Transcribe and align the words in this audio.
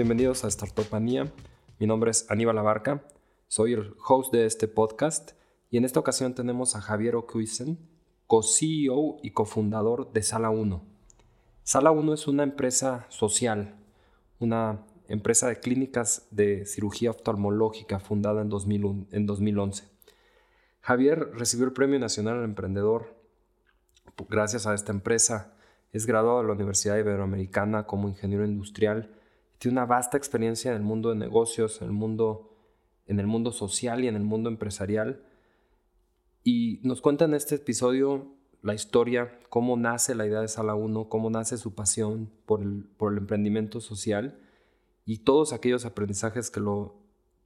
Bienvenidos 0.00 0.44
a 0.44 0.48
Startup 0.48 0.86
Manía. 0.90 1.30
Mi 1.78 1.86
nombre 1.86 2.10
es 2.10 2.24
Aníbal 2.30 2.56
Abarca, 2.56 3.04
soy 3.48 3.74
el 3.74 3.94
host 4.08 4.32
de 4.32 4.46
este 4.46 4.66
podcast 4.66 5.32
y 5.70 5.76
en 5.76 5.84
esta 5.84 6.00
ocasión 6.00 6.34
tenemos 6.34 6.74
a 6.74 6.80
Javier 6.80 7.16
Ocuisen, 7.16 7.78
co-CEO 8.26 9.18
y 9.22 9.32
cofundador 9.32 10.10
de 10.14 10.22
Sala 10.22 10.48
1. 10.48 10.82
Sala 11.64 11.90
1 11.90 12.14
es 12.14 12.28
una 12.28 12.44
empresa 12.44 13.04
social, 13.10 13.76
una 14.38 14.86
empresa 15.06 15.48
de 15.48 15.60
clínicas 15.60 16.26
de 16.30 16.64
cirugía 16.64 17.10
oftalmológica 17.10 18.00
fundada 18.00 18.40
en, 18.40 18.48
2011. 18.48 19.84
Javier 20.80 21.30
recibió 21.34 21.66
el 21.66 21.74
Premio 21.74 21.98
Nacional 21.98 22.38
al 22.38 22.44
Emprendedor 22.44 23.14
gracias 24.30 24.66
a 24.66 24.72
esta 24.72 24.92
empresa. 24.92 25.52
Es 25.92 26.06
graduado 26.06 26.40
de 26.40 26.46
la 26.46 26.54
Universidad 26.54 26.96
Iberoamericana 26.96 27.86
como 27.86 28.08
ingeniero 28.08 28.46
industrial 28.46 29.19
tiene 29.60 29.74
una 29.74 29.84
vasta 29.84 30.16
experiencia 30.16 30.70
en 30.70 30.78
el 30.78 30.82
mundo 30.82 31.10
de 31.10 31.16
negocios, 31.16 31.82
en 31.82 31.88
el 31.88 31.92
mundo, 31.92 32.56
en 33.06 33.20
el 33.20 33.26
mundo 33.26 33.52
social 33.52 34.02
y 34.02 34.08
en 34.08 34.16
el 34.16 34.22
mundo 34.22 34.48
empresarial. 34.48 35.22
Y 36.42 36.80
nos 36.82 37.02
cuenta 37.02 37.26
en 37.26 37.34
este 37.34 37.56
episodio 37.56 38.34
la 38.62 38.72
historia, 38.72 39.38
cómo 39.50 39.76
nace 39.76 40.14
la 40.14 40.26
idea 40.26 40.40
de 40.40 40.48
Sala 40.48 40.74
1, 40.74 41.10
cómo 41.10 41.28
nace 41.28 41.58
su 41.58 41.74
pasión 41.74 42.30
por 42.46 42.62
el, 42.62 42.84
por 42.96 43.12
el 43.12 43.18
emprendimiento 43.18 43.82
social 43.82 44.40
y 45.04 45.18
todos 45.18 45.52
aquellos 45.52 45.84
aprendizajes 45.84 46.50
que 46.50 46.60
lo 46.60 46.96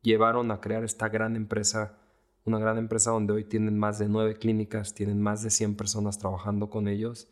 llevaron 0.03 0.53
a 0.53 0.61
crear 0.61 0.85
esta 0.85 1.09
gran 1.09 1.35
empresa, 1.35 1.99
una 2.45 2.61
gran 2.61 2.79
empresa 2.79 3.11
donde 3.11 3.33
hoy 3.33 3.43
tienen 3.43 3.77
más 3.77 3.99
de 3.99 4.09
nueve 4.09 4.37
clínicas, 4.37 4.95
tienen 4.95 5.21
más 5.21 5.43
de 5.43 5.51
100 5.51 5.75
personas 5.75 6.19
trabajando 6.19 6.71
con 6.71 6.87
ellos 6.87 7.29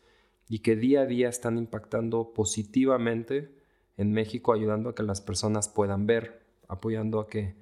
y 0.49 0.59
que 0.59 0.75
día 0.75 1.03
a 1.03 1.05
día 1.05 1.29
están 1.29 1.57
impactando 1.57 2.33
positivamente 2.33 3.62
en 3.97 4.11
México 4.11 4.53
ayudando 4.53 4.89
a 4.89 4.95
que 4.95 5.03
las 5.03 5.21
personas 5.21 5.69
puedan 5.69 6.07
ver, 6.07 6.45
apoyando 6.67 7.19
a 7.19 7.27
que 7.27 7.55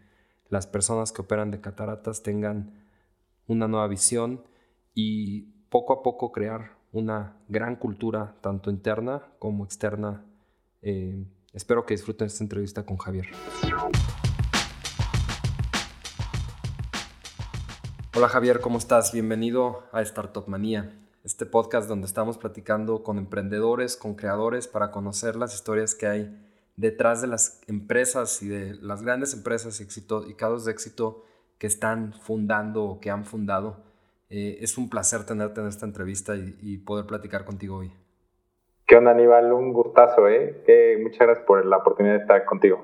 las 0.49 0.67
personas 0.67 1.11
que 1.11 1.21
operan 1.21 1.51
de 1.51 1.61
cataratas 1.61 2.23
tengan 2.23 2.85
una 3.47 3.67
nueva 3.67 3.87
visión 3.87 4.43
y 4.93 5.43
poco 5.69 5.93
a 5.93 6.03
poco 6.03 6.31
crear 6.31 6.77
una 6.91 7.37
gran 7.47 7.75
cultura, 7.75 8.35
tanto 8.41 8.69
interna 8.69 9.33
como 9.39 9.63
externa. 9.65 10.25
Eh, 10.81 11.25
espero 11.53 11.85
que 11.85 11.93
disfruten 11.93 12.27
esta 12.27 12.43
entrevista 12.43 12.85
con 12.85 12.97
Javier. 12.97 13.27
Hola 18.13 18.27
Javier, 18.27 18.59
¿cómo 18.59 18.77
estás? 18.77 19.13
Bienvenido 19.13 19.83
a 19.93 20.01
Startup 20.01 20.45
Manía 20.47 21.00
este 21.23 21.45
podcast 21.45 21.87
donde 21.87 22.07
estamos 22.07 22.37
platicando 22.37 23.03
con 23.03 23.17
emprendedores, 23.17 23.95
con 23.95 24.15
creadores 24.15 24.67
para 24.67 24.91
conocer 24.91 25.35
las 25.35 25.53
historias 25.53 25.93
que 25.93 26.07
hay 26.07 26.47
detrás 26.77 27.21
de 27.21 27.27
las 27.27 27.61
empresas 27.67 28.41
y 28.41 28.49
de 28.49 28.75
las 28.81 29.03
grandes 29.03 29.33
empresas 29.33 29.79
y, 29.79 29.83
éxito, 29.83 30.27
y 30.27 30.33
casos 30.33 30.65
de 30.65 30.71
éxito 30.71 31.23
que 31.57 31.67
están 31.67 32.13
fundando 32.13 32.83
o 32.83 32.99
que 32.99 33.11
han 33.11 33.25
fundado. 33.25 33.83
Eh, 34.29 34.57
es 34.61 34.77
un 34.77 34.89
placer 34.89 35.25
tenerte 35.25 35.61
en 35.61 35.67
esta 35.67 35.85
entrevista 35.85 36.35
y, 36.35 36.77
poder 36.77 37.05
platicar 37.05 37.45
contigo 37.45 37.77
hoy. 37.77 37.91
¿Qué 38.87 38.95
onda, 38.95 39.11
Aníbal? 39.11 39.53
Un 39.53 39.73
gustazo, 39.73 40.27
¿eh? 40.27 40.97
muchas 41.01 41.19
gracias 41.19 41.45
por 41.45 41.65
la 41.65 41.77
oportunidad 41.77 42.15
de 42.15 42.21
estar 42.21 42.45
contigo. 42.45 42.83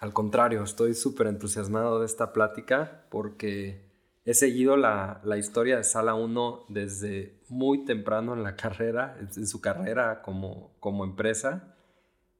Al 0.00 0.12
contrario, 0.12 0.64
estoy 0.64 0.94
súper 0.94 1.28
entusiasmado 1.28 2.00
de 2.00 2.06
esta 2.06 2.32
plática 2.32 3.04
porque 3.08 3.91
he 4.24 4.34
seguido 4.34 4.76
la, 4.76 5.20
la, 5.24 5.36
historia 5.36 5.76
de 5.76 5.84
Sala 5.84 6.14
1 6.14 6.66
desde 6.68 7.40
muy 7.48 7.84
temprano 7.84 8.34
en 8.34 8.42
la 8.42 8.54
carrera, 8.56 9.16
en 9.18 9.46
su 9.46 9.60
carrera 9.60 10.22
como, 10.22 10.72
como 10.78 11.04
empresa, 11.04 11.74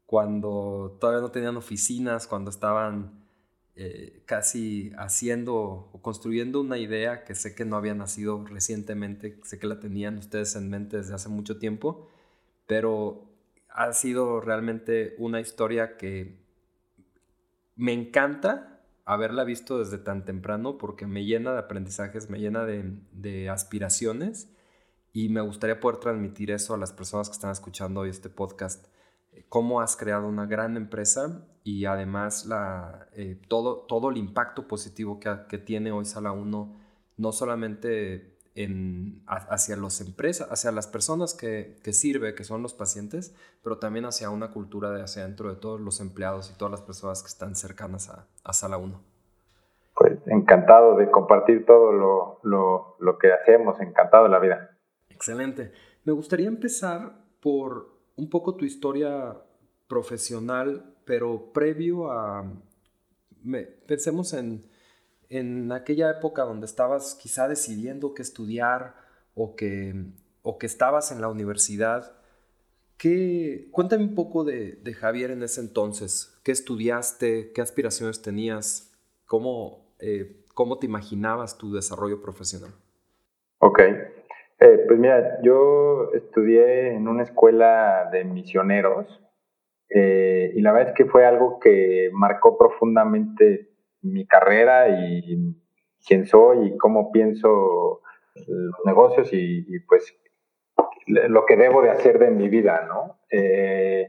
cuando 0.07 0.97
todavía 1.01 1.23
no 1.23 1.31
tenían 1.31 1.57
oficinas, 1.57 2.27
cuando 2.27 2.51
estaban 2.51 3.23
eh, 3.75 4.23
casi 4.27 4.93
haciendo 4.99 5.57
o 5.57 6.03
construyendo 6.03 6.61
una 6.61 6.77
idea 6.79 7.25
que 7.25 7.35
sé 7.35 7.55
que 7.55 7.65
no 7.65 7.77
había 7.77 7.95
nacido 7.95 8.45
recientemente, 8.45 9.41
sé 9.43 9.59
que 9.59 9.67
la 9.67 9.81
tenían 9.81 10.19
ustedes 10.19 10.55
en 10.57 10.69
mente 10.69 10.99
desde 10.99 11.15
hace 11.15 11.31
mucho 11.31 11.59
tiempo, 11.59 12.09
pero 12.67 13.25
ha 13.71 13.93
sido 13.95 14.41
realmente 14.41 15.15
una 15.19 15.41
historia 15.41 15.97
que 15.97 16.37
me 17.75 17.93
encanta 17.93 18.72
haberla 19.05 19.45
visto 19.45 19.79
desde 19.79 19.99
tan 19.99 20.25
temprano 20.25 20.79
porque 20.79 21.07
me 21.07 21.25
llena 21.25 21.53
de 21.53 21.59
aprendizajes, 21.59 22.31
me 22.31 22.39
llena 22.39 22.65
de, 22.65 23.51
aspiraciones 23.51 24.55
y 25.13 25.29
me 25.29 25.41
gustaría 25.41 25.81
poder 25.81 25.99
transmitir 25.99 26.51
eso 26.51 26.75
a 26.75 26.79
las 26.79 26.93
personas 26.93 27.29
que 27.29 27.35
están 27.35 27.51
escuchando 27.51 28.01
hoy 28.01 28.11
este 28.11 28.31
podcast. 28.31 28.87
Eh, 29.33 29.45
cómo 29.49 29.81
has 29.81 29.97
creado 29.97 30.27
una 30.27 30.47
gran 30.47 30.77
empresa 30.77 31.47
y 31.65 31.85
además 31.85 32.47
la, 32.47 33.09
eh, 33.13 33.41
todo, 33.49 33.87
todo 33.89 34.11
el 34.11 34.17
impacto 34.17 34.69
positivo 34.69 35.21
que, 35.21 35.31
que 35.49 35.59
tiene 35.59 35.93
hoy 35.93 36.05
Sala 36.05 36.33
1, 36.33 36.77
no 37.17 37.33
solamente 37.33 38.39
en, 38.55 39.23
hacia, 39.27 39.77
los 39.77 40.01
empresas, 40.01 40.49
hacia 40.51 40.73
las 40.73 40.87
personas 40.87 41.35
que, 41.35 41.79
que, 41.83 41.93
sirve, 41.93 42.35
que 42.35 42.45
son 42.45 42.63
los 42.63 42.75
pacientes, 42.75 43.35
pero 43.63 43.79
también 43.79 44.05
hacia 44.05 44.31
una 44.31 44.51
cultura 44.51 44.91
de 44.91 45.03
hacia 45.03 45.23
dentro 45.27 45.49
de 45.49 45.57
todos 45.57 45.81
los 45.81 46.01
empleados 46.01 46.51
y 46.51 46.59
todas 46.59 46.71
las 46.71 46.83
personas 46.83 47.23
que 47.23 47.29
están 47.29 47.55
cercanas 47.57 48.11
a, 48.11 48.27
a 48.45 48.53
Sala 48.53 48.77
1. 48.77 49.01
Pues 49.95 50.19
encantado 50.27 50.97
de 50.97 51.11
compartir 51.11 51.65
todo 51.65 51.93
lo, 51.93 52.41
lo, 52.43 52.97
lo 52.99 53.19
que 53.19 53.33
hacemos, 53.33 53.81
encantado 53.81 54.25
de 54.25 54.31
la 54.31 54.39
vida. 54.39 54.77
Excelente. 55.11 55.73
Me 56.05 56.13
gustaría 56.13 56.49
empezar 56.49 57.13
por 57.41 57.93
un 58.17 58.29
poco 58.29 58.57
tu 58.57 58.65
historia 58.65 59.37
profesional, 59.89 60.95
pero 61.05 61.53
previo 61.53 62.11
a... 62.11 62.45
Me, 63.43 63.63
pensemos 63.63 64.33
en 64.33 64.65
en 65.33 65.73
aquella 65.73 66.11
época 66.11 66.43
donde 66.43 66.67
estabas 66.67 67.15
quizá 67.15 67.49
decidiendo 67.49 68.15
qué 68.15 68.23
estudiar 68.23 68.95
o 69.35 69.57
que, 69.57 69.95
o 70.43 70.59
que 70.59 70.67
estabas 70.67 71.11
en 71.11 71.21
la 71.21 71.29
universidad, 71.29 72.13
¿qué, 72.99 73.69
cuéntame 73.71 74.05
un 74.05 74.15
poco 74.15 74.45
de, 74.45 74.79
Javier 74.95 75.31
en 75.31 75.43
ese 75.43 75.61
entonces. 75.61 76.39
¿Qué 76.45 76.53
estudiaste? 76.53 77.53
¿Qué 77.53 77.61
aspiraciones 77.61 78.21
tenías? 78.21 78.95
¿Cómo, 79.27 79.87
eh, 79.99 80.45
cómo 80.55 80.79
te 80.79 80.87
imaginabas 80.87 81.57
tu 81.57 81.73
desarrollo 81.73 82.21
profesional? 82.21 82.71
Ok. 83.59 83.81
Eh, 83.81 84.85
pues 84.87 84.99
mira, 84.99 85.41
yo 85.43 86.13
estudié 86.13 86.95
en 86.95 87.09
una 87.09 87.23
escuela 87.23 88.09
de 88.13 88.25
misioneros 88.25 89.07
eh, 89.89 90.53
y 90.55 90.61
la 90.61 90.73
verdad 90.73 90.91
es 90.91 90.97
que 90.97 91.07
fue 91.07 91.27
algo 91.27 91.59
que 91.59 92.11
marcó 92.13 92.57
profundamente 92.57 93.72
mi 94.03 94.27
carrera 94.27 94.89
y 94.89 95.55
quién 96.07 96.27
soy 96.27 96.69
y 96.69 96.77
cómo 96.77 97.13
pienso 97.13 98.03
los 98.35 98.81
negocios 98.85 99.29
y, 99.33 99.79
pues 99.81 100.17
lo 101.07 101.45
que 101.47 101.57
debo 101.57 101.83
de 101.83 101.91
hacer 101.91 102.19
de 102.19 102.31
mi 102.31 102.49
vida, 102.49 102.87
¿no? 102.89 103.19
Eh, 103.31 104.09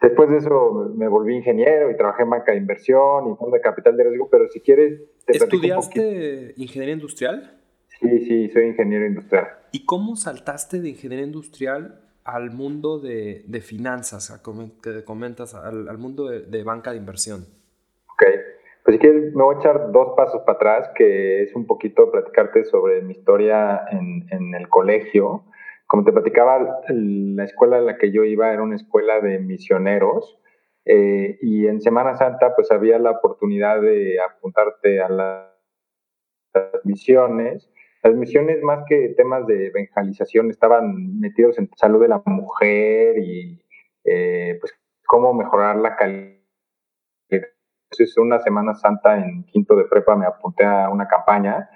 después 0.00 0.30
de 0.30 0.38
eso 0.38 0.92
me 0.94 1.08
volví 1.08 1.36
ingeniero 1.36 1.90
y 1.90 1.96
trabajé 1.96 2.22
en 2.22 2.30
banca 2.30 2.52
de 2.52 2.58
inversión 2.58 3.30
y 3.30 3.36
fondo 3.36 3.56
de 3.56 3.60
capital 3.60 3.96
de 3.96 4.04
riesgo, 4.04 4.28
pero 4.30 4.48
si 4.48 4.60
quieres... 4.60 5.00
¿Estudiaste 5.26 6.54
ingeniería 6.56 6.94
industrial? 6.94 7.60
Sí, 8.00 8.20
sí, 8.20 8.48
soy 8.50 8.66
ingeniero 8.66 9.06
industrial. 9.06 9.48
¿Y 9.72 9.84
cómo 9.84 10.16
saltaste 10.16 10.80
de 10.80 10.90
ingeniería 10.90 11.26
industrial 11.26 12.00
al 12.24 12.50
mundo 12.50 13.00
de, 13.00 13.60
finanzas, 13.62 14.40
que 14.82 15.04
comentas, 15.04 15.54
al, 15.54 15.98
mundo 15.98 16.28
de, 16.28 16.42
de 16.42 16.62
banca 16.62 16.92
de 16.92 16.98
inversión? 16.98 17.57
Pues 18.88 18.96
si 18.96 19.00
quieres, 19.00 19.34
me 19.34 19.42
voy 19.42 19.54
a 19.54 19.58
echar 19.58 19.92
dos 19.92 20.14
pasos 20.16 20.40
para 20.46 20.56
atrás, 20.56 20.90
que 20.94 21.42
es 21.42 21.54
un 21.54 21.66
poquito 21.66 22.10
platicarte 22.10 22.64
sobre 22.64 23.02
mi 23.02 23.12
historia 23.12 23.84
en, 23.90 24.26
en 24.30 24.54
el 24.54 24.66
colegio. 24.70 25.44
Como 25.86 26.04
te 26.04 26.12
platicaba, 26.12 26.80
la 26.88 27.44
escuela 27.44 27.76
a 27.76 27.80
la 27.82 27.98
que 27.98 28.10
yo 28.10 28.24
iba 28.24 28.50
era 28.50 28.62
una 28.62 28.76
escuela 28.76 29.20
de 29.20 29.40
misioneros. 29.40 30.40
Eh, 30.86 31.36
y 31.42 31.66
en 31.66 31.82
Semana 31.82 32.16
Santa, 32.16 32.54
pues 32.56 32.72
había 32.72 32.98
la 32.98 33.10
oportunidad 33.10 33.78
de 33.82 34.20
apuntarte 34.20 35.02
a 35.02 35.10
las 35.10 35.52
misiones. 36.84 37.70
Las 38.02 38.14
misiones, 38.14 38.62
más 38.62 38.84
que 38.88 39.10
temas 39.18 39.46
de 39.46 39.66
evangelización, 39.66 40.48
estaban 40.48 41.20
metidos 41.20 41.58
en 41.58 41.68
salud 41.76 42.00
de 42.00 42.08
la 42.08 42.22
mujer 42.24 43.18
y 43.18 43.62
eh, 44.06 44.56
pues 44.58 44.72
cómo 45.06 45.34
mejorar 45.34 45.76
la 45.76 45.94
calidad 45.94 46.37
entonces, 47.90 48.18
una 48.18 48.38
Semana 48.40 48.74
Santa 48.74 49.16
en 49.16 49.44
quinto 49.44 49.74
de 49.74 49.84
prepa 49.84 50.14
me 50.14 50.26
apunté 50.26 50.64
a 50.64 50.90
una 50.90 51.08
campaña, 51.08 51.70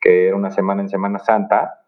que 0.00 0.28
era 0.28 0.36
una 0.36 0.50
semana 0.50 0.80
en 0.80 0.88
Semana 0.88 1.18
Santa, 1.18 1.84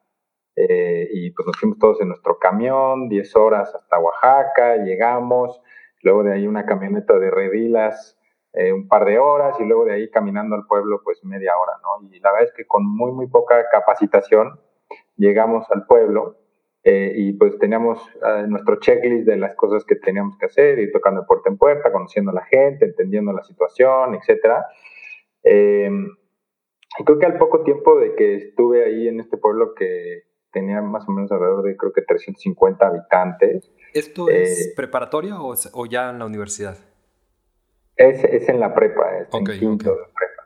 eh, 0.54 1.08
y 1.10 1.30
pues 1.30 1.46
nos 1.46 1.56
fuimos 1.58 1.78
todos 1.78 2.00
en 2.02 2.08
nuestro 2.08 2.38
camión, 2.38 3.08
10 3.08 3.34
horas 3.36 3.74
hasta 3.74 3.98
Oaxaca, 3.98 4.76
llegamos, 4.76 5.62
luego 6.02 6.22
de 6.22 6.34
ahí 6.34 6.46
una 6.46 6.66
camioneta 6.66 7.19
de 7.19 7.30
redilas, 7.30 8.19
eh, 8.52 8.74
un 8.74 8.88
par 8.88 9.06
de 9.06 9.19
horas, 9.19 9.58
y 9.58 9.64
luego 9.64 9.86
de 9.86 9.94
ahí 9.94 10.10
caminando 10.10 10.54
al 10.54 10.66
pueblo, 10.66 11.00
pues 11.02 11.24
media 11.24 11.52
hora, 11.56 11.72
¿no? 11.82 12.06
Y 12.06 12.20
la 12.20 12.32
verdad 12.32 12.48
es 12.48 12.54
que 12.54 12.66
con 12.66 12.86
muy, 12.86 13.12
muy 13.12 13.28
poca 13.28 13.70
capacitación 13.70 14.60
llegamos 15.16 15.64
al 15.70 15.86
pueblo, 15.86 16.36
eh, 16.84 17.12
y 17.14 17.32
pues 17.34 17.58
teníamos 17.58 17.99
uh, 18.17 18.46
nuestro 18.49 18.81
checklist 18.81 19.26
de 19.26 19.37
las 19.37 19.55
cosas 19.55 19.84
que 19.84 19.96
teníamos 19.96 20.37
que 20.38 20.46
hacer, 20.46 20.79
ir 20.79 20.90
tocando 20.93 21.20
de 21.20 21.26
puerta 21.26 21.49
en 21.49 21.56
puerta, 21.56 21.93
conociendo 21.93 22.32
a 22.32 22.34
la 22.34 22.44
gente, 22.44 22.87
entendiendo 22.87 23.32
la 23.32 23.44
situación, 23.44 24.14
etcétera. 24.14 24.67
Eh, 25.44 25.90
y 26.99 27.05
creo 27.05 27.19
que 27.19 27.26
al 27.26 27.38
poco 27.38 27.62
tiempo 27.62 27.99
de 27.99 28.14
que 28.14 28.34
estuve 28.34 28.84
ahí 28.84 29.08
en 29.08 29.20
este 29.20 29.37
pueblo 29.37 29.75
que 29.75 30.25
tenía 30.52 30.82
más 30.82 31.08
o 31.08 31.12
menos 31.12 31.32
alrededor 31.32 31.62
de 31.62 31.76
creo 31.76 31.93
que 31.93 32.02
350 32.02 32.87
habitantes. 32.87 33.70
¿Esto 33.94 34.29
es 34.29 34.69
eh, 34.69 34.73
preparatoria 34.76 35.40
o, 35.40 35.55
o, 35.73 35.87
ya 35.87 36.11
en 36.11 36.19
la 36.19 36.26
universidad? 36.26 36.76
Es, 37.96 38.23
es 38.25 38.49
en 38.49 38.61
la 38.61 38.75
prepa, 38.75 39.19
es 39.19 39.32
en 39.32 39.44
quinto 39.44 39.90
de 39.90 40.02
prepa. 40.14 40.43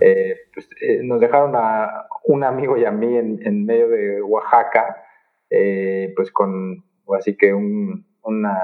Eh, 0.00 0.36
pues, 0.54 0.68
eh, 0.80 1.00
nos 1.02 1.20
dejaron 1.20 1.52
a 1.54 2.06
un 2.24 2.44
amigo 2.44 2.76
y 2.76 2.84
a 2.84 2.90
mí 2.90 3.16
en, 3.16 3.46
en 3.46 3.66
medio 3.66 3.88
de 3.88 4.22
Oaxaca, 4.22 5.05
pues 5.48 6.30
con 6.32 6.84
así 7.16 7.36
que 7.36 7.54
un, 7.54 8.06
una 8.22 8.58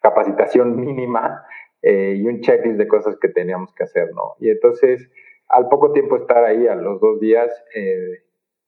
capacitación 0.00 0.76
mínima 0.76 1.44
y 1.82 2.26
un 2.26 2.40
checklist 2.40 2.78
de 2.78 2.88
cosas 2.88 3.16
que 3.20 3.28
teníamos 3.28 3.72
que 3.74 3.84
hacer, 3.84 4.10
¿no? 4.14 4.34
Y 4.40 4.50
entonces, 4.50 5.10
al 5.48 5.68
poco 5.68 5.92
tiempo 5.92 6.16
estar 6.16 6.44
ahí, 6.44 6.66
a 6.66 6.74
los 6.74 7.00
dos 7.00 7.18
días, 7.20 7.50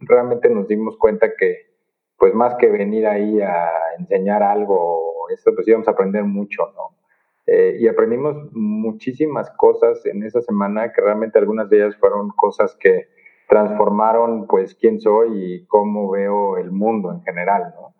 realmente 0.00 0.48
nos 0.48 0.66
dimos 0.68 0.96
cuenta 0.96 1.34
que, 1.36 1.70
pues 2.16 2.34
más 2.34 2.54
que 2.56 2.68
venir 2.68 3.06
ahí 3.06 3.40
a 3.40 3.70
enseñar 3.98 4.42
algo, 4.42 5.28
esto 5.32 5.54
pues 5.54 5.66
íbamos 5.68 5.88
a 5.88 5.92
aprender 5.92 6.24
mucho, 6.24 6.72
¿no? 6.74 6.96
Eh, 7.46 7.78
y 7.80 7.88
aprendimos 7.88 8.36
muchísimas 8.52 9.50
cosas 9.50 10.04
en 10.06 10.22
esa 10.22 10.40
semana, 10.40 10.92
que 10.92 11.00
realmente 11.00 11.38
algunas 11.38 11.68
de 11.68 11.78
ellas 11.78 11.96
fueron 11.96 12.30
cosas 12.30 12.76
que 12.78 13.08
transformaron, 13.50 14.46
pues, 14.46 14.74
quién 14.76 15.00
soy 15.00 15.28
y 15.34 15.66
cómo 15.66 16.10
veo 16.10 16.56
el 16.56 16.70
mundo 16.70 17.12
en 17.12 17.20
general, 17.22 17.74
¿no? 17.74 17.94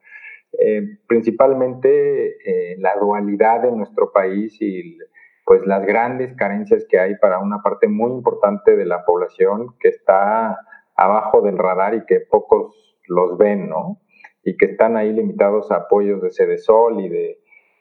Eh, 0.53 0.99
principalmente 1.07 2.29
eh, 2.45 2.77
la 2.79 2.95
dualidad 2.97 3.63
de 3.63 3.73
nuestro 3.73 4.13
país 4.13 4.57
y 4.61 4.99
pues 5.45 5.67
las 5.67 5.85
grandes 5.85 6.35
carencias 6.37 6.87
que 6.89 6.99
hay 6.99 7.17
para 7.17 7.39
una 7.39 7.63
parte 7.63 7.89
muy 7.89 8.13
importante 8.13 8.77
de 8.77 8.85
la 8.85 9.05
población 9.05 9.75
que 9.81 9.89
está 9.89 10.59
abajo 10.97 11.41
del 11.41 11.59
radar 11.59 11.95
y 11.95 12.05
que 12.05 12.21
pocos 12.21 12.97
los 13.07 13.37
ven, 13.39 13.69
¿no? 13.69 14.01
Y 14.45 14.57
que 14.57 14.67
están 14.67 14.97
ahí 14.97 15.13
limitados 15.13 15.71
a 15.73 15.77
apoyos 15.77 16.23
de 16.23 16.31
Cedesol 16.31 17.01
y 17.01 17.09
de, 17.09 17.39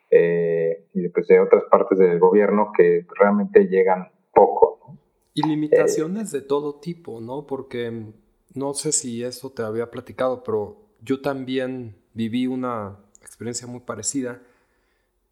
eh, 0.09 0.85
y 0.93 1.01
de, 1.01 1.09
pues, 1.09 1.27
de 1.27 1.39
otras 1.39 1.63
partes 1.65 1.99
del 1.99 2.19
gobierno 2.19 2.71
que 2.75 3.05
realmente 3.19 3.67
llegan 3.67 4.09
poco. 4.33 4.98
Y 5.39 5.47
limitaciones 5.47 6.31
de 6.31 6.41
todo 6.41 6.75
tipo, 6.75 7.21
¿no? 7.21 7.47
Porque 7.47 8.13
no 8.53 8.73
sé 8.73 8.91
si 8.91 9.23
eso 9.23 9.51
te 9.51 9.63
había 9.63 9.91
platicado, 9.91 10.43
pero 10.43 10.77
yo 11.01 11.21
también 11.21 11.95
viví 12.13 12.47
una 12.47 12.97
experiencia 13.21 13.67
muy 13.67 13.81
parecida. 13.81 14.41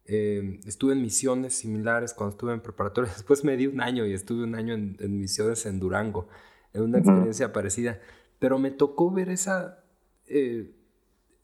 Eh, 0.06 0.60
estuve 0.66 0.94
en 0.94 1.02
misiones 1.02 1.54
similares 1.54 2.14
cuando 2.14 2.32
estuve 2.32 2.54
en 2.54 2.60
preparatoria. 2.60 3.12
Después 3.16 3.44
me 3.44 3.56
di 3.56 3.66
un 3.66 3.80
año 3.80 4.06
y 4.06 4.14
estuve 4.14 4.44
un 4.44 4.54
año 4.54 4.74
en, 4.74 4.96
en 5.00 5.18
misiones 5.18 5.66
en 5.66 5.80
Durango 5.80 6.28
en 6.72 6.82
una 6.82 6.98
experiencia 6.98 7.52
parecida. 7.52 8.00
Pero 8.38 8.58
me 8.58 8.70
tocó 8.70 9.10
ver 9.10 9.28
esa, 9.28 9.84
eh, 10.26 10.74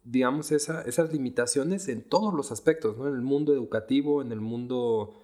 digamos, 0.04 0.52
esa, 0.52 0.82
esas 0.82 1.12
limitaciones 1.12 1.88
en 1.88 2.02
todos 2.02 2.32
los 2.34 2.52
aspectos, 2.52 2.96
¿no? 2.96 3.08
En 3.08 3.14
el 3.14 3.22
mundo 3.22 3.52
educativo, 3.52 4.22
en 4.22 4.32
el 4.32 4.40
mundo 4.40 5.14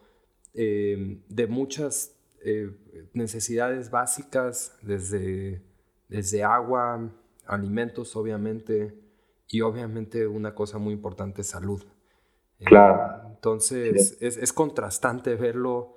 eh, 0.54 1.20
de 1.28 1.46
muchas 1.46 2.16
eh, 2.44 2.70
necesidades 3.12 3.90
básicas, 3.90 4.76
desde, 4.82 5.62
desde 6.08 6.42
agua, 6.44 7.12
alimentos, 7.46 8.16
obviamente, 8.16 8.98
y 9.48 9.60
obviamente 9.62 10.26
una 10.26 10.54
cosa 10.54 10.78
muy 10.78 10.94
importante, 10.94 11.42
salud. 11.42 11.82
Claro. 12.62 13.22
entonces, 13.30 14.18
es, 14.20 14.36
es 14.36 14.52
contrastante 14.52 15.34
verlo 15.34 15.96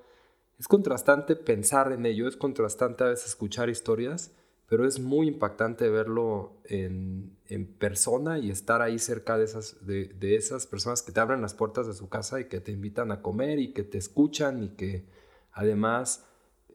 es 0.58 0.68
contrastante 0.68 1.36
pensar 1.36 1.92
en 1.92 2.06
ello, 2.06 2.28
es 2.28 2.36
contrastante 2.36 3.04
a 3.04 3.08
veces 3.08 3.26
escuchar 3.26 3.68
historias, 3.68 4.32
pero 4.68 4.86
es 4.86 5.00
muy 5.00 5.28
impactante 5.28 5.88
verlo 5.90 6.54
en, 6.64 7.36
en 7.46 7.66
persona 7.66 8.38
y 8.38 8.50
estar 8.50 8.80
ahí 8.80 8.98
cerca 8.98 9.36
de 9.36 9.44
esas, 9.44 9.84
de, 9.86 10.06
de, 10.06 10.36
esas 10.36 10.66
personas 10.66 11.02
que 11.02 11.12
te 11.12 11.20
abren 11.20 11.42
las 11.42 11.54
puertas 11.54 11.86
de 11.86 11.92
su 11.92 12.08
casa 12.08 12.40
y 12.40 12.46
que 12.46 12.60
te 12.60 12.72
invitan 12.72 13.10
a 13.12 13.20
comer 13.20 13.58
y 13.58 13.72
que 13.72 13.82
te 13.82 13.98
escuchan 13.98 14.62
y 14.62 14.68
que 14.70 15.04
además 15.52 16.26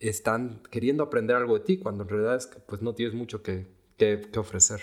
están 0.01 0.61
queriendo 0.71 1.03
aprender 1.03 1.35
algo 1.35 1.57
de 1.57 1.65
ti 1.65 1.79
cuando 1.79 2.03
en 2.03 2.09
realidad 2.09 2.35
es 2.35 2.47
que 2.47 2.59
pues 2.59 2.81
no 2.81 2.93
tienes 2.93 3.15
mucho 3.15 3.43
que, 3.43 3.67
que, 3.97 4.21
ofrecer. 4.37 4.79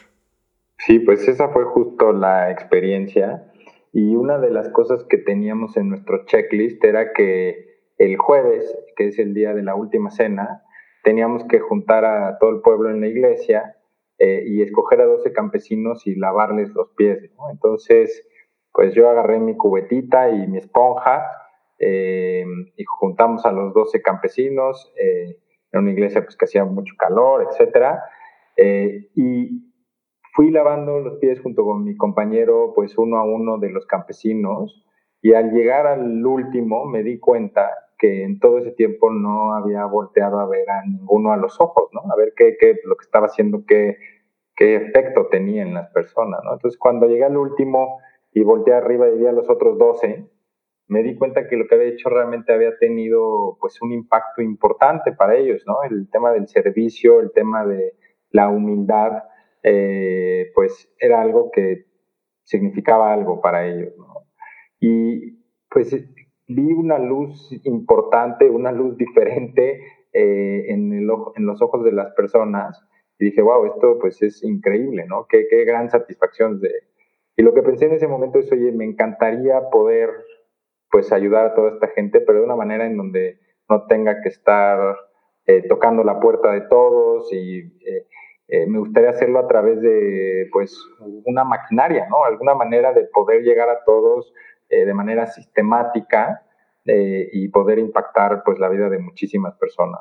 Sí, 0.78 0.98
pues 0.98 1.26
esa 1.26 1.48
fue 1.48 1.64
justo 1.64 2.12
la 2.12 2.50
experiencia 2.50 3.50
y 3.92 4.14
una 4.14 4.38
de 4.38 4.50
las 4.50 4.68
cosas 4.70 5.04
que 5.04 5.18
teníamos 5.18 5.76
en 5.76 5.88
nuestro 5.88 6.26
checklist 6.26 6.84
era 6.84 7.12
que 7.12 7.80
el 7.98 8.18
jueves, 8.18 8.76
que 8.94 9.08
es 9.08 9.18
el 9.18 9.32
día 9.32 9.54
de 9.54 9.62
la 9.62 9.74
última 9.74 10.10
cena, 10.10 10.62
teníamos 11.02 11.44
que 11.44 11.60
juntar 11.60 12.04
a 12.04 12.38
todo 12.38 12.50
el 12.50 12.60
pueblo 12.60 12.90
en 12.90 13.00
la 13.00 13.08
iglesia 13.08 13.76
eh, 14.18 14.44
y 14.46 14.60
escoger 14.60 15.00
a 15.00 15.06
12 15.06 15.32
campesinos 15.32 16.06
y 16.06 16.14
lavarles 16.14 16.70
los 16.74 16.90
pies. 16.90 17.30
Entonces, 17.50 18.28
pues 18.72 18.94
yo 18.94 19.08
agarré 19.08 19.38
mi 19.38 19.56
cubetita 19.56 20.28
y 20.28 20.46
mi 20.46 20.58
esponja 20.58 21.24
eh, 21.78 22.44
y 22.76 22.84
juntamos 22.84 23.44
a 23.46 23.52
los 23.52 23.74
12 23.74 24.02
campesinos 24.02 24.92
eh, 25.00 25.38
en 25.72 25.80
una 25.80 25.92
iglesia 25.92 26.22
pues, 26.22 26.36
que 26.36 26.46
hacía 26.46 26.64
mucho 26.64 26.94
calor, 26.98 27.46
etc. 27.50 27.98
y 29.14 29.66
fui 30.36 30.50
lavando 30.50 31.00
los 31.00 31.16
pies 31.18 31.40
junto 31.40 31.64
con 31.64 31.82
mi 31.82 31.96
compañero, 31.96 32.72
pues 32.74 32.96
uno 32.98 33.16
a 33.16 33.24
uno 33.24 33.58
de 33.58 33.70
los 33.70 33.86
campesinos. 33.86 34.84
Y 35.22 35.32
al 35.32 35.50
llegar 35.50 35.86
al 35.86 36.24
último 36.24 36.84
me 36.84 37.02
di 37.02 37.18
cuenta 37.18 37.70
que 37.98 38.22
en 38.22 38.38
todo 38.38 38.58
ese 38.58 38.72
tiempo 38.72 39.10
no 39.10 39.54
había 39.54 39.86
volteado 39.86 40.38
a 40.38 40.46
ver 40.46 40.68
a 40.68 40.84
ninguno 40.84 41.32
a 41.32 41.38
los 41.38 41.58
ojos, 41.58 41.88
¿no? 41.92 42.02
A 42.12 42.16
ver 42.16 42.34
qué, 42.36 42.56
qué 42.60 42.78
lo 42.84 42.96
que 42.96 43.04
estaba 43.04 43.26
haciendo, 43.26 43.64
qué, 43.66 43.96
qué 44.54 44.76
efecto 44.76 45.28
tenía 45.28 45.62
en 45.62 45.72
las 45.72 45.90
personas, 45.90 46.40
¿no? 46.44 46.52
Entonces, 46.52 46.78
cuando 46.78 47.06
llegué 47.06 47.24
al 47.24 47.38
último 47.38 47.98
y 48.32 48.42
volteé 48.42 48.74
arriba 48.74 49.08
y 49.08 49.18
vi 49.18 49.26
a 49.26 49.32
los 49.32 49.48
otros 49.48 49.78
12, 49.78 50.28
me 50.88 51.02
di 51.02 51.16
cuenta 51.16 51.48
que 51.48 51.56
lo 51.56 51.66
que 51.66 51.74
había 51.74 51.88
hecho 51.88 52.08
realmente 52.08 52.52
había 52.52 52.76
tenido, 52.78 53.56
pues, 53.60 53.80
un 53.82 53.92
impacto 53.92 54.42
importante 54.42 55.12
para 55.12 55.36
ellos, 55.36 55.62
¿no? 55.66 55.82
El 55.82 56.08
tema 56.10 56.32
del 56.32 56.48
servicio, 56.48 57.20
el 57.20 57.32
tema 57.32 57.64
de 57.66 57.94
la 58.30 58.48
humildad, 58.48 59.24
eh, 59.62 60.50
pues, 60.54 60.92
era 60.98 61.20
algo 61.20 61.50
que 61.50 61.86
significaba 62.44 63.12
algo 63.12 63.40
para 63.40 63.66
ellos, 63.66 63.94
¿no? 63.98 64.26
Y, 64.80 65.38
pues, 65.70 65.92
vi 66.48 66.72
una 66.72 66.98
luz 66.98 67.50
importante, 67.64 68.48
una 68.48 68.70
luz 68.70 68.96
diferente 68.96 69.82
eh, 70.12 70.66
en, 70.68 70.92
el 70.92 71.10
en 71.34 71.46
los 71.46 71.60
ojos 71.60 71.84
de 71.84 71.92
las 71.92 72.14
personas 72.14 72.80
y 73.18 73.26
dije, 73.26 73.42
wow, 73.42 73.66
esto 73.66 73.98
pues 73.98 74.20
es 74.22 74.42
increíble, 74.42 75.06
¿no? 75.06 75.26
Qué, 75.28 75.46
qué 75.48 75.64
gran 75.64 75.90
satisfacción. 75.90 76.60
De... 76.60 76.70
Y 77.36 77.42
lo 77.42 77.54
que 77.54 77.62
pensé 77.62 77.86
en 77.86 77.92
ese 77.92 78.08
momento 78.08 78.38
es, 78.38 78.50
oye, 78.52 78.72
me 78.72 78.84
encantaría 78.84 79.70
poder 79.70 80.10
pues 80.96 81.12
ayudar 81.12 81.44
a 81.44 81.54
toda 81.54 81.72
esta 81.72 81.88
gente, 81.88 82.22
pero 82.22 82.38
de 82.38 82.46
una 82.46 82.56
manera 82.56 82.86
en 82.86 82.96
donde 82.96 83.38
no 83.68 83.84
tenga 83.84 84.22
que 84.22 84.30
estar 84.30 84.96
eh, 85.44 85.60
tocando 85.68 86.02
la 86.02 86.18
puerta 86.20 86.52
de 86.52 86.62
todos 86.62 87.30
y 87.34 87.58
eh, 88.48 88.66
me 88.66 88.78
gustaría 88.78 89.10
hacerlo 89.10 89.40
a 89.40 89.46
través 89.46 89.78
de 89.82 90.48
pues 90.50 90.74
una 91.26 91.44
maquinaria, 91.44 92.08
¿no? 92.08 92.24
Alguna 92.24 92.54
manera 92.54 92.94
de 92.94 93.04
poder 93.12 93.42
llegar 93.42 93.68
a 93.68 93.84
todos 93.84 94.32
eh, 94.70 94.86
de 94.86 94.94
manera 94.94 95.26
sistemática 95.26 96.46
eh, 96.86 97.28
y 97.30 97.48
poder 97.48 97.78
impactar 97.78 98.42
pues 98.42 98.58
la 98.58 98.70
vida 98.70 98.88
de 98.88 98.98
muchísimas 98.98 99.54
personas. 99.58 100.00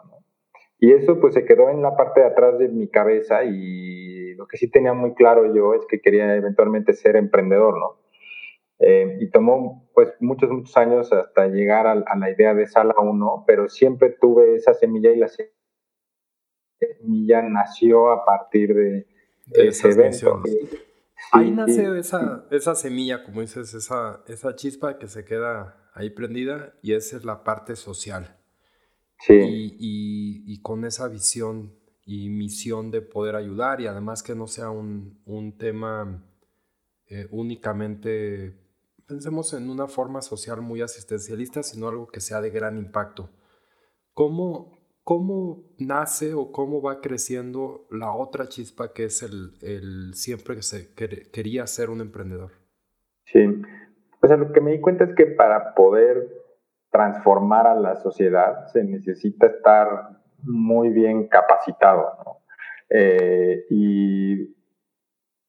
Y 0.79 0.93
eso 0.93 1.19
pues 1.19 1.33
se 1.33 1.43
quedó 1.43 1.69
en 1.69 1.81
la 1.81 1.97
parte 1.97 2.21
de 2.21 2.27
atrás 2.27 2.57
de 2.57 2.69
mi 2.69 2.87
cabeza 2.87 3.43
y 3.43 4.33
lo 4.35 4.47
que 4.47 4.55
sí 4.55 4.71
tenía 4.71 4.93
muy 4.93 5.13
claro 5.13 5.53
yo 5.53 5.73
es 5.73 5.85
que 5.87 5.99
quería 5.99 6.33
eventualmente 6.37 6.93
ser 6.93 7.17
emprendedor, 7.17 7.77
¿no? 7.77 8.04
Eh, 8.79 9.17
y 9.21 9.29
tomó 9.29 9.89
pues 9.93 10.13
muchos, 10.19 10.49
muchos 10.49 10.75
años 10.75 11.13
hasta 11.13 11.47
llegar 11.47 11.87
a, 11.87 11.95
la 11.95 12.29
idea 12.29 12.53
de 12.53 12.67
Sala 12.67 12.93
1, 12.99 13.45
pero 13.47 13.69
siempre 13.69 14.09
tuve 14.19 14.55
esa 14.55 14.73
semilla 14.73 15.11
y 15.11 15.17
la 15.17 15.29
semilla 16.79 17.41
nació 17.43 18.11
a 18.11 18.25
partir 18.25 18.73
de, 18.73 19.07
ese 19.53 19.89
evento. 19.89 20.43
Ahí 21.31 21.51
nace 21.51 21.97
esa, 21.97 22.45
esa 22.51 22.75
semilla, 22.75 23.23
como 23.23 23.41
dices, 23.41 23.73
esa, 23.73 24.23
esa 24.27 24.55
chispa 24.55 24.97
que 24.99 25.07
se 25.07 25.23
queda 25.23 25.89
ahí 25.93 26.09
prendida 26.09 26.73
y 26.81 26.93
esa 26.93 27.15
es 27.15 27.23
la 27.23 27.43
parte 27.43 27.75
social. 27.77 28.37
Sí. 29.19 29.33
Y, 29.33 30.43
y, 30.45 30.61
con 30.61 30.83
esa 30.83 31.07
visión 31.07 31.73
y 32.05 32.27
misión 32.29 32.91
de 32.91 33.01
poder 33.01 33.37
ayudar 33.37 33.79
y 33.79 33.87
además 33.87 34.21
que 34.21 34.35
no 34.35 34.45
sea 34.45 34.69
un, 34.69 35.21
un 35.25 35.57
tema 35.57 36.21
eh, 37.07 37.27
únicamente, 37.31 38.55
pensemos 39.07 39.53
en 39.53 39.69
una 39.69 39.87
forma 39.87 40.21
social 40.21 40.61
muy 40.61 40.81
asistencialista, 40.81 41.63
sino 41.63 41.87
algo 41.87 42.07
que 42.07 42.19
sea 42.19 42.41
de 42.41 42.49
gran 42.49 42.77
impacto. 42.77 43.29
¿Cómo, 44.13 44.77
¿cómo 45.03 45.63
nace 45.77 46.33
o 46.33 46.51
cómo 46.51 46.81
va 46.81 47.01
creciendo 47.01 47.85
la 47.91 48.11
otra 48.13 48.47
chispa 48.47 48.93
que 48.93 49.05
es 49.05 49.21
el, 49.23 49.53
el 49.61 50.13
siempre 50.13 50.55
que 50.55 50.61
se 50.61 50.93
quería 50.95 51.67
ser 51.67 51.89
un 51.89 52.01
emprendedor? 52.01 52.51
Sí, 53.25 53.61
pues 54.19 54.39
lo 54.39 54.51
que 54.51 54.61
me 54.61 54.71
di 54.71 54.81
cuenta 54.81 55.03
es 55.03 55.15
que 55.15 55.25
para 55.25 55.73
poder 55.75 56.45
transformar 56.91 57.67
a 57.67 57.75
la 57.75 57.95
sociedad 57.97 58.67
se 58.67 58.83
necesita 58.83 59.47
estar 59.47 60.21
muy 60.43 60.89
bien 60.89 61.27
capacitado. 61.27 62.41
Eh, 62.89 63.65
y 63.69 64.54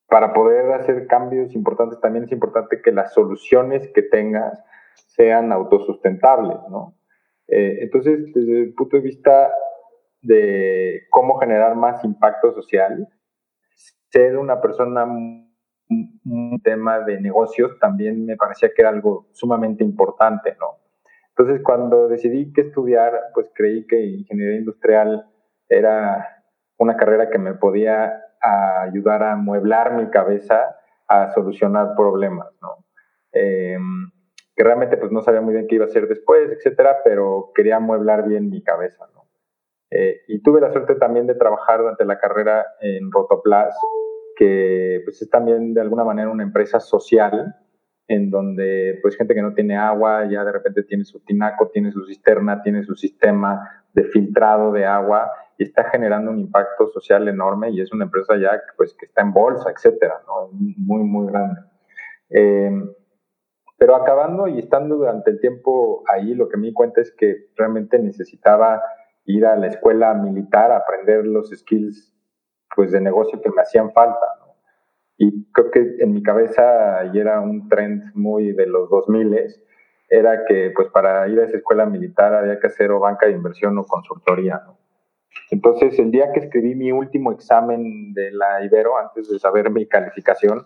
para 0.08 0.32
poder 0.32 0.72
hacer 0.72 1.06
cambios 1.06 1.54
importantes 1.54 2.00
también 2.00 2.24
es 2.24 2.32
importante 2.32 2.80
que 2.82 2.92
las 2.92 3.12
soluciones 3.12 3.90
que 3.92 4.02
tengas 4.02 4.62
sean 5.08 5.52
autosustentables. 5.52 6.58
¿no? 6.70 6.94
Eh, 7.48 7.78
entonces, 7.80 8.32
desde 8.34 8.62
el 8.62 8.74
punto 8.74 8.96
de 8.96 9.02
vista 9.02 9.52
de 10.22 11.02
cómo 11.10 11.38
generar 11.38 11.74
más 11.76 12.04
impacto 12.04 12.52
social, 12.52 13.08
ser 14.10 14.38
una 14.38 14.60
persona 14.60 15.04
un 15.04 16.60
tema 16.64 17.00
de 17.00 17.20
negocios 17.20 17.78
también 17.78 18.26
me 18.26 18.36
parecía 18.36 18.70
que 18.74 18.82
era 18.82 18.88
algo 18.88 19.28
sumamente 19.32 19.84
importante, 19.84 20.56
¿no? 20.58 20.80
Entonces, 21.28 21.62
cuando 21.62 22.08
decidí 22.08 22.52
que 22.52 22.62
estudiar, 22.62 23.12
pues 23.34 23.46
creí 23.54 23.86
que 23.86 24.00
ingeniería 24.04 24.58
industrial 24.58 25.28
era 25.68 26.42
una 26.78 26.96
carrera 26.96 27.28
que 27.30 27.38
me 27.38 27.54
podía 27.54 28.22
ayudar 28.42 29.22
a 29.22 29.36
mueblar 29.36 29.94
mi 29.94 30.08
cabeza 30.10 30.76
a 31.08 31.30
solucionar 31.32 31.94
problemas, 31.96 32.48
¿no? 32.60 32.84
Em, 33.32 34.10
que 34.54 34.64
realmente 34.64 34.96
pues 34.96 35.12
no 35.12 35.22
sabía 35.22 35.40
muy 35.40 35.54
bien 35.54 35.66
qué 35.68 35.76
iba 35.76 35.84
a 35.84 35.88
hacer 35.88 36.08
después, 36.08 36.50
etcétera, 36.50 36.98
pero 37.04 37.52
quería 37.54 37.78
mueblar 37.78 38.26
bien 38.26 38.48
mi 38.48 38.62
cabeza, 38.62 39.06
¿no? 39.14 39.26
Eh, 39.90 40.22
y 40.28 40.42
tuve 40.42 40.60
la 40.60 40.72
suerte 40.72 40.96
también 40.96 41.26
de 41.26 41.34
trabajar 41.34 41.80
durante 41.80 42.04
la 42.04 42.18
carrera 42.18 42.66
en 42.80 43.12
Rotoplas, 43.12 43.76
que 44.36 45.00
pues 45.04 45.22
es 45.22 45.30
también 45.30 45.74
de 45.74 45.80
alguna 45.80 46.04
manera 46.04 46.30
una 46.30 46.42
empresa 46.42 46.80
social, 46.80 47.54
en 48.08 48.30
donde 48.30 48.98
pues 49.02 49.16
gente 49.16 49.34
que 49.34 49.42
no 49.42 49.54
tiene 49.54 49.76
agua 49.76 50.28
ya 50.30 50.44
de 50.44 50.52
repente 50.52 50.82
tiene 50.84 51.04
su 51.04 51.20
tinaco, 51.20 51.68
tiene 51.68 51.90
su 51.92 52.04
cisterna, 52.06 52.62
tiene 52.62 52.82
su 52.84 52.94
sistema 52.94 53.84
de 53.92 54.04
filtrado 54.04 54.72
de 54.72 54.84
agua 54.84 55.30
y 55.58 55.64
está 55.64 55.84
generando 55.90 56.30
un 56.30 56.38
impacto 56.38 56.86
social 56.88 57.28
enorme 57.28 57.70
y 57.70 57.80
es 57.80 57.92
una 57.92 58.04
empresa 58.04 58.36
ya 58.36 58.60
pues 58.76 58.94
que 58.94 59.06
está 59.06 59.22
en 59.22 59.32
bolsa, 59.32 59.70
etcétera, 59.70 60.20
¿no? 60.26 60.50
muy 60.52 61.02
muy 61.04 61.30
grande. 61.30 61.60
Eh, 62.30 62.70
pero 63.78 63.94
acabando 63.94 64.48
y 64.48 64.58
estando 64.58 64.96
durante 64.96 65.30
el 65.30 65.40
tiempo 65.40 66.02
ahí, 66.12 66.34
lo 66.34 66.48
que 66.48 66.56
me 66.56 66.68
di 66.68 66.72
cuenta 66.72 67.00
es 67.00 67.14
que 67.16 67.50
realmente 67.56 67.98
necesitaba 67.98 68.82
ir 69.26 69.44
a 69.44 69.56
la 69.56 69.66
escuela 69.66 70.14
militar 70.14 70.72
a 70.72 70.78
aprender 70.78 71.26
los 71.26 71.50
skills 71.50 72.14
pues 72.74 72.92
de 72.92 73.00
negocio 73.00 73.40
que 73.40 73.50
me 73.50 73.62
hacían 73.62 73.92
falta. 73.92 74.26
Y 75.18 75.50
creo 75.52 75.70
que 75.70 75.96
en 75.98 76.12
mi 76.12 76.22
cabeza, 76.22 77.04
y 77.12 77.18
era 77.18 77.40
un 77.40 77.68
trend 77.68 78.14
muy 78.14 78.52
de 78.52 78.66
los 78.66 78.90
2000, 78.90 79.36
era 80.08 80.44
que 80.44 80.72
pues 80.74 80.88
para 80.88 81.26
ir 81.28 81.40
a 81.40 81.44
esa 81.44 81.56
escuela 81.56 81.86
militar 81.86 82.34
había 82.34 82.58
que 82.60 82.66
hacer 82.66 82.90
o 82.90 83.00
banca 83.00 83.26
de 83.26 83.32
inversión 83.32 83.76
o 83.78 83.84
consultoría. 83.84 84.62
Entonces, 85.50 85.98
el 85.98 86.10
día 86.10 86.32
que 86.32 86.40
escribí 86.40 86.74
mi 86.74 86.92
último 86.92 87.32
examen 87.32 88.12
de 88.12 88.32
la 88.32 88.64
Ibero, 88.64 88.98
antes 88.98 89.28
de 89.28 89.38
saber 89.38 89.70
mi 89.70 89.86
calificación, 89.86 90.64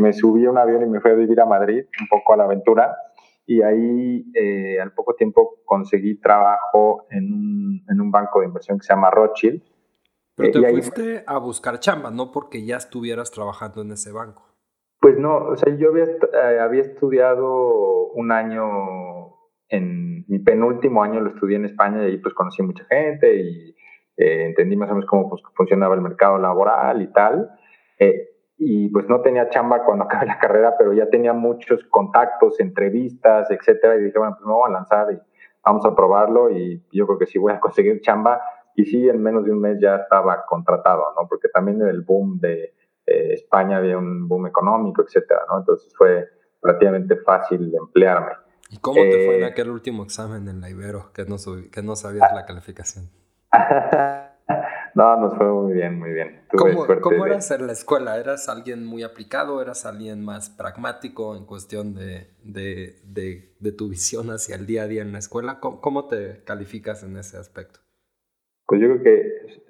me 0.00 0.12
subí 0.12 0.46
a 0.46 0.50
un 0.50 0.58
avión 0.58 0.82
y 0.82 0.86
me 0.86 1.00
fui 1.00 1.10
a 1.10 1.14
vivir 1.14 1.40
a 1.40 1.46
Madrid, 1.46 1.84
un 2.00 2.08
poco 2.08 2.34
a 2.34 2.36
la 2.36 2.44
aventura, 2.44 2.96
y 3.46 3.62
ahí 3.62 4.24
eh, 4.34 4.80
al 4.80 4.92
poco 4.92 5.14
tiempo 5.14 5.58
conseguí 5.64 6.20
trabajo 6.20 7.06
en 7.10 7.32
un, 7.32 7.84
en 7.88 8.00
un 8.00 8.10
banco 8.10 8.40
de 8.40 8.46
inversión 8.46 8.78
que 8.78 8.84
se 8.84 8.92
llama 8.92 9.10
Rothschild, 9.10 9.62
pero 10.36 10.62
te 10.62 10.70
fuiste 10.70 11.24
a 11.26 11.38
buscar 11.38 11.80
chamba, 11.80 12.10
no 12.10 12.32
porque 12.32 12.64
ya 12.64 12.76
estuvieras 12.76 13.30
trabajando 13.30 13.82
en 13.82 13.92
ese 13.92 14.12
banco. 14.12 14.42
Pues 15.00 15.18
no, 15.18 15.36
o 15.36 15.56
sea, 15.56 15.74
yo 15.76 15.90
había, 15.90 16.04
eh, 16.04 16.58
había 16.60 16.82
estudiado 16.82 18.08
un 18.12 18.32
año, 18.32 19.34
en 19.68 20.24
mi 20.28 20.38
penúltimo 20.38 21.02
año 21.02 21.20
lo 21.20 21.30
estudié 21.30 21.56
en 21.56 21.64
España 21.64 22.02
y 22.02 22.12
ahí 22.12 22.18
pues 22.18 22.34
conocí 22.34 22.62
mucha 22.62 22.84
gente 22.84 23.34
y 23.34 23.74
eh, 24.20 24.44
entendí 24.44 24.76
más 24.76 24.90
o 24.90 24.94
menos 24.94 25.08
cómo 25.08 25.30
pues, 25.30 25.42
funcionaba 25.54 25.94
el 25.94 26.02
mercado 26.02 26.36
laboral 26.36 27.00
y 27.00 27.06
tal. 27.06 27.50
Eh, 27.98 28.28
y 28.58 28.90
pues 28.90 29.08
no 29.08 29.22
tenía 29.22 29.48
chamba 29.48 29.82
cuando 29.82 30.04
acabé 30.08 30.26
la 30.26 30.38
carrera, 30.38 30.74
pero 30.78 30.92
ya 30.92 31.08
tenía 31.08 31.32
muchos 31.32 31.82
contactos, 31.84 32.60
entrevistas, 32.60 33.50
etcétera, 33.50 33.96
y 33.96 34.02
dije, 34.04 34.18
bueno, 34.18 34.34
pues 34.36 34.46
me 34.46 34.52
voy 34.52 34.68
a 34.68 34.72
lanzar 34.74 35.10
y 35.12 35.18
vamos 35.64 35.86
a 35.86 35.94
probarlo 35.94 36.50
y 36.50 36.84
yo 36.92 37.06
creo 37.06 37.18
que 37.18 37.26
si 37.26 37.38
voy 37.38 37.54
a 37.54 37.60
conseguir 37.66 38.02
chamba, 38.02 38.42
y 38.76 38.84
sí, 38.84 39.08
en 39.08 39.22
menos 39.22 39.44
de 39.44 39.52
un 39.52 39.60
mes 39.60 39.78
ya 39.80 39.96
estaba 39.96 40.44
contratado, 40.46 41.02
¿no? 41.16 41.26
Porque 41.26 41.48
también 41.48 41.80
en 41.80 41.88
el 41.88 42.02
boom 42.02 42.38
de 42.38 42.74
eh, 43.06 43.32
España 43.32 43.78
había 43.78 43.98
un 43.98 44.28
boom 44.28 44.46
económico, 44.46 45.02
etcétera, 45.02 45.40
¿no? 45.50 45.58
Entonces 45.58 45.92
fue 45.96 46.28
relativamente 46.62 47.16
fácil 47.16 47.74
emplearme. 47.74 48.32
¿Y 48.70 48.78
cómo 48.78 49.00
te 49.00 49.26
fue 49.26 49.38
en 49.38 49.44
aquel 49.44 49.70
último 49.70 50.04
examen 50.04 50.46
en 50.46 50.60
la 50.60 50.70
Ibero, 50.70 51.10
que 51.12 51.24
no, 51.24 51.36
que 51.72 51.82
no 51.82 51.96
sabías 51.96 52.32
la 52.32 52.44
calificación? 52.46 53.19
no, 54.94 55.16
nos 55.16 55.36
fue 55.36 55.52
muy 55.52 55.72
bien, 55.72 55.98
muy 55.98 56.12
bien. 56.12 56.42
¿Cómo, 56.56 56.86
¿cómo 57.00 57.26
eras 57.26 57.50
en 57.50 57.66
la 57.66 57.72
escuela? 57.72 58.18
¿Eras 58.18 58.48
alguien 58.48 58.86
muy 58.86 59.02
aplicado? 59.02 59.60
¿Eras 59.62 59.86
alguien 59.86 60.24
más 60.24 60.50
pragmático 60.50 61.36
en 61.36 61.46
cuestión 61.46 61.94
de, 61.94 62.28
de, 62.42 63.00
de, 63.04 63.54
de 63.58 63.72
tu 63.72 63.88
visión 63.88 64.30
hacia 64.30 64.56
el 64.56 64.66
día 64.66 64.82
a 64.82 64.86
día 64.86 65.02
en 65.02 65.12
la 65.12 65.18
escuela? 65.18 65.58
¿Cómo, 65.60 65.80
¿Cómo, 65.80 66.08
te 66.08 66.42
calificas 66.44 67.02
en 67.02 67.16
ese 67.16 67.36
aspecto? 67.36 67.80
Pues 68.66 68.80
yo 68.80 68.88
creo 68.88 69.02
que 69.02 69.22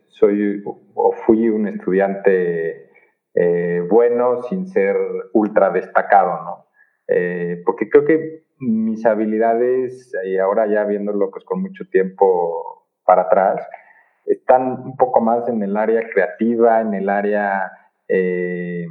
soy 0.09 0.63
o 0.65 1.13
fui 1.13 1.49
un 1.49 1.67
estudiante 1.67 2.91
eh, 3.35 3.87
bueno 3.89 4.43
sin 4.43 4.67
ser 4.67 4.97
ultra 5.33 5.71
destacado, 5.71 6.43
¿no? 6.45 6.67
Eh, 7.09 7.63
porque 7.65 7.89
creo 7.89 8.05
que 8.05 8.45
mis 8.59 9.07
habilidades, 9.07 10.13
y 10.25 10.37
ahora 10.39 10.67
ya 10.67 10.85
viéndolo 10.85 11.31
pues 11.31 11.45
con 11.45 11.63
mucho 11.63 11.85
tiempo 11.91 12.80
para 13.11 13.23
atrás, 13.23 13.67
están 14.25 14.83
un 14.85 14.97
poco 14.97 15.21
más 15.21 15.49
en 15.49 15.61
el 15.65 15.77
área 15.77 16.09
creativa, 16.09 16.81
en 16.81 16.95
el 16.95 17.09
área, 17.09 17.73
eh, 18.07 18.87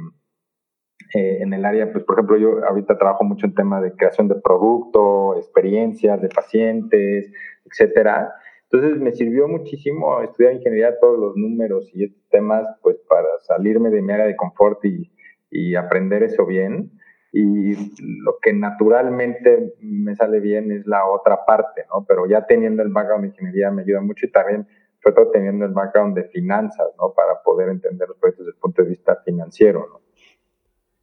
en 1.14 1.54
el 1.54 1.64
área, 1.64 1.90
pues 1.90 2.04
por 2.04 2.16
ejemplo, 2.16 2.36
yo 2.36 2.62
ahorita 2.68 2.98
trabajo 2.98 3.24
mucho 3.24 3.46
en 3.46 3.54
tema 3.54 3.80
de 3.80 3.92
creación 3.92 4.28
de 4.28 4.34
producto, 4.34 5.38
experiencias 5.38 6.20
de 6.20 6.28
pacientes, 6.28 7.32
etcétera. 7.64 8.34
Entonces 8.64 9.00
me 9.00 9.12
sirvió 9.12 9.48
muchísimo 9.48 10.20
estudiar 10.20 10.52
ingeniería, 10.52 11.00
todos 11.00 11.18
los 11.18 11.34
números 11.34 11.90
y 11.94 12.04
estos 12.04 12.28
temas, 12.28 12.66
pues 12.82 12.98
para 13.08 13.38
salirme 13.38 13.88
de 13.88 14.02
mi 14.02 14.12
área 14.12 14.26
de 14.26 14.36
confort 14.36 14.84
y, 14.84 15.10
y 15.50 15.76
aprender 15.76 16.24
eso 16.24 16.44
bien. 16.44 16.90
Y 17.32 17.74
lo 18.22 18.38
que 18.42 18.52
naturalmente 18.52 19.74
me 19.80 20.16
sale 20.16 20.40
bien 20.40 20.72
es 20.72 20.86
la 20.86 21.06
otra 21.06 21.44
parte, 21.44 21.84
¿no? 21.88 22.04
Pero 22.04 22.26
ya 22.26 22.46
teniendo 22.46 22.82
el 22.82 22.88
background 22.88 23.22
de 23.22 23.28
ingeniería 23.28 23.70
me 23.70 23.82
ayuda 23.82 24.00
mucho 24.00 24.26
y 24.26 24.32
también, 24.32 24.66
sobre 25.02 25.14
todo 25.14 25.30
teniendo 25.30 25.64
el 25.64 25.72
background 25.72 26.16
de 26.16 26.24
finanzas, 26.24 26.88
¿no? 26.98 27.12
Para 27.14 27.40
poder 27.42 27.68
entender 27.68 28.08
los 28.08 28.18
proyectos 28.18 28.46
desde 28.46 28.56
el 28.56 28.60
punto 28.60 28.82
de 28.82 28.88
vista 28.88 29.16
financiero, 29.24 29.86
¿no? 29.88 30.00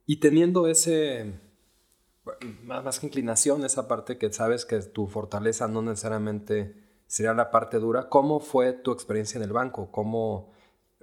Y 0.04 0.20
teniendo 0.20 0.68
ese, 0.68 1.34
más 2.64 2.98
que 2.98 3.06
inclinación, 3.06 3.64
esa 3.64 3.88
parte 3.88 4.18
que 4.18 4.32
sabes 4.32 4.64
que 4.64 4.80
tu 4.80 5.06
fortaleza 5.06 5.68
no 5.68 5.82
necesariamente 5.82 6.74
sería 7.06 7.34
la 7.34 7.50
parte 7.50 7.78
dura. 7.78 8.08
¿Cómo 8.08 8.40
fue 8.40 8.72
tu 8.72 8.92
experiencia 8.92 9.38
en 9.38 9.44
el 9.44 9.52
banco? 9.52 9.90
¿Cómo, 9.90 10.52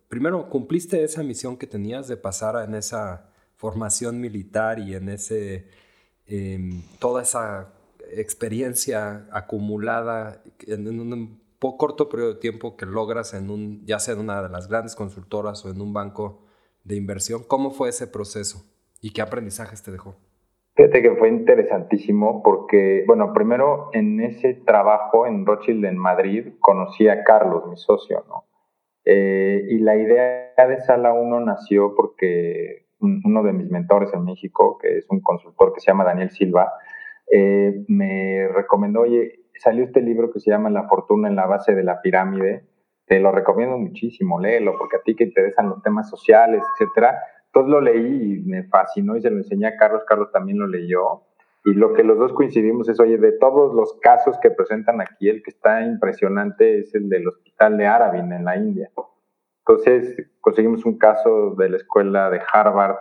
primero, 0.07 0.49
cumpliste 0.49 1.03
esa 1.03 1.23
misión 1.23 1.57
que 1.57 1.67
tenías 1.67 2.07
de 2.07 2.17
pasar 2.17 2.63
en 2.67 2.75
esa 2.75 3.29
formación 3.57 4.19
militar 4.21 4.79
y 4.79 4.95
en 4.95 5.09
ese, 5.09 5.67
em, 6.27 6.81
toda 6.99 7.21
esa 7.21 7.73
experiencia 8.11 9.27
acumulada 9.31 10.41
en, 10.67 10.87
un 10.87 11.39
corto 11.77 12.09
periodo 12.09 12.33
de 12.33 12.39
tiempo 12.39 12.77
que 12.77 12.85
logras 12.85 13.33
en 13.33 13.49
un, 13.49 13.85
ya 13.85 13.99
sea 13.99 14.13
en 14.13 14.21
una 14.21 14.41
de 14.43 14.49
las 14.49 14.67
grandes 14.67 14.95
consultoras 14.95 15.65
o 15.65 15.71
en 15.71 15.81
un 15.81 15.93
banco 15.93 16.41
de 16.83 16.95
inversión? 16.95 17.43
¿Cómo 17.47 17.71
fue 17.71 17.89
ese 17.89 18.07
proceso 18.07 18.63
y 19.01 19.11
qué 19.11 19.21
aprendizajes 19.21 19.83
te 19.83 19.91
dejó? 19.91 20.15
Fíjate 20.75 21.01
que 21.01 21.15
fue 21.15 21.29
interesantísimo 21.29 22.43
porque, 22.43 23.03
bueno, 23.07 23.33
primero 23.33 23.89
en 23.93 24.19
ese 24.19 24.53
trabajo 24.53 25.25
en 25.25 25.45
Rothschild 25.45 25.85
en 25.85 25.97
Madrid 25.97 26.53
conocí 26.59 27.07
a 27.07 27.23
Carlos, 27.23 27.67
mi 27.67 27.77
socio, 27.77 28.25
¿no? 28.27 28.45
Eh, 29.05 29.63
y 29.69 29.79
la 29.79 29.95
idea 29.95 30.67
de 30.67 30.81
Sala 30.81 31.13
1 31.13 31.39
nació 31.41 31.95
porque 31.95 32.84
uno 32.99 33.43
de 33.43 33.53
mis 33.53 33.69
mentores 33.69 34.13
en 34.13 34.23
México, 34.23 34.77
que 34.77 34.97
es 34.97 35.05
un 35.09 35.21
consultor 35.21 35.73
que 35.73 35.79
se 35.79 35.91
llama 35.91 36.03
Daniel 36.03 36.31
Silva, 36.31 36.73
eh, 37.31 37.83
me 37.87 38.47
recomendó, 38.47 39.01
oye, 39.01 39.45
salió 39.59 39.83
este 39.83 40.01
libro 40.01 40.31
que 40.31 40.39
se 40.39 40.51
llama 40.51 40.69
La 40.69 40.87
fortuna 40.87 41.27
en 41.27 41.35
la 41.35 41.45
base 41.45 41.73
de 41.73 41.83
la 41.83 42.01
pirámide, 42.01 42.65
te 43.05 43.19
lo 43.19 43.31
recomiendo 43.31 43.77
muchísimo, 43.77 44.39
léelo, 44.39 44.77
porque 44.77 44.97
a 44.97 45.01
ti 45.01 45.15
que 45.15 45.25
te 45.25 45.29
interesan 45.29 45.69
los 45.69 45.81
temas 45.81 46.09
sociales, 46.09 46.63
etcétera, 46.73 47.19
entonces 47.47 47.71
lo 47.71 47.81
leí 47.81 48.33
y 48.33 48.41
me 48.41 48.63
fascinó 48.63 49.15
y 49.15 49.21
se 49.21 49.29
lo 49.29 49.37
enseñé 49.37 49.67
a 49.67 49.77
Carlos, 49.77 50.03
Carlos 50.07 50.31
también 50.31 50.59
lo 50.59 50.67
leyó. 50.67 51.23
y 51.67 51.73
lo 51.73 51.93
que 51.93 52.03
los 52.03 52.19
dos 52.19 52.31
coincidimos 52.33 52.89
es, 52.89 52.99
oye, 52.99 53.17
de 53.17 53.31
todos 53.31 53.73
los 53.73 53.97
casos 53.99 54.37
que 54.39 54.51
presentan 54.51 55.01
aquí, 55.01 55.29
el 55.29 55.41
que 55.41 55.49
está 55.49 55.81
impresionante 55.81 56.79
es 56.79 56.93
el 56.93 57.09
del 57.09 57.27
hospital 57.27 57.77
de 57.77 57.87
Arabin 57.87 58.31
en 58.33 58.45
la 58.45 58.55
India. 58.57 58.91
Entonces, 59.67 60.15
conseguimos 60.41 60.85
un 60.85 60.97
caso 60.99 61.55
de 61.55 61.69
la 61.69 61.77
escuela 61.77 62.29
de 62.29 62.39
Harvard 62.53 62.97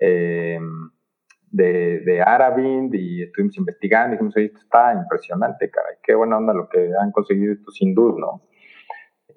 eh, 0.00 0.58
de, 1.50 2.00
de 2.00 2.22
Arabind 2.22 2.92
y 2.94 3.22
estuvimos 3.22 3.56
investigando 3.56 4.08
y 4.08 4.16
dijimos, 4.16 4.36
oye, 4.36 4.46
esto 4.46 4.58
está 4.58 4.94
impresionante, 4.94 5.70
caray, 5.70 5.94
qué 6.02 6.14
buena 6.16 6.38
onda 6.38 6.52
lo 6.52 6.68
que 6.68 6.90
han 7.00 7.12
conseguido 7.12 7.52
estos 7.52 7.80
hindús, 7.80 8.16
¿no? 8.18 8.42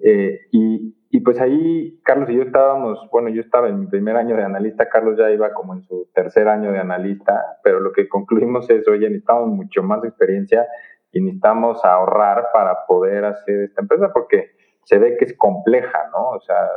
Eh, 0.00 0.40
y, 0.50 0.96
y, 1.10 1.20
pues 1.20 1.40
ahí 1.40 2.00
Carlos 2.02 2.28
y 2.28 2.34
yo 2.34 2.42
estábamos, 2.42 3.08
bueno, 3.12 3.28
yo 3.28 3.40
estaba 3.40 3.68
en 3.68 3.78
mi 3.78 3.86
primer 3.86 4.16
año 4.16 4.36
de 4.36 4.42
analista, 4.42 4.88
Carlos 4.88 5.16
ya 5.16 5.30
iba 5.30 5.54
como 5.54 5.74
en 5.74 5.82
su 5.82 6.10
tercer 6.12 6.48
año 6.48 6.72
de 6.72 6.80
analista, 6.80 7.58
pero 7.62 7.78
lo 7.78 7.92
que 7.92 8.08
concluimos 8.08 8.68
es, 8.68 8.88
oye, 8.88 9.08
necesitamos 9.08 9.48
mucho 9.50 9.84
más 9.84 10.02
experiencia 10.04 10.66
y 11.12 11.20
necesitamos 11.20 11.84
ahorrar 11.84 12.48
para 12.52 12.84
poder 12.88 13.24
hacer 13.24 13.62
esta 13.62 13.82
empresa 13.82 14.10
porque 14.12 14.61
se 14.84 14.98
ve 14.98 15.16
que 15.16 15.24
es 15.26 15.36
compleja, 15.36 16.10
¿no? 16.12 16.30
O 16.30 16.40
sea, 16.40 16.68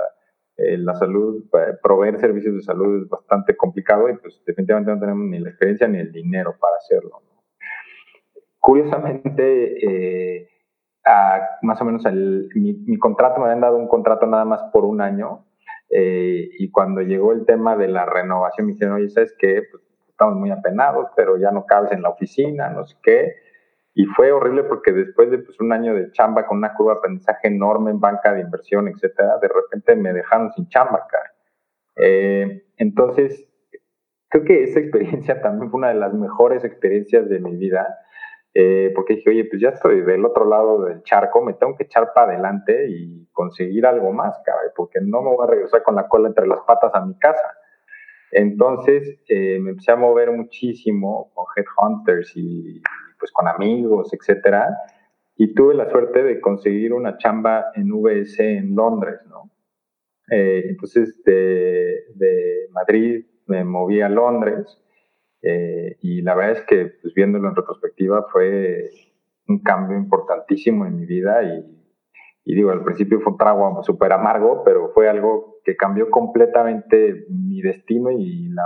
eh, 0.57 0.77
la 0.77 0.93
salud, 0.93 1.43
eh, 1.53 1.73
proveer 1.81 2.19
servicios 2.19 2.55
de 2.55 2.61
salud 2.61 3.03
es 3.03 3.09
bastante 3.09 3.57
complicado 3.57 4.09
y 4.09 4.15
pues 4.17 4.41
definitivamente 4.45 4.91
no 4.91 4.99
tenemos 4.99 5.27
ni 5.27 5.39
la 5.39 5.49
experiencia 5.49 5.87
ni 5.87 5.99
el 5.99 6.11
dinero 6.11 6.55
para 6.59 6.77
hacerlo. 6.77 7.21
Curiosamente, 8.59 9.85
eh, 9.85 10.49
más 11.61 11.81
o 11.81 11.85
menos 11.85 12.05
el, 12.05 12.49
mi, 12.55 12.97
contrato, 12.97 13.39
me 13.39 13.47
habían 13.47 13.61
dado 13.61 13.77
un 13.77 13.87
contrato 13.87 14.25
nada 14.25 14.45
más 14.45 14.63
por 14.73 14.85
un 14.85 15.01
año 15.01 15.45
y 15.87 16.71
cuando 16.71 17.01
llegó 17.01 17.31
el 17.31 17.45
tema 17.45 17.77
de 17.77 17.87
la 17.87 18.05
renovación 18.05 18.67
me 18.67 18.73
dijeron, 18.73 18.95
oye, 18.95 19.09
¿sabes 19.09 19.35
qué? 19.37 19.61
Pues, 19.69 19.83
estamos 20.09 20.35
muy 20.35 20.49
apenados, 20.49 21.09
pero 21.15 21.37
ya 21.37 21.51
no 21.51 21.65
cabes 21.65 21.91
en 21.91 22.01
la 22.01 22.09
oficina, 22.09 22.69
no 22.69 22.85
sé 22.85 22.97
qué 23.03 23.44
y 23.97 24.05
fue 24.07 24.33
horrible 24.33 24.65
porque 24.65 24.91
después 24.91 25.31
de 25.31 25.39
pues, 25.39 25.57
un 25.61 25.71
año 25.71 25.95
de 25.95 26.11
chamba 26.11 26.45
con 26.45 26.57
una 26.57 26.73
curva 26.73 26.93
de 26.93 26.97
aprendizaje 26.99 27.47
enorme 27.47 27.91
en 27.91 28.01
banca 28.01 28.33
de 28.33 28.41
inversión, 28.41 28.89
etcétera, 28.89 29.37
de 29.41 29.47
repente 29.47 29.95
me 29.95 30.11
dejaron 30.11 30.51
sin 30.51 30.67
chamba, 30.67 31.07
cara. 31.09 31.33
Eh, 31.95 32.65
entonces, 32.75 33.47
creo 34.27 34.43
que 34.43 34.63
esa 34.63 34.81
experiencia 34.81 35.41
también 35.41 35.71
fue 35.71 35.77
una 35.77 35.87
de 35.87 35.95
las 35.95 36.13
mejores 36.13 36.65
experiencias 36.65 37.29
de 37.29 37.39
mi 37.39 37.55
vida, 37.55 37.97
eh, 38.53 38.91
porque 38.93 39.15
dije, 39.15 39.29
oye, 39.29 39.45
pues 39.45 39.61
ya 39.61 39.69
estoy 39.69 40.01
del 40.01 40.25
otro 40.25 40.43
lado 40.43 40.83
del 40.83 41.01
charco, 41.03 41.41
me 41.41 41.53
tengo 41.53 41.77
que 41.77 41.85
echar 41.85 42.11
para 42.13 42.33
adelante 42.33 42.87
y 42.89 43.27
conseguir 43.31 43.85
algo 43.85 44.11
más, 44.11 44.37
cara, 44.43 44.59
porque 44.75 44.99
no 45.01 45.21
me 45.21 45.29
voy 45.29 45.47
a 45.47 45.51
regresar 45.51 45.83
con 45.83 45.95
la 45.95 46.09
cola 46.09 46.27
entre 46.27 46.47
las 46.47 46.59
patas 46.67 46.93
a 46.93 47.05
mi 47.05 47.17
casa. 47.17 47.57
Entonces 48.31 49.19
eh, 49.27 49.59
me 49.59 49.71
empecé 49.71 49.91
a 49.91 49.95
mover 49.95 50.31
muchísimo 50.31 51.31
con 51.33 51.45
headhunters 51.55 52.31
y 52.35 52.81
pues 53.19 53.31
con 53.31 53.47
amigos, 53.47 54.13
etcétera. 54.13 54.75
Y 55.37 55.53
tuve 55.53 55.75
la 55.75 55.89
suerte 55.89 56.23
de 56.23 56.39
conseguir 56.39 56.93
una 56.93 57.17
chamba 57.17 57.65
en 57.75 57.91
VS 57.91 58.39
en 58.39 58.75
Londres, 58.75 59.19
¿no? 59.27 59.51
Eh, 60.31 60.63
entonces 60.69 61.21
de, 61.23 62.03
de, 62.15 62.67
Madrid 62.71 63.25
me 63.45 63.63
moví 63.63 64.01
a 64.01 64.09
Londres 64.09 64.65
eh, 65.43 65.97
y 66.01 66.23
la 66.23 66.33
verdad 66.33 66.53
es 66.53 66.61
que, 66.63 66.93
pues 66.99 67.13
viéndolo 67.13 67.49
en 67.49 67.55
retrospectiva, 67.55 68.25
fue 68.31 68.89
un 69.47 69.61
cambio 69.61 69.95
importantísimo 69.97 70.87
en 70.87 70.95
mi 70.97 71.05
vida 71.05 71.43
y, 71.43 71.63
y 72.45 72.55
digo, 72.55 72.71
al 72.71 72.83
principio 72.83 73.19
fue 73.21 73.33
un 73.33 73.37
trago 73.37 73.83
súper 73.83 74.13
amargo, 74.13 74.63
pero 74.63 74.89
fue 74.93 75.07
algo 75.07 75.54
que 75.65 75.75
cambió 75.75 76.09
completamente 76.09 77.25
mi 77.29 77.61
destino 77.61 78.11
y 78.11 78.49
la, 78.49 78.63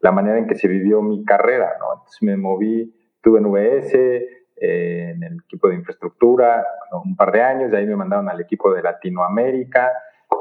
la, 0.00 0.12
manera 0.12 0.38
en 0.38 0.46
que 0.46 0.54
se 0.54 0.68
vivió 0.68 1.02
mi 1.02 1.24
carrera, 1.24 1.70
¿no? 1.80 1.94
Entonces 1.94 2.22
me 2.22 2.36
moví 2.36 2.94
Estuve 3.18 3.40
en 3.40 3.50
VS, 3.50 3.94
eh, 3.94 5.10
en 5.10 5.22
el 5.24 5.38
equipo 5.44 5.68
de 5.68 5.74
infraestructura, 5.74 6.64
un 7.04 7.16
par 7.16 7.32
de 7.32 7.42
años, 7.42 7.70
de 7.72 7.78
ahí 7.78 7.86
me 7.86 7.96
mandaron 7.96 8.28
al 8.28 8.40
equipo 8.40 8.72
de 8.72 8.80
Latinoamérica 8.80 9.92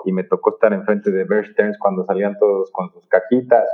y 0.05 0.11
me 0.11 0.23
tocó 0.23 0.51
estar 0.51 0.73
enfrente 0.73 1.09
de 1.09 1.23
Bear 1.23 1.45
cuando 1.79 2.05
salían 2.05 2.37
todos 2.37 2.69
con 2.71 2.91
sus 2.91 3.07
cajitas 3.07 3.65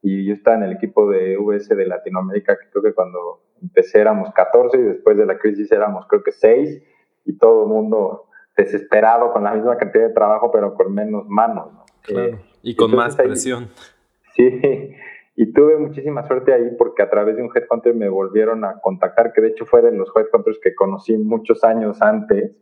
y 0.00 0.26
yo 0.26 0.34
estaba 0.34 0.58
en 0.58 0.62
el 0.62 0.72
equipo 0.72 1.10
de 1.10 1.36
VS 1.36 1.70
de 1.70 1.86
Latinoamérica, 1.86 2.56
que 2.56 2.70
creo 2.70 2.84
que 2.84 2.94
cuando 2.94 3.42
empecé 3.60 4.00
éramos 4.00 4.32
14 4.32 4.78
y 4.78 4.82
después 4.82 5.16
de 5.16 5.26
la 5.26 5.36
crisis 5.38 5.72
éramos 5.72 6.06
creo 6.06 6.22
que 6.22 6.30
6 6.30 6.82
y 7.24 7.36
todo 7.36 7.64
el 7.64 7.68
mundo 7.68 8.26
desesperado 8.64 9.32
con 9.32 9.44
la 9.44 9.54
misma 9.54 9.76
cantidad 9.76 10.08
de 10.08 10.14
trabajo 10.14 10.50
pero 10.52 10.74
con 10.74 10.94
menos 10.94 11.28
manos. 11.28 11.68
Claro. 12.02 12.38
y 12.62 12.74
con 12.74 12.94
más 12.94 13.14
presión. 13.16 13.68
sí, 14.34 14.96
y 15.34 15.52
tuve 15.52 15.78
muchísima 15.78 16.26
suerte 16.26 16.52
ahí 16.52 16.74
porque 16.76 17.02
a 17.02 17.08
través 17.10 17.36
de 17.36 17.42
un 17.42 17.50
headhunter 17.54 17.94
me 17.94 18.08
volvieron 18.08 18.64
a 18.64 18.80
contactar, 18.80 19.32
que 19.32 19.40
de 19.40 19.48
hecho 19.48 19.64
fue 19.64 19.80
de 19.80 19.92
los 19.92 20.12
headhunters 20.14 20.58
que 20.62 20.74
conocí 20.74 21.16
muchos 21.16 21.64
años 21.64 22.02
antes. 22.02 22.52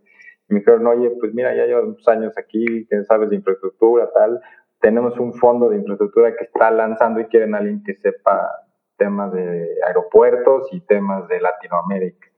Y 0.48 0.54
me 0.54 0.60
dijeron, 0.60 0.86
oye, 0.86 1.10
pues 1.18 1.34
mira, 1.34 1.54
ya 1.54 1.66
llevo 1.66 1.86
muchos 1.86 2.06
años 2.08 2.36
aquí, 2.38 2.86
que 2.88 3.04
sabes 3.04 3.30
de 3.30 3.36
infraestructura, 3.36 4.08
tal. 4.14 4.40
Tenemos 4.80 5.18
un 5.18 5.34
fondo 5.34 5.68
de 5.68 5.78
infraestructura 5.78 6.34
que 6.36 6.44
está 6.44 6.70
lanzando 6.70 7.20
y 7.20 7.26
quieren 7.26 7.54
a 7.54 7.58
alguien 7.58 7.82
que 7.82 7.94
sepa 7.94 8.48
temas 8.96 9.32
de 9.32 9.66
aeropuertos 9.86 10.68
y 10.72 10.80
temas 10.80 11.26
de 11.28 11.40
Latinoamérica. 11.40 12.29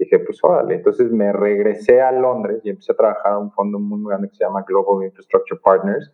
Dije, 0.00 0.18
pues 0.18 0.42
órale. 0.42 0.74
Entonces 0.74 1.12
me 1.12 1.32
regresé 1.32 2.00
a 2.00 2.10
Londres 2.10 2.60
y 2.64 2.70
empecé 2.70 2.92
a 2.92 2.96
trabajar 2.96 3.32
en 3.32 3.38
un 3.38 3.52
fondo 3.52 3.78
muy 3.78 4.02
grande 4.08 4.28
que 4.28 4.34
se 4.34 4.44
llama 4.44 4.64
Global 4.66 5.06
Infrastructure 5.06 5.60
Partners. 5.62 6.10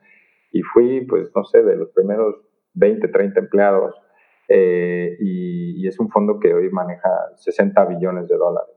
Y 0.53 0.63
fui, 0.63 1.07
pues, 1.07 1.31
no 1.35 1.45
sé, 1.45 1.63
de 1.63 1.77
los 1.77 1.91
primeros 1.91 2.37
20, 2.75 3.09
30 3.09 3.41
empleados, 3.41 3.95
eh, 4.49 5.17
y, 5.21 5.87
es 5.87 5.99
un 6.01 6.11
fondo 6.11 6.39
que 6.41 6.53
hoy 6.53 6.69
maneja 6.71 7.09
60 7.37 7.85
billones 7.87 8.29
de 8.29 8.37
dólares. 8.37 8.75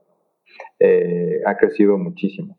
Eh, 0.78 1.40
ha 1.44 1.56
crecido 1.56 1.98
muchísimo. 1.98 2.56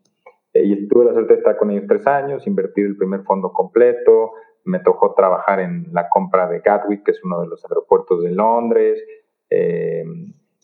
Eh, 0.52 0.64
y 0.64 0.88
tuve 0.88 1.06
la 1.06 1.12
suerte 1.12 1.34
de 1.34 1.38
estar 1.38 1.56
con 1.56 1.70
ellos 1.70 1.84
tres 1.88 2.06
años, 2.06 2.46
invertir 2.46 2.86
el 2.86 2.96
primer 2.96 3.22
fondo 3.22 3.52
completo, 3.52 4.32
me 4.64 4.80
tocó 4.80 5.14
trabajar 5.14 5.60
en 5.60 5.86
la 5.92 6.08
compra 6.08 6.48
de 6.48 6.60
Gatwick, 6.60 7.04
que 7.04 7.12
es 7.12 7.24
uno 7.24 7.40
de 7.40 7.48
los 7.48 7.64
aeropuertos 7.64 8.22
de 8.22 8.30
Londres, 8.30 9.02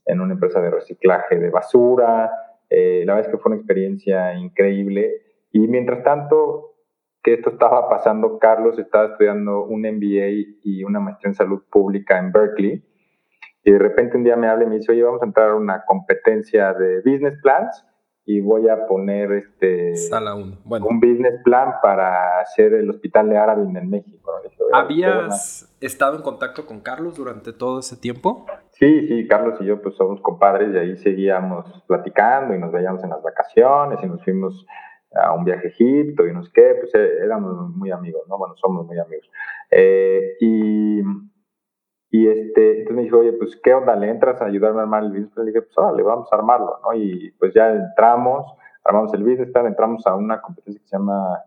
en 0.08 0.20
una 0.20 0.34
empresa 0.34 0.60
de 0.60 0.70
reciclaje 0.70 1.38
de 1.38 1.50
basura. 1.50 2.30
la 2.70 3.14
verdad 3.14 3.20
es 3.20 3.28
que 3.28 3.38
fue 3.38 3.52
una 3.52 3.58
experiencia 3.58 4.34
increíble. 4.34 5.22
Y 5.52 5.68
mientras 5.68 6.02
tanto, 6.02 6.74
que 7.22 7.34
esto 7.34 7.50
estaba 7.50 7.88
pasando, 7.88 8.38
Carlos 8.38 8.78
estaba 8.78 9.12
estudiando 9.12 9.64
un 9.64 9.82
MBA 9.82 10.58
y 10.62 10.84
una 10.84 11.00
maestría 11.00 11.30
en 11.30 11.34
salud 11.34 11.62
pública 11.70 12.18
en 12.18 12.32
Berkeley. 12.32 12.84
Y 13.64 13.72
de 13.72 13.78
repente 13.78 14.16
un 14.16 14.24
día 14.24 14.36
me 14.36 14.48
habla 14.48 14.64
y 14.64 14.68
me 14.68 14.76
dice, 14.76 14.92
oye, 14.92 15.02
vamos 15.02 15.22
a 15.22 15.26
entrar 15.26 15.50
a 15.50 15.56
una 15.56 15.84
competencia 15.84 16.72
de 16.72 16.98
business 16.98 17.38
plans 17.42 17.84
y 18.28 18.42
voy 18.42 18.68
a 18.68 18.86
poner 18.86 19.32
este 19.32 19.96
Sala 19.96 20.34
uno. 20.34 20.58
Bueno. 20.62 20.86
un 20.86 21.00
business 21.00 21.40
plan 21.42 21.76
para 21.82 22.40
hacer 22.40 22.74
el 22.74 22.90
hospital 22.90 23.30
de 23.30 23.38
Arabin 23.38 23.74
en 23.74 23.88
México. 23.88 24.30
¿Habías 24.70 25.74
estado 25.80 26.16
en 26.16 26.22
contacto 26.22 26.66
con 26.66 26.80
Carlos 26.80 27.16
durante 27.16 27.54
todo 27.54 27.80
ese 27.80 27.96
tiempo? 27.96 28.44
Sí, 28.72 29.08
sí, 29.08 29.26
Carlos 29.26 29.58
y 29.60 29.64
yo 29.64 29.80
pues 29.80 29.94
somos 29.94 30.20
compadres 30.20 30.74
y 30.74 30.76
ahí 30.76 30.96
seguíamos 30.98 31.82
platicando 31.86 32.54
y 32.54 32.58
nos 32.58 32.70
veíamos 32.70 33.02
en 33.02 33.08
las 33.08 33.22
vacaciones 33.22 33.98
y 34.02 34.06
nos 34.06 34.22
fuimos 34.22 34.66
a 35.14 35.32
un 35.32 35.44
viaje 35.44 35.68
a 35.68 35.70
Egipto 35.70 36.26
y 36.26 36.34
no 36.34 36.44
sé 36.44 36.50
qué, 36.52 36.76
pues 36.80 36.94
eh, 36.96 37.24
éramos 37.24 37.74
muy 37.74 37.90
amigos, 37.90 38.24
¿no? 38.28 38.36
Bueno, 38.36 38.54
somos 38.56 38.84
muy 38.84 38.98
amigos. 38.98 39.26
Eh, 39.70 40.36
y, 40.40 41.00
y 42.10 42.28
este, 42.28 42.80
entonces 42.80 42.96
me 42.96 43.02
dijo, 43.02 43.18
oye, 43.18 43.32
pues, 43.34 43.58
¿qué 43.62 43.74
onda? 43.74 43.94
¿Le 43.96 44.08
entras 44.08 44.40
a 44.40 44.46
ayudarme 44.46 44.80
a 44.80 44.82
armar 44.82 45.04
el 45.04 45.10
business? 45.10 45.36
Le 45.36 45.44
dije, 45.46 45.62
pues, 45.62 45.76
órale, 45.76 46.02
vamos 46.02 46.28
a 46.32 46.36
armarlo, 46.36 46.78
¿no? 46.82 46.94
Y 46.94 47.32
pues 47.38 47.52
ya 47.54 47.70
entramos, 47.70 48.46
armamos 48.84 49.12
el 49.14 49.24
business 49.24 49.50
entramos 49.54 50.06
a 50.06 50.14
una 50.14 50.40
competencia 50.40 50.80
que 50.80 50.88
se 50.88 50.96
llama 50.96 51.38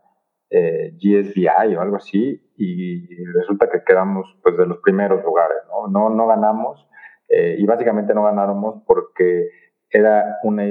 eh, 0.50 0.94
GSBI 0.98 1.76
o 1.76 1.82
algo 1.82 1.96
así, 1.96 2.42
y 2.58 3.26
resulta 3.34 3.70
que 3.70 3.84
quedamos, 3.84 4.38
pues, 4.44 4.56
de 4.58 4.68
los 4.68 4.78
primeros 4.80 5.24
lugares, 5.24 5.58
¿no? 5.68 5.88
No, 5.88 6.10
no 6.14 6.28
ganamos, 6.28 6.88
y 7.34 7.66
básicamente 7.66 8.14
no 8.14 8.24
ganamos 8.24 8.84
porque 8.86 9.48
era 9.90 10.40
una, 10.44 10.66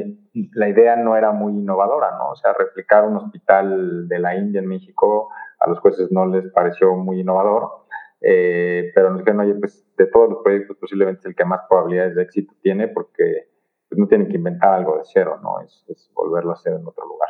la 0.55 0.69
idea 0.69 0.97
no 0.97 1.17
era 1.17 1.33
muy 1.33 1.53
innovadora, 1.53 2.11
¿no? 2.19 2.31
O 2.31 2.37
sea, 2.37 2.53
replicar 2.53 3.07
un 3.07 3.17
hospital 3.17 4.09
de 4.09 4.19
la 4.19 4.37
India 4.37 4.61
en 4.61 4.67
México 4.67 5.31
a 5.59 5.69
los 5.69 5.79
jueces 5.81 6.11
no 6.11 6.27
les 6.27 6.51
pareció 6.53 6.95
muy 6.97 7.21
innovador, 7.21 7.69
eh, 8.21 8.91
pero 8.95 9.11
nos 9.11 9.21
dijeron, 9.21 9.41
oye, 9.41 9.55
pues 9.55 9.87
de 9.97 10.07
todos 10.07 10.31
los 10.31 10.43
proyectos 10.43 10.77
posiblemente 10.77 11.21
es 11.21 11.27
el 11.27 11.35
que 11.35 11.45
más 11.45 11.61
probabilidades 11.69 12.15
de 12.15 12.23
éxito 12.23 12.55
tiene 12.63 12.89
porque 12.89 13.49
pues, 13.89 13.99
no 13.99 14.07
tienen 14.07 14.29
que 14.29 14.37
inventar 14.37 14.75
algo 14.75 14.97
de 14.97 15.03
cero, 15.05 15.39
¿no? 15.43 15.61
Es, 15.61 16.11
volverlo 16.15 16.51
a 16.51 16.55
hacer 16.55 16.75
en 16.75 16.87
otro 16.87 17.07
lugar. 17.07 17.29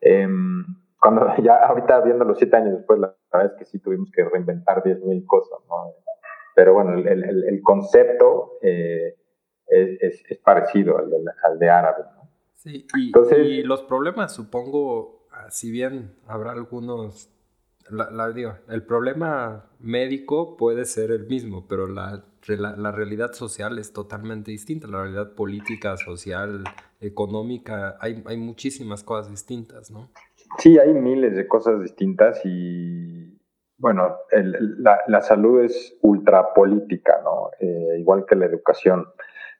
Em, 0.00 0.64
cuando 1.00 1.26
ya 1.42 1.56
ahorita 1.66 2.00
viendo 2.00 2.24
los 2.24 2.38
siete 2.38 2.56
años 2.56 2.78
después, 2.78 2.98
la 2.98 3.14
verdad 3.32 3.52
es 3.52 3.58
que 3.58 3.64
sí 3.64 3.78
tuvimos 3.78 4.10
que 4.10 4.24
reinventar 4.24 4.82
10.000 4.82 5.26
cosas, 5.26 5.58
¿no? 5.68 5.92
Pero 6.54 6.74
bueno, 6.74 6.94
el, 6.94 7.06
el, 7.06 7.44
el 7.44 7.60
concepto... 7.62 8.58
Eh, 8.62 9.16
es, 9.68 10.22
es, 10.28 10.38
parecido 10.38 10.98
al 10.98 11.10
de, 11.10 11.16
al 11.42 11.58
de 11.58 11.70
árabe. 11.70 12.04
¿no? 12.14 12.30
Sí, 12.54 12.86
y, 12.96 13.06
Entonces, 13.06 13.38
y 13.46 13.62
los 13.62 13.82
problemas, 13.82 14.34
supongo, 14.34 15.26
ah, 15.32 15.50
si 15.50 15.70
bien 15.70 16.16
habrá 16.26 16.52
algunos 16.52 17.32
la, 17.90 18.34
el 18.68 18.82
problema 18.84 19.70
médico 19.80 20.56
puede 20.56 20.84
ser 20.84 21.10
el 21.10 21.26
mismo, 21.26 21.66
pero 21.68 21.86
la, 21.86 22.24
la, 22.46 22.92
realidad 22.92 23.32
social 23.32 23.78
es 23.78 23.92
totalmente 23.92 24.50
distinta. 24.50 24.86
La 24.88 25.02
realidad 25.02 25.34
política, 25.34 25.96
social, 25.96 26.64
económica, 27.00 27.96
hay, 28.00 28.22
hay 28.26 28.36
muchísimas 28.36 29.02
cosas 29.02 29.30
distintas, 29.30 29.90
¿no? 29.90 30.10
Sí, 30.58 30.78
hay 30.78 30.94
miles 30.94 31.36
de 31.36 31.46
cosas 31.46 31.82
distintas 31.82 32.40
y, 32.44 33.38
bueno, 33.78 34.16
la, 34.32 35.00
la, 35.06 35.20
salud 35.20 35.62
es 35.62 35.96
ultra 36.02 36.54
política, 36.54 37.20
¿no? 37.22 37.50
Eh, 37.60 37.98
igual 37.98 38.24
que 38.26 38.36
la 38.36 38.46
educación. 38.46 39.06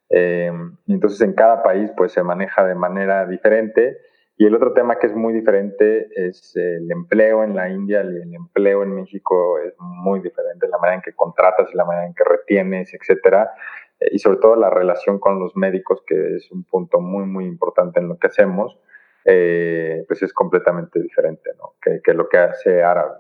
Eh, 0.09 0.53
entonces, 0.87 1.21
en 1.21 1.35
cada 1.35 1.63
país, 1.63 1.91
pues 1.97 2.13
se 2.13 2.23
maneja 2.23 2.65
de 2.65 2.75
manera 2.75 3.27
diferente 3.27 3.99
y 4.39 4.45
el 4.45 4.55
otro 4.55 4.75
tema 4.75 4.99
que 4.99 5.07
es 5.07 5.15
muy 5.15 5.33
diferente 5.33 6.09
es 6.15 6.55
el 6.57 6.91
empleo 6.91 7.43
en 7.43 7.57
la 7.57 7.71
India 7.71 8.03
el 8.03 8.35
empleo 8.35 8.83
en 8.83 8.95
México 8.95 9.59
es 9.59 9.75
muy 9.79 10.21
diferente, 10.21 10.69
la 10.69 10.79
manera 10.79 10.97
en 10.97 11.03
que 11.03 11.15
contratas 11.15 11.73
la 11.75 11.87
manera 11.87 12.07
en 12.07 12.15
que 12.15 12.25
retienes, 12.25 12.93
etcétera. 12.93 13.55
Eh, 13.99 14.09
y 14.13 14.19
sobre 14.19 14.39
todo 14.39 14.57
la 14.57 14.69
relación 14.69 15.19
con 15.19 15.41
los 15.41 15.57
médicos, 15.57 16.03
que 16.07 16.37
es 16.37 16.51
un 16.53 16.65
punto 16.65 17.01
muy, 17.01 17.25
muy 17.25 17.47
importante 17.47 17.99
en 18.01 18.09
lo 18.09 18.19
que 18.19 18.27
hacemos, 18.27 18.79
eh, 19.25 20.05
pues 20.07 20.23
es 20.23 20.33
completamente 20.33 21.01
diferente 21.01 21.51
¿no? 21.59 21.75
que, 21.81 22.01
que, 22.05 22.13
lo 22.13 22.29
que 22.29 22.39
hace 22.39 22.83
Árabe. 22.83 23.15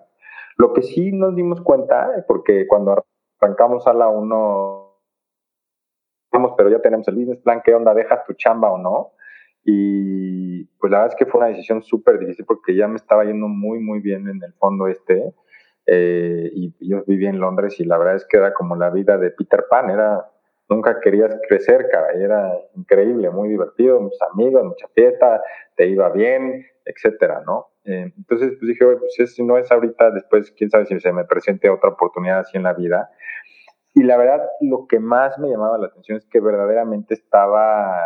Lo 0.58 0.72
que 0.72 0.82
sí 0.82 1.12
nos 1.12 1.34
dimos 1.34 1.60
cuenta, 1.62 2.24
porque 2.28 2.66
cuando 2.66 3.04
arrancamos 3.40 3.86
a 3.86 3.94
la 3.94 4.08
1, 4.08 4.82
pero 6.56 6.70
ya 6.70 6.80
tenemos 6.80 7.08
el 7.08 7.16
business 7.16 7.38
plan, 7.38 7.62
¿qué 7.64 7.74
onda? 7.74 7.94
¿Dejas 7.94 8.24
tu 8.24 8.34
chamba 8.34 8.70
o 8.70 8.78
no? 8.78 9.12
Y 9.68 10.64
pues 10.78 10.92
la 10.92 10.98
verdad 10.98 11.14
es 11.14 11.18
que 11.18 11.28
fue 11.28 11.40
una 11.40 11.48
decisión 11.48 11.82
súper 11.82 12.20
difícil 12.20 12.44
porque 12.44 12.76
ya 12.76 12.86
me 12.86 12.94
estaba 12.94 13.24
yendo 13.24 13.48
muy, 13.48 13.80
muy 13.80 13.98
bien 13.98 14.28
en 14.28 14.40
el 14.40 14.52
fondo 14.54 14.86
este. 14.86 15.34
Eh, 15.86 16.50
y 16.54 16.72
yo 16.88 17.02
vivía 17.04 17.30
en 17.30 17.40
Londres 17.40 17.80
y 17.80 17.84
la 17.84 17.98
verdad 17.98 18.14
es 18.14 18.26
que 18.26 18.36
era 18.36 18.54
como 18.54 18.76
la 18.76 18.90
vida 18.90 19.18
de 19.18 19.32
Peter 19.32 19.64
Pan, 19.68 19.90
era, 19.90 20.24
nunca 20.68 21.00
querías 21.00 21.36
crecer, 21.48 21.88
cara, 21.90 22.12
era 22.12 22.52
increíble, 22.76 23.28
muy 23.30 23.48
divertido, 23.48 24.00
muchos 24.00 24.22
amigos, 24.32 24.64
mucha 24.64 24.86
fiesta, 24.94 25.42
te 25.74 25.88
iba 25.88 26.10
bien, 26.10 26.64
etcétera, 26.84 27.42
¿no? 27.44 27.66
Eh, 27.84 28.12
entonces, 28.16 28.52
pues 28.58 28.68
dije, 28.68 28.84
pues 28.84 29.34
si 29.34 29.44
no 29.44 29.58
es 29.58 29.70
ahorita, 29.72 30.12
después, 30.12 30.52
quién 30.52 30.70
sabe 30.70 30.86
si 30.86 30.98
se 31.00 31.12
me 31.12 31.24
presente 31.24 31.70
otra 31.70 31.90
oportunidad 31.90 32.40
así 32.40 32.56
en 32.56 32.62
la 32.62 32.72
vida. 32.72 33.10
Y 33.94 34.04
la 34.04 34.16
verdad, 34.16 34.42
lo 34.60 34.86
que 34.86 35.00
más 35.00 35.38
me 35.40 35.48
llamaba 35.48 35.78
la 35.78 35.86
atención 35.86 36.18
es 36.18 36.26
que 36.26 36.40
verdaderamente 36.40 37.14
estaba 37.14 38.00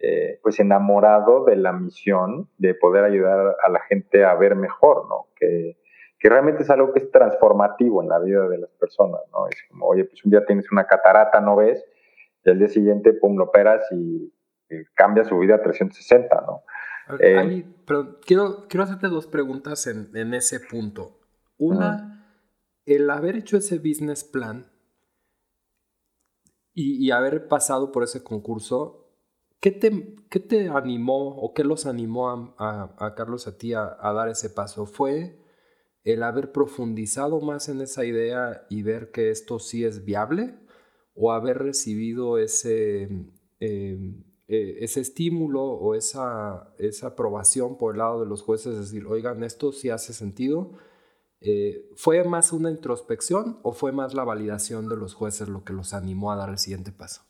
eh, 0.00 0.38
pues 0.42 0.60
enamorado 0.60 1.44
de 1.44 1.56
la 1.56 1.72
misión 1.72 2.48
de 2.56 2.74
poder 2.74 3.04
ayudar 3.04 3.56
a 3.64 3.68
la 3.68 3.80
gente 3.80 4.24
a 4.24 4.34
ver 4.34 4.54
mejor, 4.54 5.08
¿no? 5.08 5.26
Que, 5.34 5.76
que 6.18 6.28
realmente 6.28 6.62
es 6.62 6.70
algo 6.70 6.92
que 6.92 7.00
es 7.00 7.10
transformativo 7.10 8.02
en 8.02 8.08
la 8.08 8.18
vida 8.18 8.48
de 8.48 8.58
las 8.58 8.70
personas, 8.70 9.20
¿no? 9.32 9.48
Es 9.48 9.56
como, 9.68 9.86
oye, 9.86 10.04
pues 10.04 10.24
un 10.24 10.30
día 10.30 10.44
tienes 10.44 10.70
una 10.70 10.86
catarata, 10.86 11.40
no 11.40 11.56
ves, 11.56 11.84
y 12.44 12.50
al 12.50 12.58
día 12.58 12.68
siguiente, 12.68 13.12
pum, 13.12 13.36
lo 13.36 13.44
operas 13.44 13.84
y, 13.92 14.32
cambia 14.94 15.24
su 15.24 15.38
vida 15.38 15.54
a 15.54 15.62
360, 15.62 16.44
¿no? 16.46 16.62
Eh, 17.20 17.64
pero 17.86 18.20
quiero, 18.20 18.66
quiero 18.68 18.84
hacerte 18.84 19.08
dos 19.08 19.26
preguntas 19.26 19.86
en, 19.86 20.10
en 20.14 20.34
ese 20.34 20.60
punto. 20.60 21.18
Una, 21.56 22.36
el 22.84 23.08
haber 23.08 23.34
hecho 23.34 23.56
ese 23.56 23.78
business 23.78 24.24
plan 24.24 24.70
y, 26.74 27.02
y 27.02 27.10
haber 27.12 27.48
pasado 27.48 27.92
por 27.92 28.04
ese 28.04 28.22
concurso, 28.22 29.07
¿Qué 29.60 29.72
te, 29.72 30.14
qué 30.30 30.38
te 30.38 30.68
animó 30.68 31.36
o 31.36 31.52
qué 31.52 31.64
los 31.64 31.86
animó 31.86 32.30
a, 32.30 32.94
a, 32.96 33.14
Carlos 33.16 33.48
a 33.48 33.58
ti 33.58 33.74
a, 33.74 33.96
dar 34.00 34.28
ese 34.28 34.50
paso? 34.50 34.86
¿Fue 34.86 35.36
el 36.04 36.22
haber 36.22 36.52
profundizado 36.52 37.40
más 37.40 37.68
en 37.68 37.80
esa 37.80 38.04
idea 38.04 38.66
y 38.70 38.82
ver 38.82 39.10
que 39.10 39.30
esto 39.30 39.58
sí 39.58 39.84
es 39.84 40.04
viable? 40.04 40.54
¿O 41.14 41.32
haber 41.32 41.58
recibido 41.58 42.38
ese, 42.38 43.02
em, 43.60 44.24
eh, 44.46 44.76
ese 44.80 45.00
estímulo 45.00 45.62
o 45.64 45.94
esa, 45.96 46.72
esa 46.78 47.08
aprobación 47.08 47.78
por 47.78 47.94
el 47.94 47.98
lado 47.98 48.20
de 48.20 48.26
los 48.26 48.42
jueces? 48.42 48.74
Es 48.74 48.92
decir, 48.92 49.06
oigan, 49.06 49.42
esto 49.42 49.72
sí 49.72 49.90
hace 49.90 50.12
sentido. 50.12 50.72
Eh, 51.40 51.90
¿Fue 51.96 52.22
más 52.24 52.52
una 52.52 52.70
introspección 52.70 53.58
o 53.62 53.72
fue 53.72 53.92
más 53.92 54.14
la 54.14 54.24
validación 54.24 54.88
de 54.88 54.96
los 54.96 55.14
jueces 55.14 55.48
lo 55.48 55.64
que 55.64 55.72
los 55.72 55.94
animó 55.94 56.32
a 56.32 56.36
dar 56.36 56.50
el 56.50 56.58
siguiente 56.58 56.92
paso? 56.92 57.27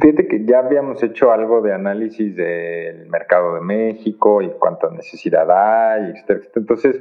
Fíjate 0.00 0.26
que 0.26 0.44
ya 0.44 0.58
habíamos 0.58 1.02
hecho 1.02 1.32
algo 1.32 1.62
de 1.62 1.72
análisis 1.72 2.34
del 2.36 3.06
mercado 3.08 3.54
de 3.54 3.60
México 3.60 4.42
y 4.42 4.50
cuánta 4.58 4.90
necesidad 4.90 5.48
hay, 5.50 6.12
Entonces, 6.54 7.00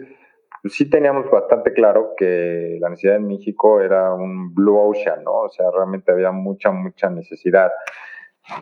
pues 0.61 0.73
sí 0.73 0.89
teníamos 0.89 1.29
bastante 1.29 1.73
claro 1.73 2.13
que 2.15 2.77
la 2.79 2.89
necesidad 2.89 3.17
en 3.17 3.27
México 3.27 3.81
era 3.81 4.13
un 4.13 4.53
blue 4.53 4.77
ocean, 4.77 5.23
¿no? 5.23 5.41
O 5.41 5.49
sea, 5.49 5.65
realmente 5.71 6.11
había 6.11 6.31
mucha, 6.31 6.71
mucha 6.71 7.09
necesidad. 7.09 7.71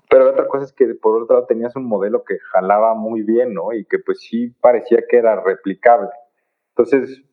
Pero 0.10 0.30
otra 0.30 0.48
cosa 0.48 0.66
es 0.66 0.74
que 0.74 0.86
por 0.96 1.22
otro 1.22 1.36
lado 1.36 1.48
tenías 1.48 1.76
un 1.76 1.86
modelo 1.86 2.24
que 2.24 2.40
jalaba 2.40 2.96
muy 2.96 3.22
bien, 3.22 3.54
¿no? 3.54 3.74
Y 3.74 3.86
que 3.86 4.00
pues 4.00 4.22
sí 4.22 4.50
parecía 4.62 5.04
que 5.08 5.18
era 5.18 5.42
replicable. 5.42 6.10
Entonces, 6.70 7.24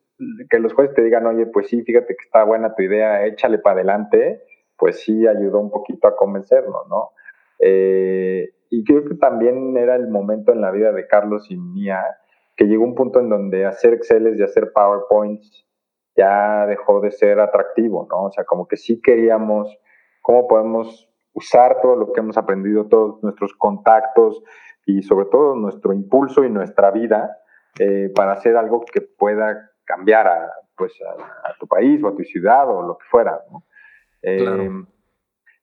que 0.49 0.59
los 0.59 0.73
jueces 0.73 0.93
te 0.93 1.01
digan, 1.01 1.25
oye, 1.25 1.47
pues 1.47 1.67
sí, 1.67 1.81
fíjate 1.83 2.15
que 2.15 2.25
está 2.25 2.43
buena 2.43 2.75
tu 2.75 2.83
idea, 2.83 3.25
échale 3.25 3.57
para 3.57 3.75
adelante 3.77 4.43
pues 4.81 5.01
sí 5.01 5.27
ayudó 5.27 5.59
un 5.59 5.69
poquito 5.69 6.07
a 6.07 6.15
convencernos, 6.15 6.87
¿no? 6.89 7.11
Eh, 7.59 8.49
y 8.71 8.83
creo 8.83 9.05
que 9.05 9.13
también 9.13 9.77
era 9.77 9.95
el 9.95 10.07
momento 10.07 10.51
en 10.51 10.59
la 10.59 10.71
vida 10.71 10.91
de 10.91 11.05
Carlos 11.05 11.45
y 11.51 11.55
mía 11.55 12.03
que 12.57 12.65
llegó 12.65 12.83
un 12.83 12.95
punto 12.95 13.19
en 13.19 13.29
donde 13.29 13.67
hacer 13.67 13.93
Excel 13.93 14.35
y 14.35 14.41
hacer 14.41 14.71
PowerPoints 14.73 15.67
ya 16.17 16.65
dejó 16.65 16.99
de 16.99 17.11
ser 17.11 17.39
atractivo, 17.39 18.07
¿no? 18.09 18.23
O 18.23 18.31
sea, 18.31 18.43
como 18.43 18.67
que 18.67 18.75
sí 18.75 18.99
queríamos 19.01 19.77
cómo 20.23 20.47
podemos 20.47 21.07
usar 21.33 21.79
todo 21.79 21.95
lo 21.95 22.11
que 22.11 22.19
hemos 22.19 22.37
aprendido, 22.39 22.87
todos 22.87 23.21
nuestros 23.21 23.53
contactos 23.53 24.43
y 24.87 25.03
sobre 25.03 25.27
todo 25.27 25.55
nuestro 25.55 25.93
impulso 25.93 26.43
y 26.43 26.49
nuestra 26.49 26.89
vida 26.89 27.37
eh, 27.79 28.11
para 28.15 28.31
hacer 28.33 28.57
algo 28.57 28.83
que 28.91 29.01
pueda 29.01 29.69
cambiar 29.85 30.25
a, 30.25 30.51
pues, 30.75 30.93
a, 31.03 31.53
tu 31.59 31.67
país 31.67 32.03
o 32.03 32.07
a 32.07 32.15
tu 32.15 32.23
ciudad 32.23 32.67
o 32.67 32.81
lo 32.81 32.97
que 32.97 33.05
fuera, 33.11 33.39
¿no? 33.51 33.63
Em, 34.21 34.85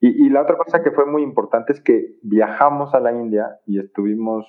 y, 0.00 0.28
la 0.30 0.42
otra 0.42 0.56
cosa 0.56 0.82
que 0.82 0.90
fue 0.90 1.06
muy 1.06 1.22
importante 1.22 1.72
es 1.72 1.80
que 1.80 2.16
viajamos 2.22 2.94
a 2.94 3.00
la 3.00 3.12
India 3.12 3.58
y 3.66 3.78
estuvimos 3.78 4.46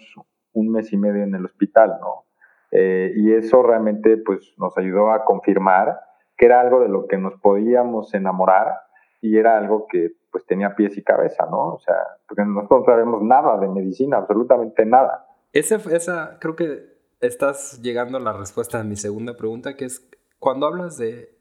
un 0.53 0.71
mes 0.71 0.91
y 0.93 0.97
medio 0.97 1.23
en 1.23 1.33
el 1.35 1.45
hospital, 1.45 1.97
¿no? 2.01 2.25
Eh, 2.71 3.13
y 3.15 3.33
eso 3.33 3.63
realmente 3.63 4.17
pues, 4.17 4.53
nos 4.57 4.77
ayudó 4.77 5.11
a 5.11 5.25
confirmar 5.25 5.99
que 6.37 6.45
era 6.45 6.61
algo 6.61 6.79
de 6.79 6.89
lo 6.89 7.07
que 7.07 7.17
nos 7.17 7.33
podíamos 7.41 8.13
enamorar 8.13 8.75
y 9.21 9.37
era 9.37 9.57
algo 9.57 9.87
que 9.87 10.11
pues 10.31 10.45
tenía 10.45 10.75
pies 10.75 10.97
y 10.97 11.03
cabeza, 11.03 11.47
¿no? 11.49 11.73
O 11.73 11.79
sea, 11.79 11.95
porque 12.27 12.43
nosotros 12.45 12.81
no 12.81 12.85
sabemos 12.85 13.21
nada 13.23 13.57
de 13.57 13.67
medicina, 13.67 14.17
absolutamente 14.17 14.85
nada. 14.85 15.25
Esa, 15.51 15.75
esa, 15.75 16.37
creo 16.39 16.55
que 16.55 16.83
estás 17.19 17.81
llegando 17.81 18.17
a 18.17 18.21
la 18.21 18.33
respuesta 18.33 18.77
de 18.77 18.83
mi 18.83 18.95
segunda 18.95 19.35
pregunta, 19.35 19.75
que 19.75 19.85
es, 19.85 20.07
cuando 20.37 20.67
hablas 20.67 20.97
de 20.97 21.38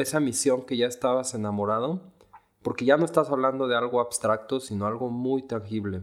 esa 0.00 0.20
misión 0.20 0.62
que 0.62 0.76
ya 0.76 0.86
estabas 0.86 1.34
enamorado, 1.34 2.00
porque 2.62 2.84
ya 2.84 2.96
no 2.96 3.04
estás 3.04 3.30
hablando 3.30 3.68
de 3.68 3.76
algo 3.76 4.00
abstracto, 4.00 4.60
sino 4.60 4.86
algo 4.86 5.10
muy 5.10 5.42
tangible. 5.42 6.02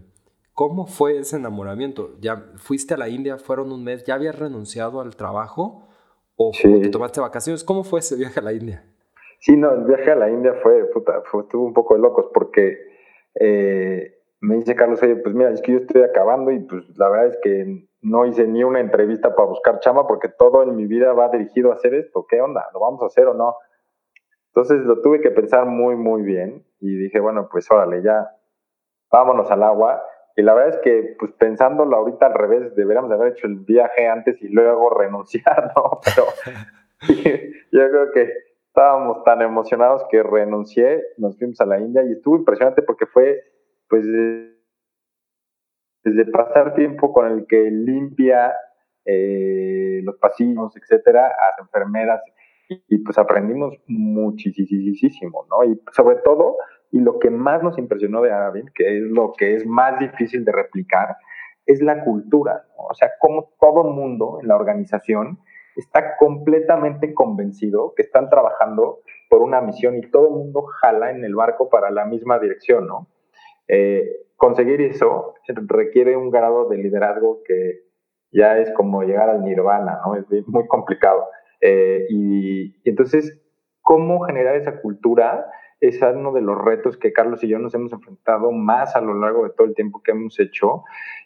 ¿Cómo 0.54 0.88
fue 0.88 1.18
ese 1.18 1.38
enamoramiento? 1.38 2.12
¿Ya 2.20 2.52
fuiste 2.58 2.94
a 2.94 2.98
la 2.98 3.08
India, 3.08 3.38
fueron 3.38 3.72
un 3.72 3.84
mes, 3.84 4.04
ya 4.04 4.16
habías 4.16 4.38
renunciado 4.38 5.00
al 5.00 5.16
trabajo 5.16 5.88
o 6.36 6.52
te 6.52 6.90
tomaste 6.90 7.22
vacaciones? 7.22 7.64
¿Cómo 7.64 7.84
fue 7.84 8.00
ese 8.02 8.16
viaje 8.16 8.40
a 8.40 8.44
la 8.44 8.54
India? 8.54 8.84
Sí, 9.40 9.56
no, 9.56 9.72
el 9.74 9.86
viaje 9.86 10.12
a 10.12 10.16
la 10.16 10.30
India 10.30 10.54
fue, 10.62 10.84
puta, 10.92 11.22
fue, 11.32 11.44
estuvo 11.44 11.64
un 11.64 11.74
poco 11.74 11.96
de 11.96 12.02
locos 12.02 12.26
porque 12.34 12.78
eh, 13.40 14.20
me 14.42 14.56
dice 14.56 14.76
Carlos, 14.76 15.02
oye, 15.02 15.16
pues 15.16 15.34
mira, 15.34 15.52
es 15.52 15.62
que 15.62 15.72
yo 15.72 15.78
estoy 15.80 16.02
acabando 16.02 16.52
y 16.52 16.60
pues 16.60 16.84
la 16.98 17.10
verdad 17.10 17.28
es 17.28 17.38
que 17.42 17.88
no 18.02 18.26
hice 18.26 18.46
ni 18.46 18.64
una 18.64 18.80
entrevista 18.80 19.36
para 19.36 19.48
buscar 19.48 19.80
chama 19.80 20.08
porque 20.08 20.30
todo 20.30 20.64
en 20.64 20.76
mi 20.76 20.86
vida 20.88 21.14
va 21.14 21.30
dirigido 21.30 21.72
a 21.72 21.76
hacer 21.76 21.94
esto. 21.94 22.26
¿Qué 22.28 22.42
onda? 22.42 22.66
¿Lo 22.74 22.82
vamos 22.82 23.02
a 23.02 23.06
hacer 23.06 23.28
o 23.28 23.34
no? 23.34 23.56
Entonces 24.60 24.86
lo 24.86 25.02
tuve 25.02 25.22
que 25.22 25.32
pensar 25.32 25.66
muy, 25.68 25.96
muy 25.96 26.22
bien 26.22 26.66
y 26.82 26.94
dije, 26.94 27.22
bueno, 27.22 27.48
pues 27.50 27.72
órale, 27.72 28.04
ya 28.04 28.30
vámonos 29.10 29.50
al 29.52 29.64
agua. 29.64 30.04
Y 30.36 30.42
la 30.42 30.54
verdad 30.54 30.76
es 30.76 30.82
que, 30.84 31.16
pues 31.18 31.32
pensándolo 31.40 31.96
ahorita 31.96 32.26
al 32.26 32.34
revés, 32.34 32.76
deberíamos 32.76 33.10
haber 33.10 33.32
hecho 33.32 33.48
el 33.48 33.60
viaje 33.60 34.10
antes 34.10 34.36
y 34.42 34.50
luego 34.50 34.90
renunciar, 35.00 35.72
¿no? 35.74 36.02
Pero 36.04 36.26
yo 37.72 37.90
creo 37.90 38.12
que 38.12 38.34
estábamos 38.68 39.24
tan 39.24 39.42
emocionados 39.42 40.06
que 40.10 40.24
renuncié, 40.24 41.06
nos 41.16 41.38
fuimos 41.38 41.62
a 41.62 41.66
la 41.66 41.80
India 41.80 42.04
y 42.04 42.12
estuvo 42.12 42.36
impresionante 42.36 42.82
porque 42.82 43.06
fue, 43.06 43.42
pues, 43.88 44.06
desde 46.04 46.32
pasar 46.34 46.74
tiempo 46.74 47.14
con 47.14 47.32
el 47.32 47.48
que 47.48 47.72
limpia 47.72 48.54
eh, 49.06 50.02
los 50.04 50.18
pasillos, 50.18 50.76
etcétera, 50.76 51.28
a 51.28 51.52
las 51.52 51.60
enfermeras 51.62 52.22
y, 52.70 53.00
pues 53.00 53.18
aprendimos 53.18 53.76
muchísimo, 53.88 55.46
¿no? 55.50 55.64
Y 55.64 55.82
sobre 55.92 56.18
todo, 56.18 56.58
y 56.92 57.00
lo 57.00 57.18
que 57.18 57.32
más 57.32 57.64
nos 57.64 57.78
impresionó 57.80 58.22
de 58.22 58.32
Arabin, 58.32 58.70
que 58.76 58.98
es 58.98 59.04
lo 59.04 59.34
que 59.34 59.56
es 59.56 59.66
más 59.66 60.00
difícil 60.00 60.46
de 60.46 60.52
replicar, 60.52 61.18
es 61.66 61.82
la 61.82 62.04
cultura, 62.04 62.66
¿no? 62.78 62.86
O 62.90 62.94
sea, 62.94 63.10
cómo 63.20 63.52
todo 63.60 63.88
el 63.88 63.94
mundo 63.94 64.40
en 64.42 64.48
la 64.48 64.56
organización 64.56 65.40
está 65.76 66.16
completamente 66.18 67.14
convencido 67.14 67.94
que 67.96 68.04
están 68.04 68.30
trabajando 68.30 69.00
por 69.30 69.42
una 69.42 69.62
misión 69.62 69.98
y 69.98 70.10
todo 70.10 70.28
el 70.28 70.34
mundo 70.34 70.64
jala 70.82 71.12
en 71.12 71.24
el 71.24 71.36
barco 71.36 71.70
para 71.70 71.90
la 71.90 72.06
misma 72.06 72.40
dirección, 72.40 72.88
¿no? 72.88 73.08
Eh, 73.68 74.04
conseguir 74.36 74.82
eso 74.82 75.36
requiere 75.48 76.16
un 76.16 76.32
grado 76.32 76.70
de 76.70 76.78
liderazgo 76.78 77.42
que 77.46 77.82
ya 78.32 78.58
es 78.58 78.72
como 78.74 79.04
llegar 79.04 79.30
al 79.30 79.44
nirvana, 79.44 80.00
¿no? 80.06 80.16
Es 80.16 80.48
muy 80.48 80.68
complicado. 80.68 81.26
Eh, 81.62 82.06
y, 82.10 82.90
entonces, 82.90 83.40
¿cómo 83.82 84.22
generar 84.22 84.56
esa 84.56 84.82
cultura? 84.82 85.46
Es 85.82 86.02
uno 86.02 86.34
de 86.34 86.42
los 86.42 86.58
retos 86.58 86.98
que 86.98 87.14
Carlos 87.14 87.44
y 87.44 87.48
yo 87.48 87.58
nos 87.58 87.74
hemos 87.74 87.94
enfrentado 87.94 88.52
más 88.52 88.96
a 88.96 89.02
lo 89.02 89.14
largo 89.14 89.46
de 89.46 89.52
todo 89.52 89.68
el 89.68 89.76
tiempo 89.76 90.02
que 90.04 90.12
hemos 90.12 90.40
hecho 90.40 90.84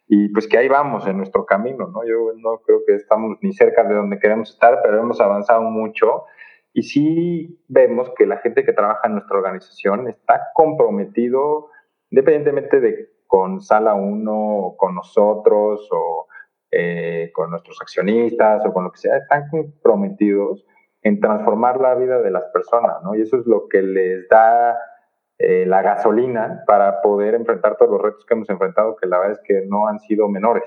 y 0.07 0.29
pues 0.29 0.47
que 0.47 0.57
ahí 0.57 0.67
vamos 0.67 1.07
en 1.07 1.17
nuestro 1.17 1.45
camino, 1.45 1.87
¿no? 1.87 2.05
Yo 2.05 2.33
no 2.37 2.59
creo 2.59 2.81
que 2.85 2.93
estamos 2.95 3.37
ni 3.41 3.53
cerca 3.53 3.83
de 3.83 3.95
donde 3.95 4.19
queremos 4.19 4.51
estar, 4.51 4.81
pero 4.83 4.99
hemos 4.99 5.19
avanzado 5.21 5.63
mucho 5.63 6.25
y 6.73 6.83
sí 6.83 7.63
vemos 7.67 8.11
que 8.15 8.25
la 8.25 8.37
gente 8.37 8.63
que 8.63 8.73
trabaja 8.73 9.07
en 9.07 9.13
nuestra 9.13 9.37
organización 9.37 10.07
está 10.07 10.49
comprometido, 10.53 11.69
independientemente 12.11 12.79
de 12.79 13.09
con 13.27 13.61
Sala 13.61 13.95
1, 13.95 14.75
con 14.77 14.93
nosotros 14.93 15.89
o 15.91 16.27
eh, 16.75 17.31
con 17.33 17.51
nuestros 17.51 17.79
accionistas 17.79 18.65
o 18.65 18.73
con 18.73 18.85
lo 18.85 18.91
que 18.91 18.97
sea, 18.97 19.17
están 19.17 19.47
comprometidos 19.49 20.65
en 21.03 21.19
transformar 21.19 21.79
la 21.79 21.93
vida 21.93 22.19
de 22.19 22.31
las 22.31 22.45
personas, 22.45 23.03
¿no? 23.03 23.13
Y 23.13 23.21
eso 23.21 23.37
es 23.37 23.45
lo 23.45 23.67
que 23.67 23.83
les 23.83 24.27
da 24.27 24.75
eh, 25.37 25.65
la 25.67 25.83
gasolina 25.83 26.63
para 26.65 27.01
poder 27.01 27.35
enfrentar 27.35 27.77
todos 27.77 27.91
los 27.91 28.01
retos 28.01 28.25
que 28.25 28.33
hemos 28.33 28.49
enfrentado, 28.49 28.95
que 28.95 29.05
la 29.05 29.19
verdad 29.19 29.39
es 29.39 29.47
que 29.47 29.67
no 29.67 29.87
han 29.87 29.99
sido 29.99 30.27
menores. 30.29 30.63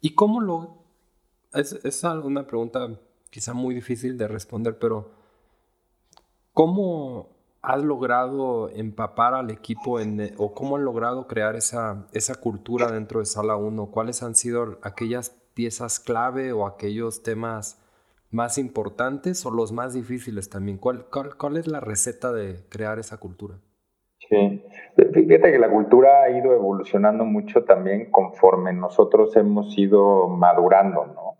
¿Y 0.00 0.14
cómo 0.14 0.40
lo...? 0.40 0.78
Es, 1.52 1.72
es 1.84 2.04
una 2.04 2.46
pregunta 2.46 2.88
quizá 3.28 3.52
muy 3.52 3.74
difícil 3.74 4.16
de 4.16 4.28
responder, 4.28 4.78
pero 4.78 5.10
¿cómo 6.54 7.33
has 7.64 7.82
logrado 7.82 8.68
empapar 8.70 9.34
al 9.34 9.50
equipo 9.50 9.98
en, 9.98 10.34
o 10.36 10.52
cómo 10.52 10.76
han 10.76 10.84
logrado 10.84 11.26
crear 11.26 11.56
esa, 11.56 12.06
esa 12.12 12.34
cultura 12.34 12.92
dentro 12.92 13.20
de 13.20 13.26
Sala 13.26 13.56
1? 13.56 13.90
¿Cuáles 13.90 14.22
han 14.22 14.34
sido 14.34 14.78
aquellas 14.82 15.30
piezas 15.54 15.98
clave 15.98 16.52
o 16.52 16.66
aquellos 16.66 17.22
temas 17.22 17.80
más 18.30 18.58
importantes 18.58 19.46
o 19.46 19.50
los 19.50 19.72
más 19.72 19.94
difíciles 19.94 20.50
también? 20.50 20.76
¿Cuál, 20.76 21.06
cuál, 21.06 21.36
cuál 21.36 21.56
es 21.56 21.66
la 21.66 21.80
receta 21.80 22.32
de 22.32 22.56
crear 22.68 22.98
esa 22.98 23.16
cultura? 23.16 23.54
Sí, 24.28 24.64
fíjate 24.96 25.52
que 25.52 25.58
la 25.58 25.70
cultura 25.70 26.22
ha 26.22 26.30
ido 26.30 26.52
evolucionando 26.54 27.24
mucho 27.24 27.64
también 27.64 28.10
conforme 28.10 28.72
nosotros 28.72 29.34
hemos 29.36 29.76
ido 29.78 30.28
madurando, 30.28 31.06
¿no? 31.06 31.33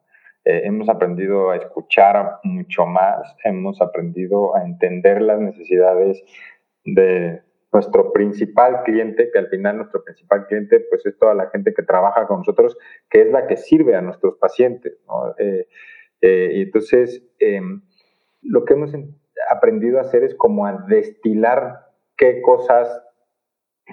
Eh, 0.44 0.62
hemos 0.64 0.88
aprendido 0.88 1.50
a 1.50 1.57
escuchar 1.57 2.38
mucho 2.42 2.85
más, 2.87 3.35
hemos 3.44 3.80
aprendido 3.80 4.54
a 4.54 4.64
entender 4.64 5.22
las 5.22 5.40
necesidades 5.40 6.22
de 6.85 7.42
nuestro 7.72 8.12
principal 8.12 8.83
cliente, 8.85 9.30
que 9.33 9.38
al 9.38 9.48
final 9.48 9.78
nuestro 9.78 10.04
principal 10.04 10.46
cliente 10.46 10.80
pues 10.88 11.04
es 11.07 11.18
toda 11.18 11.35
la 11.35 11.48
gente 11.50 11.74
que 11.74 11.83
trabaja 11.83 12.26
con 12.26 12.38
nosotros, 12.38 12.76
que 13.11 13.22
es 13.22 13.33
la 13.33 13.46
que 13.46 13.57
sirve 13.57 13.96
a 13.96 14.02
nuestros 14.02 14.37
pacientes, 14.37 14.98
¿no? 15.09 15.35
Eh, 15.38 15.66
eh, 16.20 16.50
y 16.54 16.62
entonces, 16.62 17.22
em, 17.38 17.83
lo 18.42 18.64
que 18.64 18.74
hemos 18.74 18.92
aprendido 19.50 19.98
a 19.98 20.02
hacer 20.02 20.24
es 20.24 20.35
como 20.35 20.66
a 20.66 20.85
destilar 20.88 21.90
qué 22.16 22.40
cosas 22.42 23.02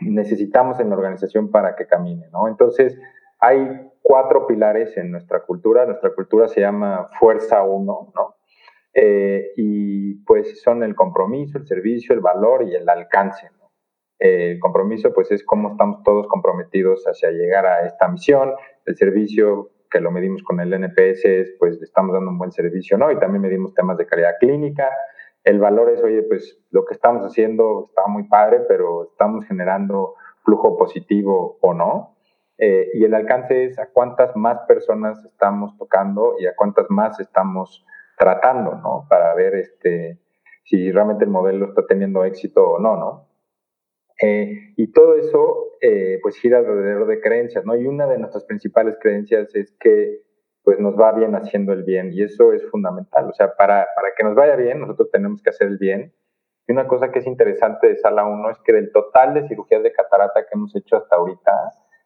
necesitamos 0.01 0.79
en 0.79 0.89
la 0.89 0.95
organización 0.95 1.49
para 1.49 1.75
que 1.75 1.87
camine, 1.87 2.27
¿no? 2.31 2.47
Entonces, 2.47 2.97
hay 3.39 3.90
cuatro 4.11 4.45
pilares 4.45 4.97
en 4.97 5.09
nuestra 5.09 5.39
cultura. 5.45 5.85
Nuestra 5.85 6.13
cultura 6.13 6.49
se 6.49 6.59
llama 6.59 7.09
Fuerza 7.17 7.63
1, 7.63 8.11
¿no? 8.13 8.35
Eh, 8.93 9.51
y 9.55 10.15
pues 10.25 10.61
son 10.61 10.83
el 10.83 10.95
compromiso, 10.95 11.57
el 11.57 11.65
servicio, 11.65 12.13
el 12.13 12.19
valor 12.19 12.67
y 12.67 12.75
el 12.75 12.89
alcance. 12.89 13.47
¿no? 13.57 13.71
el 14.19 14.59
compromiso 14.59 15.13
pues 15.13 15.31
es 15.31 15.45
cómo 15.45 15.71
estamos 15.71 16.03
todos 16.03 16.27
comprometidos 16.27 17.05
hacia 17.05 17.31
llegar 17.31 17.65
a 17.65 17.85
esta 17.85 18.09
misión. 18.09 18.51
El 18.85 18.97
servicio 18.97 19.71
que 19.89 20.01
lo 20.01 20.11
medimos 20.11 20.43
con 20.43 20.59
el 20.59 20.73
NPS 20.73 21.23
es 21.23 21.55
pues 21.57 21.81
estamos 21.81 22.13
dando 22.13 22.31
un 22.31 22.37
buen 22.37 22.51
servicio, 22.51 22.97
¿no? 22.97 23.13
Y 23.13 23.17
también 23.17 23.41
medimos 23.41 23.73
temas 23.73 23.97
de 23.97 24.05
calidad 24.05 24.33
clínica 24.41 24.89
el 25.43 25.59
valor 25.59 25.89
es, 25.89 26.03
oye, 26.03 26.21
pues 26.23 26.59
lo 26.69 26.85
que 26.85 26.93
estamos 26.93 27.23
haciendo 27.23 27.87
está 27.89 28.07
muy 28.07 28.27
padre, 28.27 28.61
pero 28.67 29.09
estamos 29.11 29.45
generando 29.45 30.13
flujo 30.43 30.77
positivo 30.77 31.57
o 31.61 31.73
no. 31.73 32.15
Eh, 32.63 32.91
y 32.93 33.03
el 33.03 33.15
alcance 33.15 33.65
es 33.65 33.79
a 33.79 33.87
cuántas 33.87 34.35
más 34.35 34.59
personas 34.67 35.25
estamos 35.25 35.75
tocando 35.79 36.35
y 36.37 36.45
a 36.45 36.55
cuántas 36.55 36.85
más 36.91 37.19
estamos 37.19 37.83
tratando, 38.19 38.75
¿no? 38.75 39.07
Para 39.09 39.33
ver 39.33 39.55
este, 39.55 40.19
si 40.63 40.91
realmente 40.91 41.25
el 41.25 41.31
modelo 41.31 41.65
está 41.65 41.87
teniendo 41.87 42.23
éxito 42.23 42.63
o 42.69 42.79
no, 42.79 42.97
¿no? 42.97 43.27
Eh, 44.21 44.73
y 44.77 44.91
todo 44.91 45.15
eso, 45.15 45.71
eh, 45.81 46.19
pues 46.21 46.37
gira 46.37 46.59
alrededor 46.59 47.07
de 47.07 47.19
creencias, 47.19 47.65
¿no? 47.65 47.75
Y 47.75 47.87
una 47.87 48.05
de 48.05 48.19
nuestras 48.19 48.43
principales 48.45 48.95
creencias 49.01 49.55
es 49.55 49.71
que 49.79 50.21
pues 50.63 50.79
nos 50.79 50.93
va 50.93 51.13
bien 51.13 51.33
haciendo 51.33 51.73
el 51.73 51.81
bien 51.81 52.13
y 52.13 52.21
eso 52.21 52.53
es 52.53 52.63
fundamental. 52.69 53.27
O 53.27 53.33
sea, 53.33 53.55
para, 53.55 53.87
para 53.95 54.09
que 54.15 54.23
nos 54.23 54.35
vaya 54.35 54.55
bien, 54.55 54.81
nosotros 54.81 55.09
tenemos 55.09 55.41
que 55.41 55.49
hacer 55.49 55.67
el 55.67 55.79
bien. 55.79 56.13
Y 56.67 56.73
una 56.73 56.87
cosa 56.87 57.11
que 57.11 57.17
es 57.17 57.25
interesante 57.25 57.87
de 57.87 57.95
Sala 57.95 58.23
1 58.25 58.51
es 58.51 58.59
que 58.59 58.73
del 58.73 58.91
total 58.91 59.33
de 59.33 59.47
cirugías 59.47 59.81
de 59.81 59.91
catarata 59.91 60.43
que 60.43 60.53
hemos 60.53 60.75
hecho 60.75 60.97
hasta 60.97 61.15
ahorita, 61.15 61.51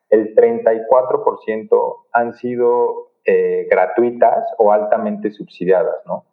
el 0.10 0.36
34% 0.36 2.06
han 2.12 2.34
sido 2.34 3.12
eh, 3.26 3.68
gratuitas 3.70 4.46
o 4.58 4.72
altamente 4.72 5.32
subsidiadas, 5.32 5.96
¿no? 6.06 6.26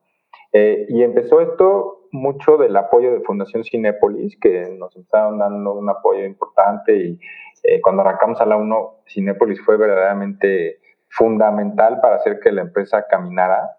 Eh, 0.53 0.85
y 0.89 1.03
empezó 1.03 1.41
esto 1.41 2.09
mucho 2.11 2.59
del 2.59 2.77
apoyo 2.77 3.13
de 3.13 3.23
Fundación 3.23 3.65
Cinépolis, 3.65 4.39
que 4.39 4.69
nos 4.79 4.95
estaban 4.97 5.39
dando 5.39 5.73
un 5.73 5.89
apoyo 5.89 6.27
importante 6.27 6.95
y 6.95 7.19
eh, 7.63 7.81
cuando 7.81 8.03
arrancamos 8.03 8.41
a 8.43 8.47
la 8.47 8.57
1, 8.57 9.05
Cinépolis 9.09 9.65
fue 9.65 9.79
verdaderamente 9.79 10.81
fundamental 11.09 12.01
para 12.03 12.17
hacer 12.17 12.41
que 12.41 12.53
la 12.53 12.63
empresa 12.63 13.07
caminara. 13.09 13.71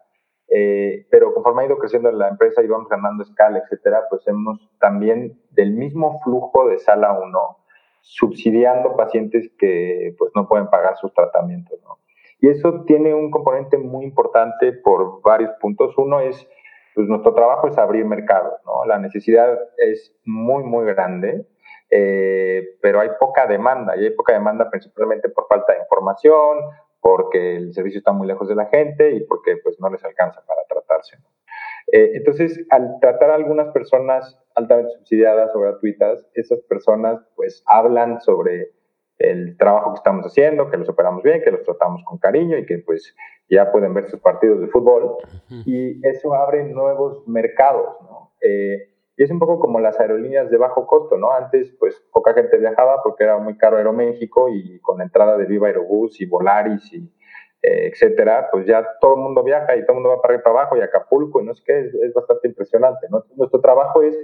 Pero 1.09 1.33
conforme 1.33 1.63
ha 1.63 1.65
ido 1.65 1.79
creciendo 1.79 2.11
la 2.11 2.27
empresa 2.27 2.61
y 2.61 2.67
vamos 2.67 2.87
ganando 2.87 3.23
escala, 3.23 3.57
etcétera, 3.57 4.03
pues 4.07 4.27
hemos 4.27 4.59
también 4.79 5.41
del 5.49 5.71
mismo 5.71 6.19
flujo 6.23 6.67
de 6.67 6.77
sala 6.77 7.19
1 7.19 7.62
subsidiando 8.03 8.97
pacientes 8.97 9.49
que 9.57 10.13
pues 10.17 10.31
no 10.35 10.47
pueden 10.47 10.69
pagar 10.69 10.97
sus 10.97 11.13
tratamientos, 11.13 11.79
¿no? 11.83 11.99
Y 12.41 12.49
eso 12.49 12.83
tiene 12.85 13.13
un 13.13 13.31
componente 13.31 13.77
muy 13.77 14.03
importante 14.03 14.73
por 14.73 15.21
varios 15.21 15.51
puntos. 15.61 15.97
Uno 15.97 16.19
es, 16.19 16.45
pues 16.93 17.07
nuestro 17.07 17.33
trabajo 17.33 17.69
es 17.69 17.77
abrir 17.77 18.03
mercados, 18.03 18.59
¿no? 18.65 18.83
La 18.85 18.99
necesidad 18.99 19.57
es 19.77 20.13
muy, 20.25 20.63
muy 20.63 20.85
grande, 20.85 21.47
eh, 21.89 22.77
pero 22.81 22.99
hay 22.99 23.09
poca 23.17 23.47
demanda, 23.47 23.95
y 23.95 24.03
hay 24.03 24.11
poca 24.11 24.33
demanda 24.33 24.69
principalmente 24.69 25.29
por 25.29 25.47
falta 25.47 25.71
de 25.71 25.79
información, 25.79 26.57
porque 26.99 27.55
el 27.55 27.73
servicio 27.73 27.99
está 27.99 28.11
muy 28.11 28.27
lejos 28.27 28.49
de 28.49 28.55
la 28.55 28.65
gente 28.65 29.11
y 29.11 29.21
porque 29.21 29.55
pues 29.63 29.79
no 29.79 29.89
les 29.89 30.03
alcanza 30.03 30.41
para 30.45 30.61
tratarse. 30.67 31.17
Eh, 31.93 32.13
entonces, 32.15 32.59
al 32.71 32.99
tratar 32.99 33.29
a 33.29 33.35
algunas 33.35 33.71
personas 33.71 34.35
altamente 34.55 34.93
subsidiadas 34.97 35.55
o 35.55 35.59
gratuitas, 35.59 36.27
esas 36.33 36.59
personas 36.61 37.23
pues 37.35 37.63
hablan 37.67 38.19
sobre 38.19 38.71
el 39.19 39.55
trabajo 39.57 39.93
que 39.93 39.97
estamos 39.97 40.25
haciendo, 40.25 40.71
que 40.71 40.77
los 40.77 40.89
operamos 40.89 41.21
bien, 41.21 41.43
que 41.43 41.51
los 41.51 41.61
tratamos 41.61 42.01
con 42.03 42.17
cariño 42.17 42.57
y 42.57 42.65
que 42.65 42.79
pues 42.79 43.15
ya 43.47 43.71
pueden 43.71 43.93
ver 43.93 44.09
sus 44.09 44.19
partidos 44.19 44.59
de 44.59 44.69
fútbol 44.69 45.17
y 45.67 46.05
eso 46.07 46.33
abre 46.33 46.63
nuevos 46.63 47.27
mercados, 47.27 47.95
¿no? 48.01 48.31
Eh, 48.41 48.89
y 49.15 49.23
es 49.23 49.29
un 49.29 49.37
poco 49.37 49.59
como 49.59 49.79
las 49.79 49.99
aerolíneas 49.99 50.49
de 50.49 50.57
bajo 50.57 50.87
costo, 50.87 51.15
¿no? 51.19 51.31
Antes, 51.31 51.71
pues, 51.79 52.03
poca 52.11 52.33
gente 52.33 52.57
viajaba 52.57 53.03
porque 53.03 53.23
era 53.23 53.37
muy 53.37 53.55
caro 53.55 53.77
Aeroméxico 53.77 54.49
y 54.49 54.79
con 54.79 54.97
la 54.97 55.03
entrada 55.03 55.37
de 55.37 55.45
Viva 55.45 55.67
Aerobús 55.67 56.19
y 56.19 56.25
Volaris 56.25 56.91
y 56.91 57.07
etcétera, 57.63 58.49
pues 58.51 58.65
ya 58.65 58.85
todo 58.99 59.15
el 59.15 59.21
mundo 59.21 59.41
viaja 59.41 59.75
y 59.75 59.81
todo 59.85 59.93
el 59.93 60.03
mundo 60.03 60.09
va 60.09 60.21
para 60.21 60.33
arriba 60.33 60.43
para 60.43 60.59
abajo 60.59 60.77
y 60.77 60.81
Acapulco 60.81 61.41
y 61.41 61.45
no 61.45 61.55
sé 61.55 61.63
qué, 61.65 61.79
es, 61.79 62.13
bastante 62.13 62.49
impresionante. 62.49 63.07
Nuestro 63.09 63.61
trabajo 63.61 64.03
es 64.03 64.17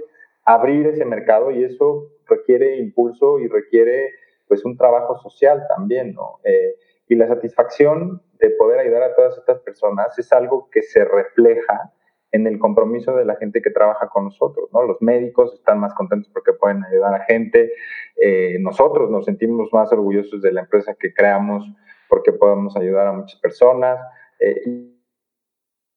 abrir 0.44 0.86
ese 0.86 1.04
mercado 1.06 1.50
y 1.50 1.64
eso 1.64 2.08
requiere 2.26 2.76
impulso 2.76 3.38
y 3.38 3.48
requiere, 3.48 4.10
pues, 4.46 4.64
un 4.64 4.76
trabajo 4.76 5.16
social 5.18 5.66
también, 5.74 6.14
¿no? 6.14 6.40
Eh, 6.44 6.76
y 7.08 7.14
la 7.16 7.26
satisfacción 7.26 8.22
de 8.38 8.50
poder 8.50 8.80
ayudar 8.80 9.02
a 9.02 9.14
todas 9.14 9.36
estas 9.38 9.58
personas 9.60 10.18
es 10.18 10.32
algo 10.32 10.68
que 10.70 10.82
se 10.82 11.04
refleja 11.04 11.92
en 12.32 12.46
el 12.46 12.58
compromiso 12.58 13.16
de 13.16 13.24
la 13.24 13.36
gente 13.36 13.60
que 13.60 13.70
trabaja 13.70 14.08
con 14.08 14.26
nosotros, 14.26 14.68
¿no? 14.72 14.82
Los 14.82 15.00
médicos 15.00 15.54
están 15.54 15.80
más 15.80 15.94
contentos 15.94 16.30
porque 16.32 16.52
pueden 16.52 16.84
ayudar 16.84 17.14
a 17.14 17.24
gente, 17.24 17.72
eh, 18.20 18.58
nosotros 18.60 19.10
nos 19.10 19.24
sentimos 19.24 19.72
más 19.72 19.92
orgullosos 19.92 20.40
de 20.42 20.52
la 20.52 20.60
empresa 20.60 20.94
que 20.98 21.12
creamos 21.12 21.64
porque 22.10 22.32
podemos 22.32 22.76
ayudar 22.76 23.06
a 23.06 23.12
muchas 23.12 23.40
personas 23.40 23.98
eh, 24.40 24.90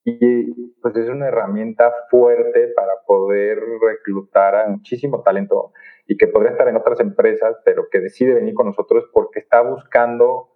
y, 0.06 0.72
pues 0.82 0.96
es 0.98 1.10
una 1.10 1.28
herramienta 1.28 1.94
fuerte 2.10 2.68
para 2.76 2.92
poder 3.08 3.60
reclutar 3.82 4.56
a 4.56 4.68
muchísimo 4.68 5.24
talento 5.24 5.72
y 6.08 6.18
que 6.18 6.28
podría 6.28 6.52
estar 6.52 6.68
en 6.68 6.76
otras 6.76 7.00
empresas, 7.00 7.58
pero 7.66 7.88
que 7.90 8.00
decide 8.00 8.34
venir 8.34 8.54
con 8.54 8.68
nosotros 8.68 9.10
porque 9.14 9.40
está 9.40 9.62
buscando 9.62 10.54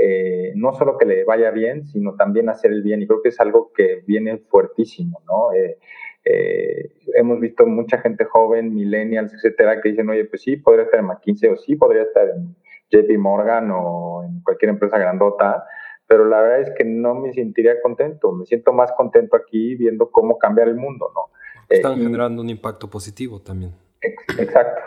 eh, 0.00 0.52
no 0.54 0.72
solo 0.74 0.96
que 0.96 1.04
le 1.04 1.24
vaya 1.24 1.50
bien, 1.50 1.84
sino 1.88 2.14
también 2.14 2.48
hacer 2.48 2.70
el 2.70 2.82
bien. 2.82 3.02
Y 3.02 3.06
creo 3.08 3.20
que 3.20 3.30
es 3.30 3.40
algo 3.40 3.72
que 3.72 4.02
viene 4.06 4.38
fuertísimo, 4.38 5.20
¿no? 5.26 5.52
Eh, 5.52 5.78
eh, 6.24 6.92
hemos 7.16 7.40
visto 7.40 7.66
mucha 7.66 7.98
gente 7.98 8.24
joven, 8.24 8.72
millennials, 8.72 9.34
etcétera, 9.34 9.80
que 9.80 9.90
dicen, 9.90 10.08
oye, 10.08 10.24
pues 10.26 10.42
sí, 10.42 10.56
podría 10.56 10.84
estar 10.84 11.00
en 11.00 11.06
McKinsey 11.06 11.50
o 11.50 11.56
sí, 11.56 11.74
podría 11.74 12.02
estar 12.02 12.28
en 12.28 12.54
JP 12.90 13.18
Morgan 13.18 13.70
o 13.72 14.24
en 14.24 14.40
cualquier 14.42 14.70
empresa 14.70 14.98
grandota, 14.98 15.64
pero 16.06 16.24
la 16.24 16.40
verdad 16.40 16.60
es 16.60 16.70
que 16.76 16.84
no 16.84 17.14
me 17.14 17.32
sentiría 17.32 17.80
contento. 17.82 18.32
Me 18.32 18.46
siento 18.46 18.72
más 18.72 18.92
contento 18.92 19.36
aquí 19.36 19.74
viendo 19.74 20.10
cómo 20.10 20.38
cambiar 20.38 20.68
el 20.68 20.76
mundo, 20.76 21.10
¿no? 21.14 21.32
Están 21.68 21.98
generando 21.98 22.40
un 22.40 22.48
impacto 22.48 22.88
positivo 22.88 23.40
también. 23.40 23.72
Exacto. 24.00 24.82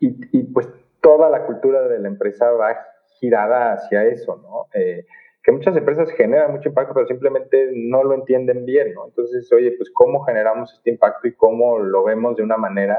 Y, 0.00 0.16
y, 0.36 0.44
pues 0.44 0.68
toda 1.00 1.28
la 1.28 1.44
cultura 1.44 1.86
de 1.88 1.98
la 1.98 2.08
empresa 2.08 2.50
va 2.52 2.74
girada 3.20 3.74
hacia 3.74 4.04
eso, 4.04 4.40
¿no? 4.42 4.66
Eh, 4.72 5.04
que 5.42 5.52
muchas 5.52 5.76
empresas 5.76 6.10
generan 6.12 6.52
mucho 6.52 6.68
impacto, 6.68 6.94
pero 6.94 7.06
simplemente 7.06 7.70
no 7.74 8.04
lo 8.04 8.14
entienden 8.14 8.64
bien, 8.64 8.94
¿no? 8.94 9.06
Entonces, 9.06 9.52
oye, 9.52 9.72
pues 9.76 9.90
cómo 9.92 10.24
generamos 10.24 10.72
este 10.72 10.90
impacto 10.90 11.28
y 11.28 11.34
cómo 11.34 11.78
lo 11.80 12.04
vemos 12.04 12.36
de 12.36 12.44
una 12.44 12.56
manera 12.56 12.96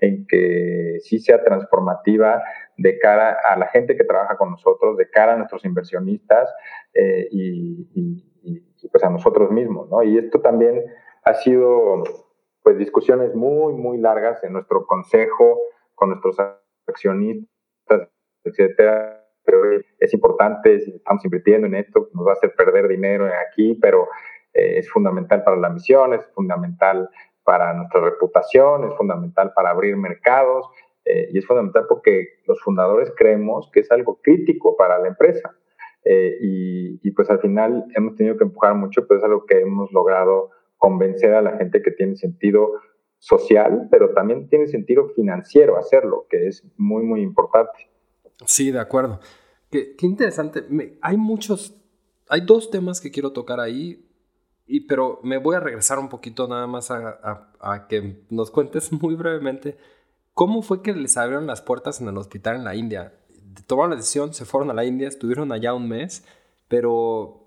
en 0.00 0.26
que 0.26 0.98
sí 1.00 1.18
sea 1.18 1.42
transformativa 1.42 2.42
de 2.76 2.98
cara 2.98 3.38
a 3.48 3.56
la 3.56 3.66
gente 3.68 3.96
que 3.96 4.04
trabaja 4.04 4.36
con 4.36 4.50
nosotros, 4.50 4.96
de 4.96 5.08
cara 5.08 5.34
a 5.34 5.36
nuestros 5.36 5.64
inversionistas 5.64 6.52
eh, 6.94 7.28
y, 7.30 7.88
y, 7.94 8.30
pues 8.92 9.02
a 9.02 9.08
nosotros 9.08 9.50
mismos, 9.50 9.88
¿no? 9.88 10.02
Y 10.02 10.18
esto 10.18 10.40
también 10.42 10.84
ha 11.24 11.34
sido, 11.34 12.04
pues, 12.62 12.76
discusiones 12.76 13.34
muy, 13.34 13.72
muy 13.72 13.96
largas 13.96 14.44
en 14.44 14.52
nuestro 14.52 14.86
consejo, 14.86 15.58
con 15.94 16.10
nuestros 16.10 16.36
accionistas, 16.86 17.48
etcétera, 18.44 19.24
pero 19.44 19.58
es 19.98 20.12
importante, 20.12 20.76
estamos 20.76 21.24
invirtiendo 21.24 21.66
en 21.66 21.76
esto, 21.76 22.08
nos 22.12 22.26
va 22.26 22.30
a 22.30 22.34
hacer 22.34 22.54
perder 22.54 22.88
dinero 22.88 23.26
aquí, 23.48 23.78
pero 23.80 24.08
eh, 24.52 24.78
es 24.78 24.90
fundamental 24.90 25.44
para 25.44 25.56
la 25.56 25.70
misión, 25.70 26.14
es 26.14 26.24
fundamental 26.34 27.08
para 27.44 27.72
nuestra 27.74 28.00
reputación, 28.00 28.84
es 28.84 28.94
fundamental 28.96 29.52
para 29.54 29.70
abrir 29.70 29.96
mercados 29.96 30.66
eh, 31.04 31.28
y 31.32 31.38
es 31.38 31.46
fundamental 31.46 31.86
porque 31.88 32.40
los 32.46 32.60
fundadores 32.62 33.12
creemos 33.16 33.70
que 33.72 33.80
es 33.80 33.90
algo 33.90 34.20
crítico 34.22 34.76
para 34.76 34.98
la 34.98 35.08
empresa. 35.08 35.54
Eh, 36.04 36.36
y, 36.40 37.00
y, 37.02 37.10
pues 37.12 37.30
al 37.30 37.40
final 37.40 37.86
hemos 37.94 38.14
tenido 38.14 38.36
que 38.36 38.44
empujar 38.44 38.74
mucho, 38.74 39.06
pero 39.06 39.18
es 39.18 39.24
algo 39.24 39.46
que 39.46 39.60
hemos 39.60 39.90
logrado 39.92 40.50
convencer 40.76 41.32
a 41.32 41.40
la 41.40 41.56
gente 41.56 41.80
que 41.80 41.92
tiene 41.92 42.16
sentido 42.16 42.72
social, 43.24 43.88
pero 43.90 44.12
también 44.12 44.48
tiene 44.50 44.66
sentido 44.66 45.08
financiero 45.16 45.78
hacerlo, 45.78 46.26
que 46.28 46.46
es 46.46 46.62
muy, 46.76 47.02
muy 47.04 47.22
importante. 47.22 47.88
Sí, 48.44 48.70
de 48.70 48.80
acuerdo. 48.80 49.18
Qué, 49.70 49.96
interesante. 50.02 50.62
hay 51.00 51.16
muchos, 51.16 51.74
hay 52.28 52.42
dos 52.42 52.70
temas 52.70 53.00
que 53.00 53.10
quiero 53.10 53.32
tocar 53.32 53.60
ahí, 53.60 54.06
y, 54.66 54.80
pero 54.80 55.20
me 55.22 55.38
voy 55.38 55.56
a 55.56 55.60
regresar 55.60 55.98
un 55.98 56.08
poquito 56.08 56.48
nada 56.48 56.66
más 56.66 56.90
a, 56.90 57.86
que 57.88 58.24
nos 58.30 58.50
cuentes 58.50 58.92
muy 59.02 59.14
brevemente 59.14 59.76
cómo 60.32 60.62
fue 60.62 60.82
que 60.82 60.92
les 60.92 61.16
abrieron 61.16 61.46
las 61.46 61.62
puertas 61.62 62.00
en 62.00 62.08
el 62.08 62.18
hospital 62.18 62.56
en 62.56 62.64
la 62.64 62.74
India. 62.74 63.14
Tomaron 63.66 63.90
la 63.90 63.96
decisión, 63.96 64.34
se 64.34 64.44
fueron 64.44 64.70
a 64.70 64.74
la 64.74 64.84
India, 64.84 65.06
estuvieron 65.06 65.52
allá 65.52 65.74
un 65.74 65.88
mes, 65.88 66.24
pero 66.68 67.46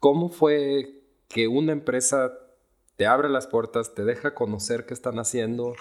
¿cómo 0.00 0.28
fue 0.30 1.04
que 1.28 1.46
una 1.46 1.72
empresa 1.72 2.32
te 2.96 3.06
abre 3.06 3.28
las 3.28 3.46
puertas, 3.46 3.94
te 3.94 4.04
deja 4.04 4.34
conocer 4.34 4.84
qué 4.84 4.94
están 4.94 5.18
haciendo? 5.18 5.74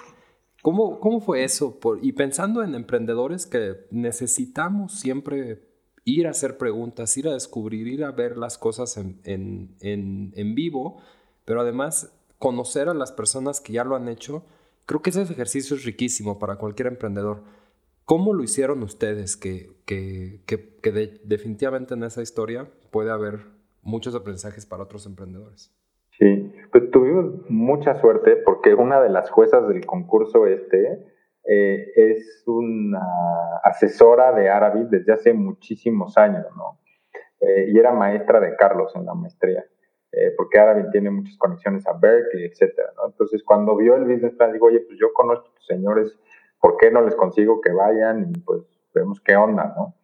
¿Cómo, 0.62 1.00
cómo 1.00 1.22
fue 1.22 1.43
eso? 1.43 1.80
Por, 1.80 2.06
y 2.06 2.12
pensando 2.12 2.63
en 2.63 2.76
emprendedores 2.76 3.48
que 3.48 3.88
necesitamos 3.89 4.93
siempre 4.93 5.72
ir 6.06 6.28
a 6.28 6.32
hacer 6.32 6.58
preguntas, 6.58 7.16
ir 7.18 7.28
a 7.28 7.34
descubrir, 7.34 7.88
ir 7.88 8.04
a 8.04 8.12
ver 8.12 8.38
las 8.38 8.58
cosas 8.58 8.98
en, 8.98 9.20
en, 9.24 10.32
en, 10.36 10.56
vivo, 10.56 11.02
pero 11.46 11.62
además 11.62 12.13
conocer 12.39 12.89
a 12.89 12.94
las 12.94 13.12
personas 13.12 13.62
que 13.62 13.74
ya 13.74 13.84
lo 13.84 13.96
han 13.96 14.10
hecho, 14.10 14.44
creo 14.86 15.02
que 15.02 15.12
ese 15.12 15.22
ejercicio 15.22 15.76
es 15.76 15.86
riquísimo 15.86 16.39
para 16.39 16.58
cualquier 16.58 16.88
emprendedor. 16.88 17.42
¿Cómo 18.06 18.34
lo 18.34 18.44
hicieron 18.44 18.84
ustedes? 18.84 19.38
Que, 19.38 19.72
que, 19.86 20.42
que, 20.46 20.76
que 20.82 20.92
definitivamente 21.24 21.94
en 21.94 22.04
esa 22.04 22.22
historia 22.22 22.70
puede 22.92 23.12
haber 23.12 23.46
muchos 23.82 24.13
aprendizajes 24.13 24.66
para 24.66 24.84
otros 24.84 25.06
emprendedores. 25.06 25.74
Sí, 26.20 26.52
pues 26.72 26.92
tuvimos 26.92 27.50
mucha 27.50 28.00
suerte 28.00 28.36
porque 28.36 28.74
una 28.76 29.02
de 29.02 29.10
las 29.10 29.30
juezas 29.30 29.68
del 29.68 29.86
concurso 29.86 30.46
este 30.48 31.12
eh, 31.45 31.91
es 31.95 32.43
una 32.47 33.01
asesora 33.63 34.32
de 34.32 34.49
árabe 34.49 34.86
desde 34.89 35.12
hace 35.12 35.34
muchísimos 35.34 36.17
años, 36.17 36.45
¿no? 36.56 36.79
Eh, 37.39 37.65
y 37.69 37.77
era 37.77 37.91
maestra 37.91 38.39
de 38.39 38.56
Carlos 38.56 38.95
en 38.95 39.06
la 39.06 39.13
maestría, 39.13 39.65
eh, 40.12 40.32
porque 40.38 40.60
árabe 40.60 40.86
tiene 40.91 41.10
muchas 41.10 41.38
conexiones 41.38 41.86
a 41.86 41.93
Berkeley, 41.93 42.45
etcétera, 42.45 42.89
¿no? 42.95 43.08
Entonces, 43.08 43.43
cuando 43.43 43.75
vio 43.75 43.95
el 43.95 44.06
business 44.06 44.34
plan, 44.36 44.53
digo, 44.53 44.67
oye, 44.67 44.79
pues 44.82 44.97
yo 44.97 45.12
conozco 45.13 45.45
a 45.45 45.49
estos 45.49 45.65
señores, 45.65 46.17
¿por 46.62 46.77
qué 46.77 46.91
no 46.91 47.01
les 47.01 47.15
consigo 47.15 47.60
que 47.60 47.73
vayan? 47.73 48.32
Y 48.34 48.39
pues 48.39 48.62
vemos 48.93 49.19
qué 49.19 49.36
onda, 49.36 49.73
¿no? 49.75 49.95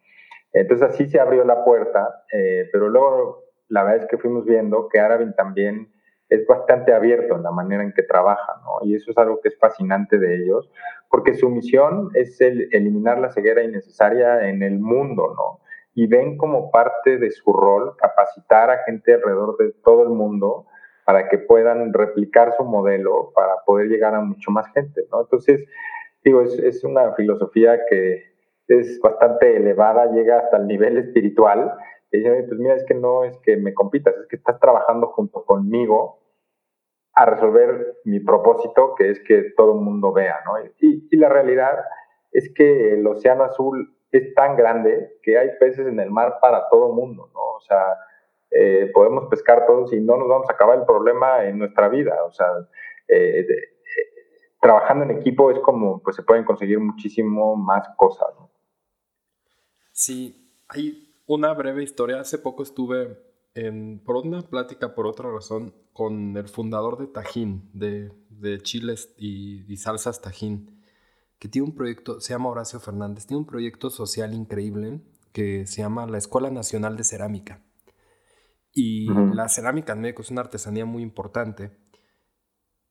Entonces, 0.52 0.90
así 0.90 1.08
se 1.08 1.20
abrió 1.20 1.44
la 1.44 1.64
puerta, 1.64 2.24
pero 2.72 2.88
luego 2.88 3.44
la 3.68 3.84
verdad 3.84 4.02
es 4.02 4.06
que 4.08 4.18
fuimos 4.18 4.44
viendo 4.44 4.88
que 4.88 4.98
árabe 4.98 5.32
también 5.36 5.92
es 6.30 6.46
bastante 6.46 6.94
abierto 6.94 7.36
en 7.36 7.42
la 7.42 7.50
manera 7.50 7.82
en 7.82 7.92
que 7.92 8.04
trabaja, 8.04 8.62
¿no? 8.64 8.86
Y 8.86 8.94
eso 8.94 9.10
es 9.10 9.18
algo 9.18 9.40
que 9.40 9.48
es 9.48 9.58
fascinante 9.58 10.18
de 10.18 10.36
ellos, 10.36 10.70
porque 11.10 11.34
su 11.34 11.50
misión 11.50 12.10
es 12.14 12.40
el 12.40 12.68
eliminar 12.72 13.18
la 13.18 13.30
ceguera 13.30 13.64
innecesaria 13.64 14.48
en 14.48 14.62
el 14.62 14.78
mundo, 14.78 15.34
¿no? 15.36 15.60
Y 15.94 16.06
ven 16.06 16.38
como 16.38 16.70
parte 16.70 17.18
de 17.18 17.32
su 17.32 17.52
rol 17.52 17.96
capacitar 17.96 18.70
a 18.70 18.84
gente 18.84 19.12
alrededor 19.12 19.56
de 19.58 19.72
todo 19.82 20.04
el 20.04 20.10
mundo 20.10 20.66
para 21.04 21.28
que 21.28 21.38
puedan 21.38 21.92
replicar 21.92 22.54
su 22.56 22.64
modelo 22.64 23.32
para 23.34 23.56
poder 23.66 23.88
llegar 23.88 24.14
a 24.14 24.20
mucho 24.20 24.52
más 24.52 24.72
gente, 24.72 25.02
¿no? 25.10 25.22
Entonces, 25.22 25.64
digo, 26.22 26.42
es, 26.42 26.56
es 26.60 26.84
una 26.84 27.12
filosofía 27.14 27.80
que 27.88 28.30
es 28.68 29.00
bastante 29.00 29.56
elevada, 29.56 30.12
llega 30.12 30.38
hasta 30.38 30.58
el 30.58 30.68
nivel 30.68 30.96
espiritual, 30.96 31.74
y 32.12 32.18
dicen, 32.18 32.44
pues 32.46 32.60
mira, 32.60 32.74
es 32.74 32.84
que 32.84 32.94
no 32.94 33.24
es 33.24 33.36
que 33.38 33.56
me 33.56 33.74
compitas, 33.74 34.14
es 34.16 34.26
que 34.28 34.36
estás 34.36 34.60
trabajando 34.60 35.08
junto 35.08 35.44
conmigo 35.44 36.19
a 37.14 37.26
resolver 37.26 37.98
mi 38.04 38.20
propósito, 38.20 38.94
que 38.96 39.10
es 39.10 39.20
que 39.20 39.52
todo 39.56 39.74
el 39.74 39.80
mundo 39.80 40.12
vea, 40.12 40.38
¿no? 40.44 40.52
Y, 40.80 41.16
la 41.16 41.28
realidad 41.28 41.78
es 42.32 42.52
que 42.54 42.94
el 42.94 43.06
océano 43.06 43.44
azul 43.44 43.96
es 44.12 44.34
tan 44.34 44.56
grande 44.56 45.18
que 45.22 45.38
hay 45.38 45.50
peces 45.58 45.86
en 45.86 46.00
el 46.00 46.10
mar 46.10 46.38
para 46.40 46.68
todo 46.68 46.88
el 46.88 46.94
mundo, 46.94 47.28
¿no? 47.34 47.40
O 47.40 47.60
sea, 47.60 47.96
eh, 48.50 48.90
podemos 48.94 49.26
pescar 49.28 49.66
todos 49.66 49.92
y 49.92 50.00
no 50.00 50.16
nos 50.16 50.28
vamos 50.28 50.48
a 50.48 50.54
acabar 50.54 50.78
el 50.78 50.86
problema 50.86 51.44
en 51.44 51.58
nuestra 51.58 51.88
vida, 51.88 52.24
o 52.24 52.32
sea, 52.32 52.46
eh, 53.08 53.46
trabajando 54.60 55.04
en 55.04 55.12
equipo 55.12 55.50
es 55.50 55.58
como, 55.60 56.02
pues 56.02 56.16
se 56.16 56.22
pueden 56.22 56.44
conseguir 56.44 56.78
muchísimo 56.78 57.56
más 57.56 57.88
cosas, 57.96 58.28
¿no? 58.38 58.50
Sí, 59.92 60.56
hay 60.68 61.12
una 61.26 61.52
breve 61.54 61.82
historia, 61.82 62.20
hace 62.20 62.38
poco 62.38 62.62
estuve 62.62 63.16
por 64.04 64.16
una 64.16 64.42
plática, 64.42 64.94
por 64.94 65.06
otra 65.06 65.30
razón, 65.30 65.74
con 65.92 66.36
el 66.36 66.48
fundador 66.48 66.98
de 66.98 67.06
Tajín, 67.08 67.68
de, 67.72 68.12
de 68.28 68.60
chiles 68.60 69.14
y, 69.18 69.76
salsas 69.76 70.20
Tajín, 70.20 70.82
que 71.38 71.48
tiene 71.48 71.68
un 71.68 71.74
proyecto, 71.74 72.20
se 72.20 72.32
llama 72.32 72.50
Horacio 72.50 72.80
Fernández, 72.80 73.26
tiene 73.26 73.40
un 73.40 73.46
proyecto 73.46 73.90
social 73.90 74.34
increíble 74.34 75.00
que 75.32 75.66
se 75.66 75.82
llama 75.82 76.06
la 76.06 76.18
Escuela 76.18 76.50
Nacional 76.50 76.96
de 76.96 77.04
Cerámica. 77.04 77.62
Y 78.72 79.08
la 79.34 79.48
cerámica 79.48 79.94
en 79.94 80.00
México 80.00 80.22
es 80.22 80.30
una 80.30 80.42
artesanía 80.42 80.84
muy 80.84 81.02
importante, 81.02 81.76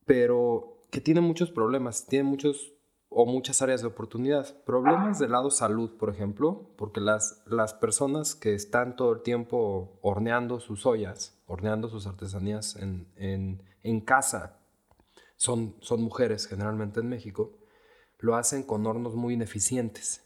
pero 0.06 0.84
que 0.92 1.00
tiene 1.00 1.22
muchos 1.22 1.52
problemas, 1.52 2.06
tiene 2.06 2.24
muchos 2.28 2.74
o 3.10 3.26
muchas 3.26 3.62
áreas 3.62 3.82
de 3.82 3.88
oportunidad. 3.88 4.64
Problemas 4.64 5.20
del 5.20 5.32
lado 5.32 5.50
salud, 5.50 5.98
por 5.98 6.10
ejemplo, 6.10 6.70
porque 6.78 7.02
las, 7.02 7.44
las 7.48 7.74
personas 7.74 8.36
que 8.36 8.54
están 8.54 8.96
todo 8.96 9.14
el 9.14 9.22
tiempo 9.22 10.00
horneando 10.02 10.60
sus 10.60 10.86
ollas, 10.86 11.42
horneando 11.48 11.90
sus 11.90 12.06
artesanías 12.06 12.76
en, 12.76 13.12
en, 13.16 13.64
en 13.82 14.02
casa, 14.02 14.60
son, 15.36 15.76
son 15.82 16.04
mujeres 16.04 16.48
generalmente 16.48 17.00
en 17.00 17.10
México, 17.10 17.58
lo 18.20 18.36
hacen 18.36 18.64
con 18.64 18.86
hornos 18.86 19.16
muy 19.16 19.34
ineficientes. 19.34 20.26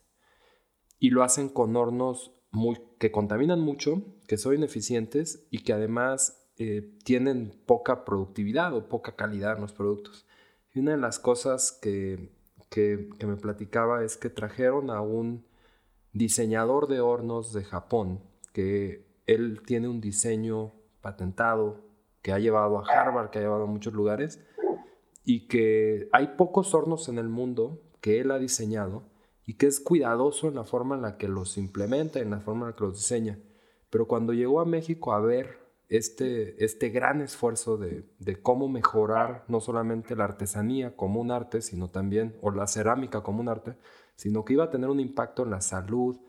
Y 1.00 1.10
lo 1.10 1.24
hacen 1.24 1.50
con 1.50 1.76
hornos 1.76 2.32
muy, 2.52 2.80
que 3.00 3.12
contaminan 3.12 3.62
mucho, 3.62 4.02
que 4.28 4.38
son 4.38 4.56
ineficientes 4.56 5.48
y 5.50 5.64
que 5.64 5.74
además 5.74 6.50
eh, 6.58 6.98
tienen 7.04 7.62
poca 7.66 8.06
productividad 8.06 8.74
o 8.76 8.90
poca 8.90 9.16
calidad 9.16 9.56
en 9.56 9.62
los 9.62 9.74
productos. 9.74 10.26
Y 10.74 10.80
una 10.80 10.92
de 10.92 10.98
las 10.98 11.20
cosas 11.20 11.72
que 11.72 12.32
que, 12.74 13.08
me 13.24 13.36
platicaba 13.36 14.04
es 14.04 14.18
que 14.18 14.32
trajeron 14.32 14.90
a 14.90 15.00
un 15.02 15.46
diseñador 16.12 16.88
de 16.88 17.02
hornos 17.02 17.54
de 17.54 17.64
Japón, 17.64 18.20
que 18.52 19.06
él 19.28 19.62
tiene 19.64 19.88
un 19.88 20.02
diseño 20.02 20.72
patentado, 21.00 21.82
que 22.24 22.32
ha 22.32 22.40
llevado 22.40 22.80
a 22.80 22.86
Harvard, 22.88 23.30
que 23.30 23.38
ha 23.38 23.42
llevado 23.44 23.66
a 23.66 23.68
muchos 23.68 23.94
lugares, 23.94 24.44
y 25.24 25.48
que 25.48 26.10
hay 26.14 26.30
pocos 26.36 26.74
hornos 26.74 27.10
en 27.10 27.20
el 27.20 27.30
mundo 27.30 27.80
que 28.02 28.20
él 28.20 28.32
ha 28.32 28.40
diseñado 28.40 29.04
y 29.46 29.54
que 29.54 29.68
es 29.68 29.80
cuidadoso 29.80 30.48
en 30.48 30.56
la 30.56 30.64
forma 30.64 30.96
en 30.96 31.04
la 31.04 31.18
que 31.18 31.28
los 31.28 31.60
implementa, 31.60 32.22
en 32.22 32.32
la 32.32 32.40
forma 32.40 32.66
en 32.66 32.72
la 32.72 32.76
que 32.76 32.86
los 32.86 32.98
diseña. 32.98 33.38
pero 33.92 34.08
cuando 34.08 34.34
llegó 34.34 34.60
a 34.60 34.66
México 34.66 35.14
a 35.14 35.20
ver 35.20 35.60
este, 35.98 36.64
este 36.66 36.90
gran 36.90 37.22
esfuerzo 37.22 37.78
de, 37.78 38.04
de, 38.18 38.42
cómo 38.42 38.68
mejorar 38.68 39.46
no 39.48 39.60
solamente 39.60 40.16
la 40.16 40.24
artesanía 40.24 40.96
como 40.96 41.22
un 41.22 41.30
arte, 41.30 41.62
sino 41.62 41.92
también, 41.92 42.36
o 42.42 42.50
la 42.50 42.66
cerámica 42.66 43.22
como 43.22 43.42
un 43.42 43.48
arte, 43.48 43.76
sino 44.16 44.44
que 44.44 44.54
iba 44.54 44.64
a 44.64 44.70
tener 44.72 44.90
un 44.90 45.00
impacto 45.00 45.44
en 45.44 45.52
la 45.52 45.62
salud, 45.62 46.20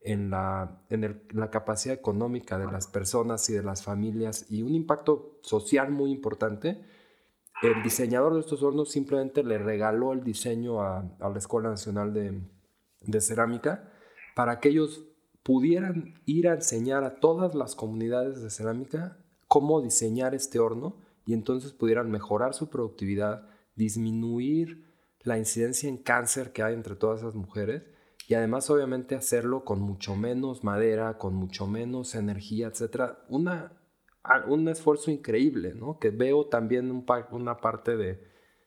en 0.00 0.30
la, 0.30 0.80
en 0.88 1.22
la 1.32 1.50
capacidad 1.50 1.94
económica 1.94 2.58
de 2.58 2.72
las 2.72 2.86
personas 2.86 3.46
y 3.50 3.52
de 3.52 3.62
las 3.62 3.82
familias 3.84 4.46
y 4.48 4.62
un 4.62 4.74
impacto 4.74 5.38
social 5.42 5.90
muy 5.90 6.12
importante, 6.12 6.82
el 7.62 7.82
diseñador 7.82 8.32
de 8.32 8.40
estos 8.40 8.62
hornos 8.62 8.90
simplemente 8.90 9.44
le 9.44 9.58
regaló 9.58 10.14
el 10.14 10.24
diseño 10.24 10.80
a, 10.80 11.04
a 11.20 11.28
la 11.28 11.38
Escuela 11.38 11.68
Nacional 11.68 12.14
de, 12.14 12.40
de, 13.02 13.20
Cerámica 13.20 13.92
para 14.34 14.60
que 14.60 14.70
ellos 14.70 15.04
pudieran 15.42 16.14
ir 16.26 16.48
a 16.48 16.54
enseñar 16.54 17.04
a 17.04 17.20
todas 17.20 17.54
las 17.54 17.74
comunidades 17.74 18.42
de 18.42 18.50
cerámica 18.50 19.18
cómo 19.48 19.80
diseñar 19.80 20.34
este 20.34 20.58
horno 20.58 20.96
y 21.24 21.32
entonces 21.32 21.72
pudieran 21.72 22.10
mejorar 22.10 22.54
su 22.54 22.70
productividad, 22.70 23.48
disminuir 23.74 24.84
la 25.22 25.38
incidencia 25.38 25.88
en 25.88 25.98
cáncer 25.98 26.52
que 26.52 26.62
hay 26.62 26.74
entre 26.74 26.96
todas 26.96 27.20
esas 27.20 27.34
mujeres 27.34 27.82
y 28.30 28.34
además 28.34 28.70
obviamente 28.70 29.16
hacerlo 29.16 29.64
con 29.64 29.80
mucho 29.80 30.14
menos 30.14 30.62
madera, 30.62 31.18
con 31.18 31.34
mucho 31.34 31.66
menos 31.66 32.14
energía, 32.14 32.68
etc. 32.68 33.14
Una, 33.28 33.72
un 34.46 34.68
esfuerzo 34.68 35.10
increíble, 35.10 35.74
¿no? 35.74 35.98
Que 35.98 36.10
veo 36.10 36.46
también 36.46 36.92
un 36.92 37.04
una 37.32 37.56
parte 37.56 37.96
de, 37.96 38.22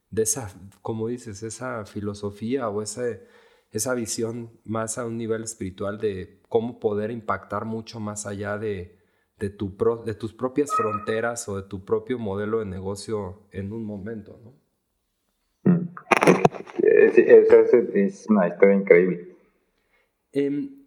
de, 0.09 0.21
esa, 0.21 0.51
como 0.81 1.07
dices, 1.07 1.43
esa 1.43 1.85
filosofía 1.85 2.67
o 2.67 2.81
ese, 2.81 3.25
esa 3.73 3.95
visión 3.95 4.51
más 4.63 4.97
a 4.97 5.05
un 5.05 5.17
nivel 5.17 5.43
espiritual 5.43 5.97
de 5.97 6.39
cómo 6.47 6.79
poder 6.79 7.09
impactar 7.09 7.65
mucho 7.65 7.99
más 7.99 8.27
allá 8.27 8.59
de, 8.59 8.99
de, 9.39 9.49
tu 9.49 9.75
de 10.05 10.13
tus 10.13 10.31
propias 10.31 10.71
fronteras 10.71 11.49
o 11.49 11.57
de 11.59 11.67
tu 11.67 11.83
propio 11.83 12.19
modelo 12.19 12.59
de 12.59 12.65
negocio 12.65 13.41
en 13.51 13.73
un 13.73 13.83
momento, 13.83 14.39
¿no? 14.43 14.53
Esa 16.77 17.59
es, 17.93 18.27
una 18.29 18.47
historia 18.47 18.75
increíble. 18.75 19.35
Em, 20.31 20.85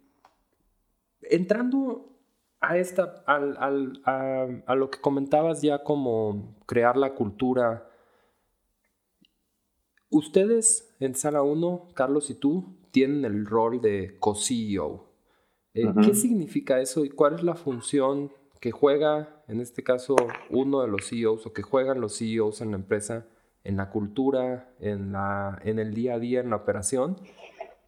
entrando 1.23 2.17
a, 2.61 2.77
esta, 2.77 3.23
a, 3.27 4.75
lo 4.75 4.89
que 4.89 5.01
comentabas 5.01 5.61
ya 5.61 5.83
como 5.83 6.55
crear 6.65 6.95
la 6.95 7.15
cultura, 7.15 7.89
ustedes 10.09 10.86
en 10.99 11.15
Sala 11.15 11.41
1, 11.41 11.89
Carlos 11.93 12.29
y 12.29 12.35
tú, 12.35 12.77
tienen 12.91 13.25
el 13.25 13.45
rol 13.45 13.81
de 13.81 14.17
co-CEO. 14.19 15.05
Eh, 15.73 15.93
¿Qué 16.03 16.13
significa 16.13 16.79
eso 16.79 17.05
y 17.05 17.09
cuál 17.09 17.35
es 17.35 17.43
la 17.43 17.55
función 17.55 18.31
que 18.59 18.71
juega, 18.71 19.43
en 19.47 19.61
este 19.61 19.83
caso, 19.83 20.15
uno 20.49 20.81
de 20.81 20.87
los 20.87 21.07
CEOs 21.07 21.45
o 21.45 21.53
que 21.53 21.61
juegan 21.61 22.01
los 22.01 22.17
CEOs 22.17 22.61
en 22.61 22.71
la 22.71 22.77
empresa, 22.77 23.27
en 23.63 23.77
la 23.77 23.89
cultura, 23.89 24.71
en, 24.79 25.11
la, 25.11 25.59
en 25.63 25.77
el 25.77 25.93
día 25.93 26.15
a 26.15 26.19
día, 26.19 26.39
en 26.39 26.49
la 26.49 26.55
operación? 26.55 27.17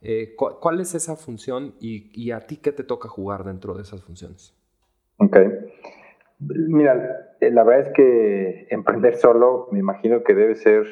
Eh, 0.01 0.35
¿Cuál 0.35 0.79
es 0.79 0.95
esa 0.95 1.15
función 1.15 1.73
y, 1.79 2.31
a 2.31 2.41
ti 2.41 2.57
qué 2.57 2.71
te 2.71 2.83
toca 2.83 3.09
jugar 3.09 3.43
dentro 3.43 3.73
de 3.73 3.81
esas 3.81 4.03
funciones? 4.03 4.55
Ok. 5.17 5.37
Mira, 6.39 7.35
eh, 7.41 7.51
la 7.51 7.63
verdad 7.63 7.87
es 7.87 7.93
que 7.93 8.67
emprender 8.73 9.15
solo 9.15 9.67
me 9.71 9.79
imagino 9.79 10.23
que 10.23 10.33
debe 10.33 10.55
ser 10.55 10.85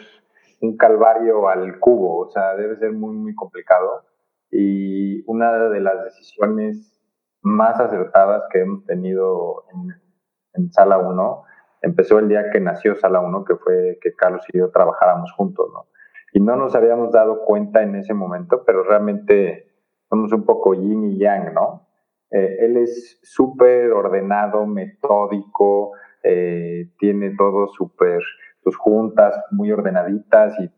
un 0.61 0.77
calvario 0.77 1.47
al 1.49 1.79
cubo, 1.79 2.27
o 2.27 2.29
sea, 2.29 2.55
debe 2.55 2.77
ser 2.77 2.93
muy, 2.93 3.15
muy 3.15 3.35
complicado. 3.35 4.05
Y 4.49 5.23
una 5.29 5.69
de 5.69 5.81
las 5.81 6.03
decisiones 6.05 6.99
más 7.41 7.79
acertadas 7.79 8.43
que 8.51 8.61
hemos 8.61 8.85
tenido 8.85 9.65
en, 9.73 10.71
Sala 10.71 10.97
1 10.97 11.43
empezó 11.83 12.17
el 12.17 12.29
día 12.29 12.49
que 12.51 12.59
nació 12.59 12.95
Sala 12.95 13.19
1, 13.19 13.45
que 13.45 13.55
fue 13.57 13.99
que 14.01 14.15
Carlos 14.15 14.43
y 14.51 14.57
yo 14.57 14.71
trabajáramos 14.71 15.31
juntos, 15.33 15.69
¿no? 15.71 15.85
y 16.33 16.39
no 16.39 16.55
nos 16.55 16.75
habíamos 16.75 17.11
dado 17.11 17.43
cuenta 17.45 17.81
en 17.81 17.95
ese 17.95 18.13
momento, 18.13 18.63
pero 18.65 18.83
realmente 18.83 19.71
somos 20.09 20.31
un 20.33 20.45
poco 20.45 20.73
yin 20.73 21.05
y 21.05 21.17
yang, 21.17 21.53
¿no? 21.53 21.87
Eh, 22.29 22.57
él 22.59 22.77
es 22.77 23.19
súper 23.23 23.91
ordenado, 23.91 24.65
metódico, 24.67 25.93
eh, 26.23 26.91
tiene 26.99 27.35
todo 27.35 27.67
súper, 27.69 28.21
sus 28.68 28.78
juntas 28.78 29.39
muy 29.51 29.72
ordenaditas 29.72 30.53
y 30.59 30.70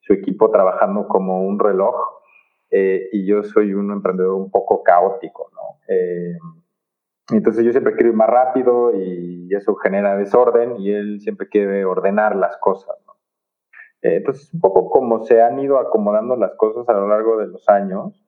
su 0.00 0.12
equipo 0.12 0.50
trabajando 0.50 1.08
como 1.08 1.46
un 1.46 1.58
reloj. 1.58 1.94
Eh, 2.70 3.08
y 3.12 3.26
yo 3.26 3.42
soy 3.42 3.72
un 3.72 3.90
emprendedor 3.90 4.34
un 4.34 4.50
poco 4.50 4.82
caótico, 4.82 5.50
¿no? 5.54 5.78
entonces 7.32 7.64
yo 7.64 7.72
siempre 7.72 7.94
quiero 7.94 8.10
ir 8.10 8.16
más 8.16 8.28
rápido 8.28 8.92
y 8.94 9.48
eso 9.54 9.74
genera 9.76 10.16
desorden 10.16 10.76
y 10.78 10.92
él 10.92 11.20
siempre 11.20 11.48
quiere 11.48 11.84
ordenar 11.84 12.36
las 12.36 12.56
cosas, 12.58 12.96
¿no? 13.06 13.14
Eh, 14.02 14.16
entonces, 14.16 14.52
un 14.52 14.60
poco 14.60 14.90
como 14.90 15.24
se 15.24 15.42
han 15.42 15.58
ido 15.58 15.78
acomodando 15.78 16.36
las 16.36 16.54
cosas 16.54 16.88
a 16.88 16.92
lo 16.92 17.08
largo 17.08 17.38
de 17.38 17.48
los 17.48 17.68
años, 17.68 18.24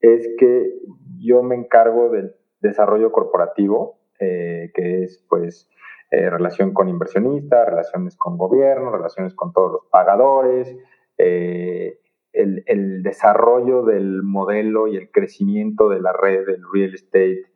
es 0.00 0.28
que 0.38 0.78
yo 1.18 1.42
me 1.42 1.56
encargo 1.56 2.10
del 2.10 2.34
desarrollo 2.60 3.10
corporativo, 3.12 3.98
eh, 4.20 4.70
que 4.74 5.04
es 5.04 5.24
pues 5.28 5.68
eh, 6.10 6.30
relación 6.30 6.72
con 6.72 6.88
inversionistas, 6.88 7.68
relaciones 7.68 8.16
con 8.16 8.36
gobierno, 8.38 8.90
relaciones 8.90 9.34
con 9.34 9.52
todos 9.52 9.72
los 9.72 9.86
pagadores, 9.90 10.76
el, 11.18 12.62
el, 12.66 13.02
desarrollo 13.02 13.82
del 13.82 14.22
modelo 14.22 14.86
y 14.88 14.96
el 14.96 15.10
crecimiento 15.10 15.88
de 15.88 16.00
la 16.00 16.12
red 16.12 16.44
del 16.46 16.62
real 16.72 16.94
estate. 16.94 17.46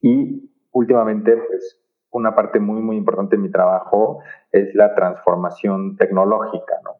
y 0.00 0.50
últimamente, 0.72 1.36
pues 1.36 1.80
una 2.10 2.34
parte 2.34 2.60
muy, 2.60 2.80
muy 2.80 2.96
importante 2.96 3.36
de 3.36 3.42
mi 3.42 3.50
trabajo 3.50 4.20
es 4.52 4.74
la 4.74 4.94
transformación 4.94 5.96
tecnológica, 5.96 6.74
¿no? 6.84 6.96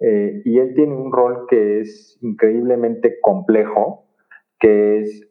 Eh, 0.00 0.42
y 0.44 0.58
él 0.58 0.74
tiene 0.74 0.94
un 0.96 1.12
rol 1.12 1.46
que 1.48 1.80
es 1.80 2.18
increíblemente 2.22 3.20
complejo, 3.20 4.08
que 4.58 5.00
es 5.00 5.28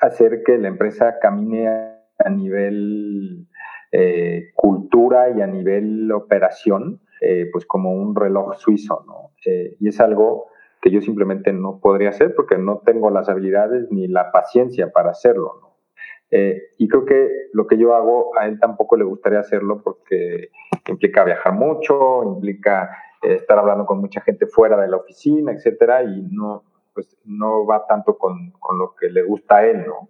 hacer 0.00 0.42
que 0.44 0.58
la 0.58 0.66
empresa 0.66 1.20
camine 1.20 1.99
a 2.24 2.30
nivel 2.30 3.46
eh, 3.92 4.50
cultura 4.54 5.30
y 5.30 5.40
a 5.42 5.46
nivel 5.46 6.10
operación, 6.12 7.00
eh, 7.20 7.48
pues 7.52 7.66
como 7.66 7.92
un 7.92 8.14
reloj 8.14 8.56
suizo, 8.56 9.04
¿no? 9.06 9.30
y 9.42 9.88
es 9.88 10.00
algo 10.00 10.48
que 10.82 10.90
yo 10.90 11.00
simplemente 11.00 11.52
no 11.52 11.80
podría 11.80 12.10
hacer 12.10 12.34
porque 12.34 12.58
no 12.58 12.82
tengo 12.84 13.10
las 13.10 13.28
habilidades 13.28 13.90
ni 13.90 14.06
la 14.06 14.32
paciencia 14.32 14.92
para 14.92 15.10
hacerlo, 15.10 15.58
¿no? 15.60 15.70
Eh, 16.30 16.62
y 16.78 16.88
creo 16.88 17.04
que 17.04 17.28
lo 17.52 17.66
que 17.66 17.76
yo 17.76 17.94
hago 17.94 18.38
a 18.38 18.46
él 18.46 18.60
tampoco 18.60 18.96
le 18.96 19.04
gustaría 19.04 19.40
hacerlo 19.40 19.82
porque 19.82 20.50
implica 20.88 21.24
viajar 21.24 21.54
mucho, 21.54 22.22
implica 22.22 22.90
eh, 23.22 23.34
estar 23.34 23.58
hablando 23.58 23.84
con 23.84 24.00
mucha 24.00 24.20
gente 24.20 24.46
fuera 24.46 24.80
de 24.80 24.88
la 24.88 24.98
oficina, 24.98 25.52
etcétera, 25.52 26.04
y 26.04 26.22
no, 26.30 26.62
pues, 26.94 27.18
no 27.24 27.66
va 27.66 27.84
tanto 27.86 28.16
con, 28.16 28.52
con, 28.52 28.78
lo 28.78 28.94
que 28.94 29.08
le 29.08 29.24
gusta 29.24 29.56
a 29.56 29.66
él, 29.66 29.84
¿no? 29.86 30.08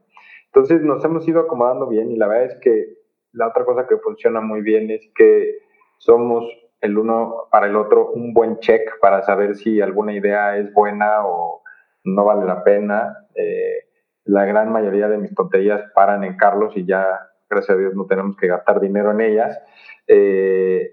Entonces 0.53 0.83
nos 0.83 1.05
hemos 1.05 1.27
ido 1.29 1.41
acomodando 1.41 1.87
bien 1.87 2.11
y 2.11 2.17
la 2.17 2.27
verdad 2.27 2.47
es 2.47 2.59
que 2.61 2.95
la 3.33 3.49
otra 3.49 3.65
cosa 3.65 3.87
que 3.87 3.97
funciona 3.99 4.41
muy 4.41 4.63
bien 4.63 4.91
es 4.91 5.09
que 5.15 5.59
somos 5.99 6.45
el 6.81 6.99
uno 6.99 7.49
para 7.51 7.67
el 7.67 7.77
otro 7.77 8.11
un 8.11 8.33
buen 8.33 8.59
check 8.59 8.99
para 9.01 9.23
saber 9.23 9.55
si 9.55 9.81
alguna 9.81 10.13
idea 10.13 10.57
es 10.57 10.73
buena 10.73 11.27
o 11.27 11.63
no 12.05 12.25
vale 12.25 12.47
la 12.47 12.65
pena. 12.65 13.29
Eh, 13.35 13.85
la 14.25 14.45
gran 14.45 14.73
mayoría 14.73 15.09
de 15.09 15.19
mis 15.19 15.35
tonterías 15.35 15.83
paran 15.95 16.25
en 16.25 16.37
Carlos 16.37 16.73
y 16.77 16.85
ya, 16.85 17.05
gracias 17.49 17.77
a 17.77 17.79
Dios, 17.79 17.95
no 17.95 18.07
tenemos 18.07 18.37
que 18.37 18.49
gastar 18.49 18.81
dinero 18.81 19.11
en 19.13 19.21
ellas. 19.21 19.59
Eh, 20.07 20.93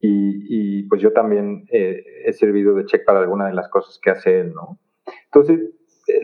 y, 0.00 0.84
pues 0.88 1.02
yo 1.02 1.12
también 1.12 1.66
eh, 1.70 2.02
he 2.24 2.32
servido 2.32 2.74
de 2.74 2.86
check 2.86 3.04
para 3.04 3.20
alguna 3.20 3.48
de 3.48 3.54
las 3.54 3.68
cosas 3.68 3.98
que 4.02 4.10
hace 4.10 4.40
él, 4.40 4.54
¿no? 4.54 4.78
Entonces, 5.24 5.60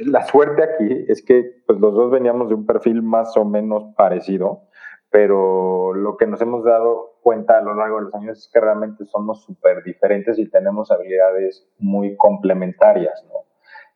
la 0.05 0.25
suerte 0.25 0.63
aquí 0.63 1.05
es 1.09 1.23
que 1.23 1.63
pues, 1.67 1.79
los 1.79 1.95
dos 1.95 2.11
veníamos 2.11 2.49
de 2.49 2.55
un 2.55 2.67
perfil 2.67 3.03
más 3.03 3.37
o 3.37 3.45
menos 3.45 3.85
parecido, 3.97 4.63
pero 5.11 5.95
lo 5.95 6.17
que 6.17 6.27
nos 6.27 6.41
hemos 6.41 6.65
dado 6.65 7.19
cuenta 7.23 7.59
a 7.59 7.63
lo 7.63 7.75
largo 7.75 7.99
de 7.99 8.05
los 8.05 8.15
años 8.15 8.39
es 8.39 8.51
que 8.53 8.61
realmente 8.61 9.05
somos 9.05 9.43
súper 9.43 9.83
diferentes 9.85 10.39
y 10.39 10.51
tenemos 10.51 10.91
habilidades 10.91 11.69
muy 11.79 12.17
complementarias, 12.17 13.25
¿no? 13.29 13.45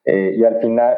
y 0.05 0.43
al 0.43 0.59
final, 0.59 0.97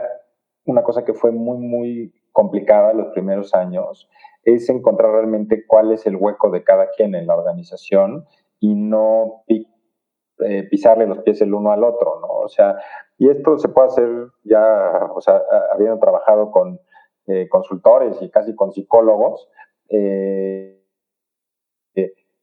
una 0.67 0.85
cosa 0.85 1.05
que 1.05 1.15
fue 1.15 1.33
muy, 1.33 1.59
muy 1.59 2.15
complicada 2.31 2.93
los 2.93 3.09
primeros 3.09 3.55
años 3.55 4.09
es 4.45 4.69
encontrar 4.69 5.11
realmente 5.13 5.67
cuál 5.67 5.93
es 5.93 6.07
el 6.07 6.15
hueco 6.17 6.51
de 6.51 6.63
cada 6.63 6.91
quien 6.91 7.17
en 7.17 7.27
la 7.27 7.35
organización 7.35 8.25
y 8.61 8.75
no 8.75 9.43
eh, 9.49 10.63
pisarle 10.71 11.07
los 11.07 11.19
pies 11.19 11.43
el 11.43 11.53
uno 11.53 11.73
al 11.73 11.85
otro, 11.85 12.21
¿no? 12.21 12.29
O 12.29 12.49
sea, 12.49 12.77
y 13.21 13.29
esto 13.29 13.59
se 13.59 13.69
puede 13.69 13.89
hacer 13.89 14.09
ya, 14.45 15.11
o 15.15 15.21
sea, 15.21 15.43
habiendo 15.75 15.99
trabajado 15.99 16.51
con 16.51 16.81
eh, 17.27 17.51
consultores 17.51 18.17
y 18.23 18.31
casi 18.31 18.57
con 18.57 18.73
psicólogos, 18.73 19.47
eh, 19.91 20.83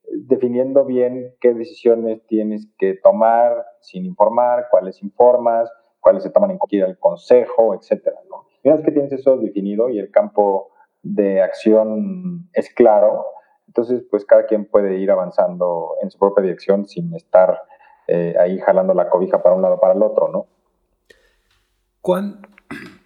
definiendo 0.05 0.85
bien 0.85 1.33
qué 1.41 1.55
decisiones 1.55 2.23
tienes 2.27 2.67
que 2.77 2.93
tomar 2.93 3.65
sin 3.81 4.05
informar, 4.05 4.67
cuáles 4.69 5.01
informas, 5.01 5.67
cuáles 5.99 6.21
se 6.21 6.29
toman 6.29 6.51
en 6.51 6.59
cuenta 6.59 6.85
el 6.85 6.99
consejo, 6.99 7.73
etcétera. 7.73 8.17
¿no? 8.29 8.45
una 8.63 8.75
vez 8.75 8.85
que 8.85 8.91
tienes 8.91 9.11
eso 9.11 9.35
definido 9.37 9.89
y 9.89 9.97
el 9.97 10.11
campo 10.11 10.69
de 11.01 11.41
acción 11.41 12.49
es 12.53 12.71
claro, 12.71 13.25
entonces 13.65 14.05
pues 14.11 14.25
cada 14.25 14.45
quien 14.45 14.65
puede 14.65 14.99
ir 14.99 15.09
avanzando 15.09 15.95
en 16.03 16.11
su 16.11 16.19
propia 16.19 16.43
dirección 16.43 16.85
sin 16.85 17.15
estar 17.15 17.63
eh, 18.07 18.35
ahí 18.39 18.59
jalando 18.59 18.93
la 18.93 19.09
cobija 19.09 19.41
para 19.41 19.55
un 19.55 19.63
lado 19.63 19.79
para 19.79 19.93
el 19.95 20.03
otro, 20.03 20.27
¿no? 20.27 20.45
¿Cuán, 22.07 22.39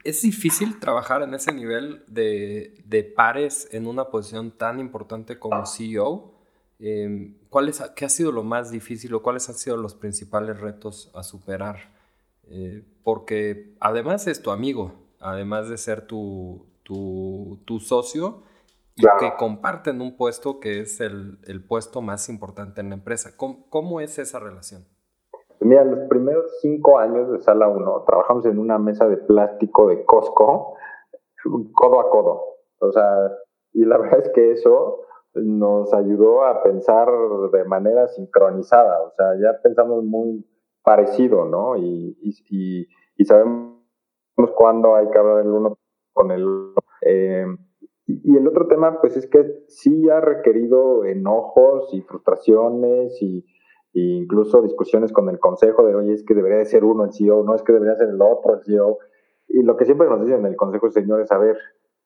¿Es 0.03 0.21
difícil 0.21 0.79
trabajar 0.79 1.23
en 1.23 1.33
ese 1.33 1.51
nivel 1.51 2.03
de, 2.05 2.83
de 2.85 3.03
pares 3.03 3.67
en 3.71 3.87
una 3.87 4.09
posición 4.09 4.51
tan 4.51 4.79
importante 4.79 5.39
como 5.39 5.65
CEO? 5.65 6.35
Eh, 6.79 7.33
¿cuál 7.49 7.69
es, 7.69 7.81
¿Qué 7.95 8.05
ha 8.05 8.09
sido 8.09 8.31
lo 8.31 8.43
más 8.43 8.69
difícil 8.69 9.11
o 9.15 9.23
cuáles 9.23 9.49
han 9.49 9.55
sido 9.55 9.75
los 9.75 9.95
principales 9.95 10.59
retos 10.59 11.09
a 11.15 11.23
superar? 11.23 11.95
Eh, 12.43 12.83
porque 13.03 13.75
además 13.79 14.27
es 14.27 14.43
tu 14.43 14.51
amigo, 14.51 14.93
además 15.19 15.67
de 15.67 15.79
ser 15.79 16.05
tu, 16.05 16.67
tu, 16.83 17.59
tu 17.65 17.79
socio, 17.79 18.43
y 18.95 19.01
que 19.19 19.33
comparten 19.35 19.99
un 19.99 20.15
puesto 20.15 20.59
que 20.59 20.81
es 20.81 20.99
el, 20.99 21.39
el, 21.47 21.63
puesto 21.63 22.03
más 22.03 22.29
importante 22.29 22.81
en 22.81 22.89
la 22.89 22.95
empresa. 22.97 23.35
¿Cómo, 23.35 23.65
cómo 23.67 23.99
es 23.99 24.19
esa 24.19 24.37
relación? 24.37 24.85
Mira, 25.61 25.83
los 25.83 26.07
primeros 26.09 26.59
cinco 26.59 26.97
años 26.97 27.31
de 27.31 27.39
Sala 27.39 27.67
1 27.67 28.03
trabajamos 28.07 28.45
en 28.47 28.57
una 28.57 28.79
mesa 28.79 29.07
de 29.07 29.17
plástico 29.17 29.87
de 29.87 30.03
Costco, 30.05 30.73
codo 31.73 31.99
a 31.99 32.09
codo. 32.09 32.41
O 32.79 32.91
sea, 32.91 33.31
y 33.71 33.85
la 33.85 33.97
verdad 33.99 34.21
es 34.21 34.29
que 34.29 34.51
eso 34.51 35.01
nos 35.35 35.93
ayudó 35.93 36.45
a 36.45 36.63
pensar 36.63 37.07
de 37.51 37.63
manera 37.63 38.07
sincronizada. 38.07 39.03
O 39.03 39.11
sea, 39.11 39.35
ya 39.39 39.61
pensamos 39.61 40.03
muy 40.03 40.43
parecido, 40.83 41.45
¿no? 41.45 41.77
Y, 41.77 42.17
y, 42.21 42.87
y, 43.17 43.25
sabemos 43.25 43.77
cuándo 44.55 44.95
hay 44.95 45.09
que 45.11 45.17
hablar 45.19 45.45
el 45.45 45.51
uno 45.51 45.77
con 46.11 46.31
el 46.31 46.43
otro. 46.43 46.83
Eh, 47.03 47.45
y 48.07 48.35
el 48.35 48.47
otro 48.47 48.67
tema, 48.67 48.99
pues 48.99 49.15
es 49.15 49.27
que 49.27 49.63
sí 49.67 50.09
ha 50.09 50.19
requerido 50.19 51.05
enojos 51.05 51.93
y 51.93 52.01
frustraciones 52.01 53.21
y 53.21 53.45
e 53.93 53.99
incluso 53.99 54.61
discusiones 54.61 55.11
con 55.11 55.29
el 55.29 55.39
consejo 55.39 55.85
de, 55.85 55.95
oye, 55.95 56.13
es 56.13 56.23
que 56.23 56.33
debería 56.33 56.59
de 56.59 56.65
ser 56.65 56.83
uno 56.83 57.05
el 57.05 57.13
CEO, 57.13 57.43
no 57.43 57.55
es 57.55 57.61
que 57.63 57.73
debería 57.73 57.95
ser 57.95 58.09
el 58.09 58.21
otro 58.21 58.55
el 58.55 58.63
CEO. 58.63 58.99
Y 59.47 59.63
lo 59.63 59.75
que 59.75 59.85
siempre 59.85 60.07
nos 60.07 60.21
dicen 60.21 60.39
en 60.39 60.45
el 60.45 60.55
consejo, 60.55 60.89
señores, 60.89 61.31
a 61.31 61.37
ver, 61.37 61.57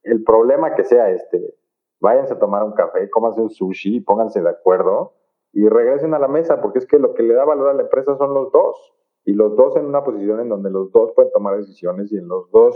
el 0.04 0.24
problema 0.24 0.74
que 0.76 0.84
sea 0.84 1.10
este, 1.12 1.56
váyanse 2.00 2.34
a 2.34 2.40
tomar 2.40 2.64
un 2.64 2.74
café, 2.74 3.10
cómanse 3.10 3.42
un 3.42 3.50
sushi, 3.50 4.02
pónganse 4.02 4.42
de 4.42 4.50
acuerdo 4.50 5.14
y 5.54 5.70
regresen 5.70 6.14
a 6.14 6.20
la 6.20 6.28
mesa, 6.28 6.62
porque 6.62 6.80
es 6.80 6.86
que 6.86 7.00
lo 7.00 7.14
que 7.14 7.24
le 7.24 7.34
da 7.34 7.46
valor 7.46 7.70
a 7.70 7.74
la 7.74 7.84
empresa 7.84 8.18
son 8.18 8.34
los 8.34 8.52
dos. 8.52 8.94
Y 9.24 9.34
los 9.34 9.56
dos 9.56 9.76
en 9.76 9.86
una 9.86 10.04
posición 10.04 10.40
en 10.40 10.50
donde 10.50 10.70
los 10.70 10.92
dos 10.92 11.12
pueden 11.14 11.32
tomar 11.32 11.58
decisiones 11.58 12.12
y 12.12 12.18
en 12.18 12.28
los 12.28 12.50
dos 12.52 12.76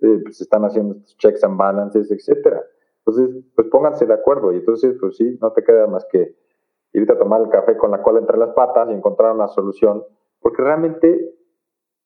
eh, 0.00 0.20
pues 0.22 0.40
están 0.40 0.64
haciendo 0.64 0.94
estos 0.94 1.16
checks 1.16 1.42
and 1.42 1.56
balances, 1.56 2.10
etcétera. 2.10 2.62
Entonces, 3.04 3.42
pues 3.56 3.68
pónganse 3.68 4.06
de 4.06 4.14
acuerdo 4.14 4.52
y 4.52 4.56
entonces, 4.56 4.96
pues 5.00 5.16
sí, 5.16 5.38
no 5.40 5.52
te 5.52 5.64
queda 5.64 5.86
más 5.86 6.06
que 6.12 6.36
irte 6.92 7.12
a 7.12 7.18
tomar 7.18 7.40
el 7.40 7.48
café 7.48 7.76
con 7.76 7.90
la 7.90 8.02
cola 8.02 8.20
entre 8.20 8.38
las 8.38 8.50
patas 8.50 8.88
y 8.90 8.92
encontrar 8.92 9.34
una 9.34 9.48
solución, 9.48 10.04
porque 10.40 10.62
realmente 10.62 11.34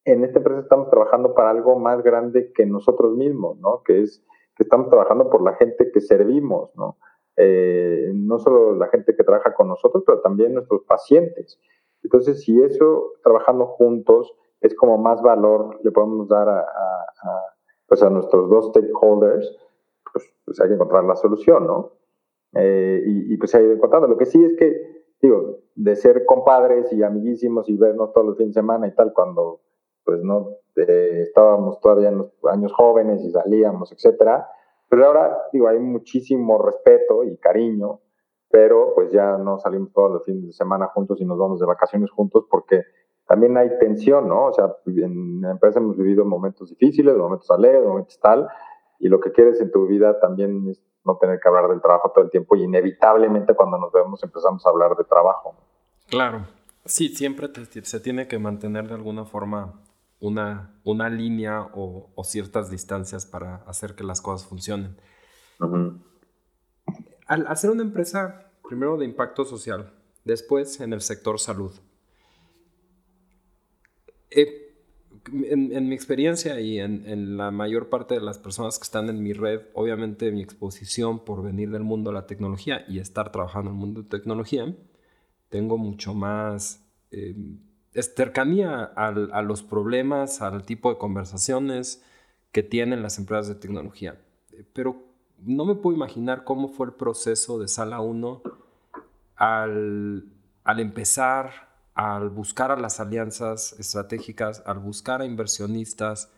en 0.05 0.25
esta 0.25 0.39
empresa 0.39 0.61
estamos 0.61 0.91
trabajando 0.91 1.35
para 1.35 1.51
algo 1.51 1.79
más 1.79 2.03
grande 2.03 2.53
que 2.53 2.67
nosotros 2.67 3.17
mismos, 3.17 3.59
¿no? 3.59 3.83
Que 3.85 4.03
es 4.03 4.25
que 4.57 4.65
estamos 4.65 4.89
trabajando 4.89 5.31
por 5.31 5.43
la 5.43 5.55
gente 5.55 5.91
que 5.93 6.01
servimos, 6.01 6.71
¿no? 6.75 6.99
Eh, 7.37 8.11
no 8.15 8.39
solo 8.39 8.75
la 8.75 8.89
gente 8.89 9.17
que 9.17 9.25
trabaja 9.25 9.55
con 9.55 9.69
nosotros, 9.69 10.03
pero 10.05 10.21
también 10.21 10.55
nuestros 10.55 10.83
pacientes. 10.83 11.59
Entonces, 12.03 12.43
si 12.43 12.61
eso, 12.63 13.13
trabajando 13.23 13.67
juntos, 13.67 14.35
es 14.61 14.75
como 14.75 14.99
más 14.99 15.23
valor 15.23 15.79
le 15.83 15.91
podemos 15.91 16.29
dar 16.29 16.49
a, 16.49 16.67
pues 17.87 18.03
a 18.03 18.11
nuestros 18.11 18.51
dos 18.51 18.69
stakeholders, 18.69 19.57
pues, 20.13 20.35
pues 20.45 20.61
hay 20.61 20.69
que 20.69 20.75
encontrar 20.75 21.05
la 21.05 21.17
solución, 21.17 21.67
¿no? 21.67 21.93
Eh, 22.55 23.03
y, 23.07 23.37
pues 23.37 23.51
se 23.51 23.59
ha 23.59 23.63
ido 23.63 23.73
encontrando. 23.73 24.09
Lo 24.09 24.17
que 24.17 24.27
sí 24.27 24.43
es 24.45 24.55
que, 24.57 25.05
digo, 25.21 25.59
de 25.75 25.97
ser 25.97 26.25
compadres 26.27 26.93
y 26.93 27.03
amiguísimos 27.03 27.69
y 27.69 27.77
vernos 27.77 28.13
todos 28.13 28.27
los 28.27 28.37
fines 28.37 28.55
de 28.55 28.61
semana 28.61 28.87
y 28.87 28.95
tal, 28.95 29.13
cuando 29.13 29.61
pues 30.05 30.23
no 30.23 30.51
eh, 30.77 31.21
estábamos 31.23 31.81
todavía 31.81 32.09
en 32.09 32.19
los 32.19 32.33
años 32.51 32.73
jóvenes 32.73 33.23
y 33.25 33.31
salíamos, 33.31 33.93
etcétera. 33.93 34.49
Pero 34.89 35.07
ahora, 35.07 35.39
digo, 35.53 35.69
hay 35.69 35.79
muchísimo 35.79 36.59
respeto 36.59 37.25
y 37.25 37.37
cariño, 37.39 38.01
pero 38.51 38.93
pues 38.95 39.11
ya 39.11 39.39
no 39.39 39.59
salimos 39.59 39.93
todos 39.93 40.13
los 40.13 40.25
fines 40.25 40.47
de 40.47 40.53
semana 40.53 40.89
juntos 40.89 41.21
y 41.21 41.25
nos 41.25 41.39
vamos 41.39 41.61
de 41.61 41.67
vacaciones 41.67 42.11
juntos 42.11 42.45
porque 42.51 42.83
también 43.27 43.57
hay 43.57 43.79
tensión, 43.79 44.29
¿no? 44.29 44.47
O 44.47 44.53
sea, 44.53 44.77
en 44.87 45.41
la 45.41 45.53
empresa 45.53 45.79
hemos 45.79 45.97
vivido 45.97 46.25
momentos 46.25 46.69
difíciles, 46.69 47.17
momentos 47.17 47.51
alegres, 47.51 47.87
momentos 47.87 48.21
tal, 48.21 48.47
y 48.99 49.09
lo 49.09 49.21
que 49.21 49.33
quieres 49.33 49.61
en 49.61 49.71
tu 49.71 49.87
vida 49.87 50.21
también 50.21 50.69
es 50.69 50.83
no 51.05 51.17
tener 51.17 51.41
que 51.41 51.49
hablar 51.49 51.69
del 51.69 51.81
trabajo 51.81 52.13
todo 52.15 52.25
el 52.25 52.31
tiempo 52.31 52.57
y 52.57 52.65
inevitablemente 52.65 53.55
cuando 53.55 53.79
nos 53.79 53.93
vemos 53.93 54.23
empezamos 54.23 54.65
a 54.67 54.71
hablar 54.71 54.97
de 54.97 55.05
trabajo. 55.05 55.55
Claro, 56.09 56.47
sí, 56.85 57.09
siempre 57.09 57.49
se 57.83 58.01
tiene 58.01 58.29
que 58.29 58.39
mantener 58.39 58.89
de 58.89 58.95
alguna 58.95 59.25
forma 59.25 59.81
una, 60.21 60.71
una 60.85 61.09
línea 61.11 61.69
o, 61.75 62.13
ciertas 62.25 62.71
distancias 62.71 63.27
para 63.27 63.57
hacer 63.67 63.95
que 63.95 64.05
las 64.05 64.21
cosas 64.21 64.47
funcionen. 64.49 64.97
Al 67.27 67.47
hacer 67.49 67.71
una 67.71 67.83
empresa, 67.83 68.51
primero 68.63 68.97
de 68.97 69.05
impacto 69.05 69.45
social, 69.45 69.93
después 70.25 70.81
en 70.81 70.93
el 70.93 71.01
sector 71.01 71.41
salud, 71.41 71.73
eh, 74.31 74.62
en, 75.31 75.89
mi 75.89 75.95
experiencia 75.95 76.61
y 76.61 76.79
en, 76.79 77.37
la 77.37 77.51
mayor 77.51 77.89
parte 77.89 78.15
de 78.15 78.21
las 78.21 78.39
personas 78.39 78.79
que 78.79 78.85
están 78.85 79.09
en 79.09 79.23
mi 79.23 79.33
red, 79.33 79.61
obviamente 79.75 80.31
mi 80.33 80.43
exposición 80.43 81.25
por 81.25 81.43
venir 81.43 81.71
del 81.71 81.83
mundo 81.83 82.11
de 82.11 82.15
la 82.15 82.27
tecnología 82.27 82.85
y 82.89 82.99
estar 82.99 83.31
trabajando 83.33 83.71
en 83.71 83.77
el 83.77 83.81
mundo 83.81 84.03
de 84.03 84.09
tecnología, 84.09 84.75
tengo 85.49 85.79
mucho 85.79 86.15
más 86.15 86.85
eh, 87.11 87.37
cercanía 87.93 88.85
a 88.85 89.43
los 89.43 89.63
problemas, 89.63 90.41
al 90.41 90.65
tipo 90.65 90.91
de 90.91 90.99
conversaciones 90.99 92.03
que 92.51 92.63
tienen 92.63 93.03
las 93.03 93.19
empresas 93.19 93.49
de 93.49 93.55
tecnología. 93.55 94.19
Pero 94.73 95.05
no 95.39 95.65
me 95.65 95.75
puedo 95.75 95.97
imaginar 95.97 96.45
cómo 96.45 96.69
fue 96.69 96.87
el 96.87 96.93
proceso 96.93 97.59
de 97.59 97.69
Sala 97.69 98.01
1 98.01 98.43
al, 99.37 100.25
al 100.65 100.81
empezar 100.81 101.72
al 101.95 102.31
buscar 102.31 102.71
a 102.71 102.77
las 102.77 103.01
alianzas 103.01 103.75
estratégicas, 103.79 104.63
al 104.67 104.79
buscar 104.79 105.21
a 105.21 105.27
inversionistas, 105.27 106.31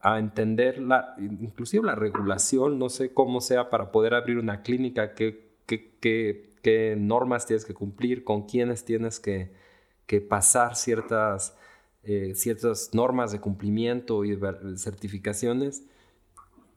a 0.00 0.18
entender 0.18 0.78
la, 0.78 1.14
inclusive 1.18 1.84
la 1.84 1.94
regulación, 1.94 2.78
no 2.78 2.88
sé 2.88 3.12
cómo 3.12 3.40
sea 3.40 3.68
para 3.68 3.90
poder 3.90 4.14
abrir 4.14 4.38
una 4.38 4.62
clínica, 4.62 5.14
qué, 5.14 5.48
qué, 5.66 6.96
normas 6.98 7.46
tienes 7.46 7.64
que 7.64 7.74
cumplir, 7.74 8.24
con 8.24 8.42
quiénes 8.42 8.84
tienes 8.84 9.20
que, 9.20 9.50
pasar 10.28 10.76
ciertas, 10.76 11.56
eh, 12.02 12.32
ciertas 12.34 12.90
normas 12.92 13.32
de 13.32 13.40
cumplimiento 13.40 14.24
y 14.24 14.38
certificaciones. 14.76 15.84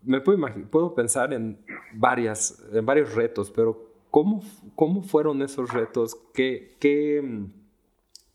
Me 0.04 0.22
puedo, 0.22 0.40
puedo 0.70 0.96
pensar 0.96 1.34
en, 1.34 1.60
varias, 1.94 2.64
en 2.72 2.86
varios 2.86 3.14
retos, 3.14 3.52
pero 3.52 3.92
¿cómo, 4.10 4.42
cómo 4.76 5.04
fueron 5.04 5.42
esos 5.42 5.72
retos? 5.72 6.16
¿Qué, 6.34 6.76
qué 6.80 7.22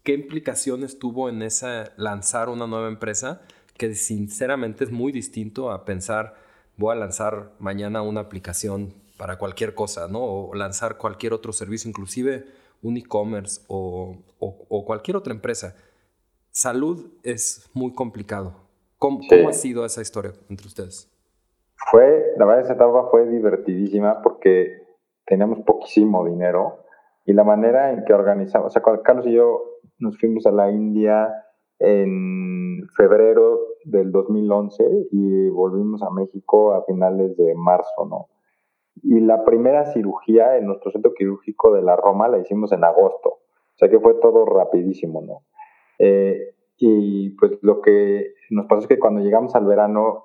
¿qué 0.07 0.15
implicaciones 0.15 1.01
tuvo 1.01 1.29
en 1.29 1.43
esa 1.43 1.93
lanzar 1.97 2.49
una 2.49 2.69
nueva 2.69 2.87
empresa? 2.87 3.43
Que 3.77 3.93
sinceramente 3.97 4.85
es 4.85 4.93
muy 4.93 5.11
distinto 5.11 5.73
a 5.73 5.85
pensar, 5.85 6.37
voy 6.77 6.93
a 6.93 6.99
lanzar 6.99 7.51
mañana 7.59 8.03
una 8.03 8.21
aplicación 8.21 8.95
para 9.19 9.37
cualquier 9.37 9.75
cosa, 9.75 10.07
¿no? 10.07 10.23
O 10.23 10.55
lanzar 10.55 10.97
cualquier 10.97 11.33
otro 11.33 11.53
servicio, 11.53 11.89
inclusive 11.89 12.45
un 12.83 12.97
e-commerce 12.97 13.63
o, 13.67 14.17
cualquier 14.87 15.17
otra 15.17 15.35
empresa. 15.35 15.75
Salud 16.53 17.11
es 17.25 17.69
muy 17.75 17.93
complicado. 17.93 18.55
¿Cómo, 18.99 19.19
ha 19.49 19.53
sido 19.53 19.85
esa 19.85 20.03
historia 20.03 20.33
entre 20.49 20.69
ustedes? 20.69 21.11
Fue, 21.91 22.33
la 22.39 22.47
verdad, 22.47 22.65
esa 22.65 22.75
etapa 22.75 23.09
fue 23.11 23.27
divertidísima 23.29 24.23
porque 24.23 24.87
teníamos 25.27 25.65
poquísimo 25.67 26.25
dinero 26.25 26.85
y 27.25 27.33
la 27.33 27.43
manera 27.43 27.91
en 27.91 28.05
que 28.05 28.13
organizamos, 28.13 28.69
o 28.69 28.71
sea, 28.71 29.03
Carlos 29.03 29.27
y 29.27 29.33
yo 29.33 29.76
nos 29.99 30.19
fuimos 30.19 30.47
a 30.47 30.53
la 30.53 30.71
India 30.71 31.33
en 31.79 32.89
febrero 32.97 33.61
del 33.85 34.11
2011 34.13 35.09
y 35.13 35.49
volvimos 35.51 36.03
a 36.03 36.11
México 36.11 36.73
a 36.73 36.85
finales 36.85 37.37
de 37.37 37.55
marzo, 37.55 38.07
¿no? 38.09 38.29
Y 39.03 39.21
la 39.21 39.45
primera 39.45 39.85
cirugía 39.93 40.57
en 40.57 40.67
nuestro 40.67 40.91
centro 40.91 41.13
quirúrgico 41.15 41.73
de 41.75 41.83
la 41.83 41.97
Roma 41.97 42.29
la 42.29 42.39
hicimos 42.39 42.73
en 42.73 42.85
agosto, 42.85 43.29
o 43.29 43.77
sea 43.77 43.89
que 43.89 44.01
fue 44.01 44.15
todo 44.15 44.47
rapidísimo, 44.47 45.21
¿no? 45.21 45.43
Eh, 45.99 46.55
y 46.79 47.31
pues 47.31 47.53
lo 47.63 47.81
que 47.81 48.35
nos 48.51 48.67
pasó 48.67 48.83
es 48.83 48.87
que 48.87 48.99
cuando 48.99 49.21
llegamos 49.21 49.55
al 49.55 49.67
verano 49.67 50.25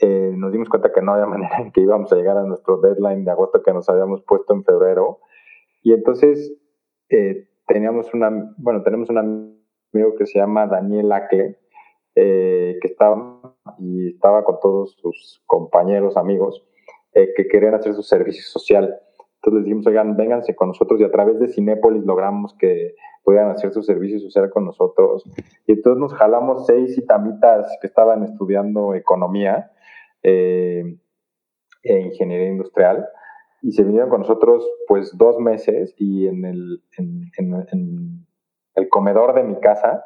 eh, 0.00 0.32
nos 0.34 0.50
dimos 0.50 0.68
cuenta 0.68 0.92
que 0.92 1.02
no 1.02 1.12
había 1.12 1.26
manera 1.34 1.58
en 1.58 1.72
que 1.72 1.82
íbamos 1.82 2.12
a 2.12 2.16
llegar 2.16 2.36
a 2.36 2.44
nuestro 2.44 2.78
deadline 2.78 3.24
de 3.24 3.30
agosto 3.30 3.62
que 3.62 3.72
nos 3.72 3.88
habíamos 3.88 4.22
puesto 4.22 4.54
en 4.54 4.64
febrero. 4.64 5.20
Y 5.82 5.92
entonces 5.92 6.54
eh, 7.10 7.49
teníamos 7.72 8.12
una, 8.14 8.52
bueno, 8.56 8.82
tenemos 8.82 9.10
un 9.10 9.18
amigo 9.18 10.16
que 10.18 10.26
se 10.26 10.40
llama 10.40 10.66
Daniel 10.66 11.12
Acle, 11.12 11.56
eh, 12.16 12.76
que 12.80 12.88
está, 12.88 13.14
y 13.78 14.08
estaba 14.08 14.42
con 14.42 14.58
todos 14.60 14.96
sus 15.00 15.40
compañeros, 15.46 16.16
amigos, 16.16 16.64
eh, 17.14 17.32
que 17.36 17.46
querían 17.46 17.74
hacer 17.74 17.94
su 17.94 18.02
servicio 18.02 18.42
social. 18.42 18.98
Entonces 19.36 19.54
les 19.54 19.64
dijimos, 19.64 19.86
oigan, 19.86 20.16
vénganse 20.16 20.56
con 20.56 20.68
nosotros 20.68 21.00
y 21.00 21.04
a 21.04 21.12
través 21.12 21.38
de 21.38 21.46
Cinépolis 21.46 22.04
logramos 22.04 22.54
que 22.54 22.96
pudieran 23.22 23.52
hacer 23.52 23.70
su 23.70 23.84
servicio 23.84 24.18
social 24.18 24.50
con 24.50 24.64
nosotros. 24.64 25.22
Y 25.68 25.72
entonces 25.72 26.00
nos 26.00 26.12
jalamos 26.14 26.66
seis 26.66 26.98
itamitas 26.98 27.70
que 27.80 27.86
estaban 27.86 28.24
estudiando 28.24 28.96
economía 28.96 29.70
eh, 30.24 30.98
e 31.84 32.00
ingeniería 32.00 32.48
industrial 32.48 33.08
y 33.62 33.72
se 33.72 33.84
vinieron 33.84 34.10
con 34.10 34.20
nosotros 34.20 34.68
pues 34.88 35.16
dos 35.16 35.38
meses 35.38 35.94
y 35.98 36.26
en 36.26 36.44
el, 36.44 36.82
en, 36.96 38.26
el 38.74 38.88
comedor 38.88 39.34
de 39.34 39.44
mi 39.44 39.56
casa 39.56 40.04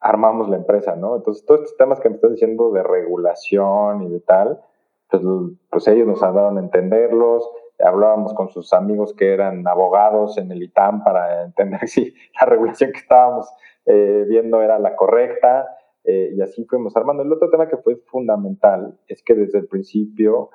armamos 0.00 0.48
la 0.48 0.56
empresa, 0.56 0.96
¿no? 0.96 1.16
Entonces, 1.16 1.44
todos 1.46 1.62
estos 1.62 1.76
temas 1.76 2.00
que 2.00 2.08
me 2.08 2.16
estás 2.16 2.32
diciendo 2.32 2.72
de 2.72 2.82
regulación 2.82 4.02
y 4.02 4.08
de 4.08 4.20
tal, 4.20 4.60
pues, 5.08 5.22
pues 5.70 5.88
ellos 5.88 6.08
nos 6.08 6.22
ayudaron 6.22 6.58
a 6.58 6.60
entenderlos, 6.60 7.48
hablábamos 7.78 8.34
con 8.34 8.48
sus 8.48 8.72
amigos 8.72 9.14
que 9.14 9.32
eran 9.32 9.66
abogados 9.66 10.38
en 10.38 10.50
el 10.50 10.62
ITAM 10.62 11.04
para 11.04 11.44
entender 11.44 11.80
si 11.88 12.14
la 12.40 12.46
regulación 12.46 12.92
que 12.92 12.98
estábamos 12.98 13.48
eh, 13.86 14.24
viendo 14.28 14.60
era 14.60 14.78
la 14.78 14.96
correcta, 14.96 15.68
eh, 16.04 16.32
y 16.34 16.40
así 16.40 16.64
fuimos 16.64 16.96
armando. 16.96 17.22
El 17.22 17.32
otro 17.32 17.48
tema 17.50 17.68
que 17.68 17.76
fue 17.76 17.96
fundamental 18.06 18.98
es 19.06 19.22
que 19.22 19.34
desde 19.34 19.58
el 19.58 19.68
principio 19.68 20.50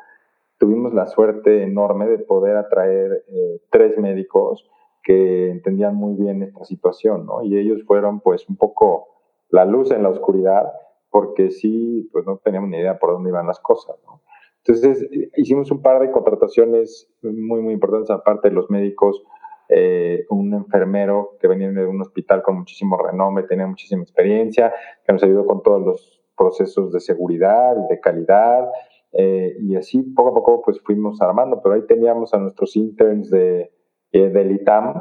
tuvimos 0.58 0.94
la 0.94 1.08
suerte 1.08 1.64
enorme 1.64 2.08
de 2.08 2.20
poder 2.20 2.58
atraer 2.58 3.24
eh, 3.28 3.62
tres 3.70 3.98
médicos 3.98 4.70
que 5.04 5.50
entendían 5.52 5.96
muy 5.96 6.16
bien 6.16 6.44
esta 6.44 6.66
situación, 6.66 7.26
¿no? 7.26 7.44
Y 7.44 7.58
ellos 7.58 7.84
fueron 7.86 8.20
pues 8.20 8.48
un 8.50 8.58
poco 8.58 9.08
la 9.50 9.66
luz 9.66 9.92
en 9.92 10.04
la 10.04 10.10
oscuridad, 10.10 10.72
porque 11.10 11.52
sí, 11.52 12.10
pues 12.12 12.26
no 12.26 12.38
teníamos 12.38 12.70
ni 12.70 12.78
idea 12.78 13.00
por 13.00 13.12
dónde 13.12 13.30
iban 13.30 13.48
las 13.48 13.60
cosas, 13.60 13.96
¿no? 14.06 14.22
Entonces, 14.66 15.08
hicimos 15.38 15.72
un 15.72 15.82
par 15.82 16.02
de 16.02 16.12
contrataciones 16.12 17.10
muy, 17.22 17.62
muy 17.62 17.74
importantes, 17.74 18.10
aparte 18.10 18.50
de 18.50 18.56
los 18.56 18.70
médicos, 18.70 19.24
eh, 19.70 20.26
un 20.30 20.54
enfermero 20.54 21.38
que 21.40 21.48
venía 21.48 21.72
de 21.72 21.86
un 21.86 22.02
hospital 22.02 22.42
con 22.42 22.58
muchísimo 22.58 22.98
renombre, 22.98 23.46
tenía 23.46 23.66
muchísima 23.66 24.04
experiencia, 24.04 24.74
que 25.06 25.14
nos 25.14 25.24
ayudó 25.24 25.46
con 25.46 25.64
todos 25.64 25.86
los 25.86 26.22
procesos 26.38 26.92
de 26.92 27.00
seguridad 27.00 27.78
y 27.78 27.94
de 27.94 28.00
calidad, 28.02 28.70
eh, 29.18 29.58
y 29.60 29.76
así 29.76 30.02
poco 30.02 30.30
a 30.30 30.34
poco 30.34 30.62
pues 30.64 30.80
fuimos 30.82 31.22
armando, 31.22 31.62
pero 31.62 31.76
ahí 31.76 31.86
teníamos 31.88 32.34
a 32.34 32.38
nuestros 32.38 32.76
interns 32.76 33.30
de, 33.30 33.72
eh, 34.12 34.30
del 34.30 34.52
ITAM, 34.52 34.94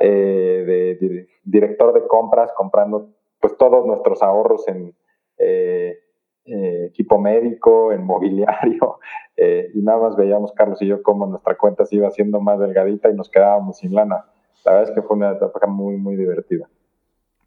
de, 0.00 1.26
director 1.44 1.92
de 1.94 2.06
compras, 2.06 2.52
comprando 2.56 3.10
pues 3.40 3.56
todos 3.56 3.86
nuestros 3.86 4.22
ahorros 4.22 4.66
en 4.68 4.94
eh, 5.38 5.98
eh, 6.46 6.86
equipo 6.86 7.18
médico, 7.18 7.92
en 7.92 8.04
mobiliario, 8.04 9.00
eh, 9.36 9.70
y 9.74 9.82
nada 9.82 9.98
más 9.98 10.16
veíamos 10.16 10.52
Carlos 10.52 10.80
y 10.80 10.86
yo 10.86 11.02
cómo 11.02 11.26
nuestra 11.26 11.56
cuenta 11.56 11.84
se 11.84 11.96
iba 11.96 12.06
haciendo 12.08 12.40
más 12.40 12.60
delgadita 12.60 13.10
y 13.10 13.14
nos 13.14 13.28
quedábamos 13.28 13.78
sin 13.78 13.94
lana. 13.94 14.26
La 14.64 14.72
verdad 14.72 14.90
es 14.90 14.94
que 14.94 15.02
fue 15.02 15.16
una 15.16 15.32
etapa 15.32 15.66
muy, 15.66 15.96
muy 15.96 16.14
divertida. 16.14 16.68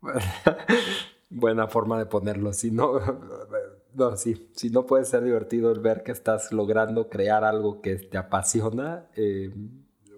Buena 1.30 1.68
forma 1.68 1.98
de 1.98 2.08
ponerlo. 2.08 2.52
Si 2.54 2.72
no, 2.72 2.94
no, 3.94 4.16
sí, 4.16 4.50
si 4.56 4.70
no 4.70 4.86
puede 4.86 5.06
ser 5.06 5.24
divertido 5.24 5.72
el 5.72 5.80
ver 5.80 6.04
que 6.04 6.12
estás 6.12 6.52
logrando 6.52 7.10
crear 7.10 7.44
algo 7.44 7.82
que 7.82 7.96
te 7.96 8.18
apasiona, 8.18 9.08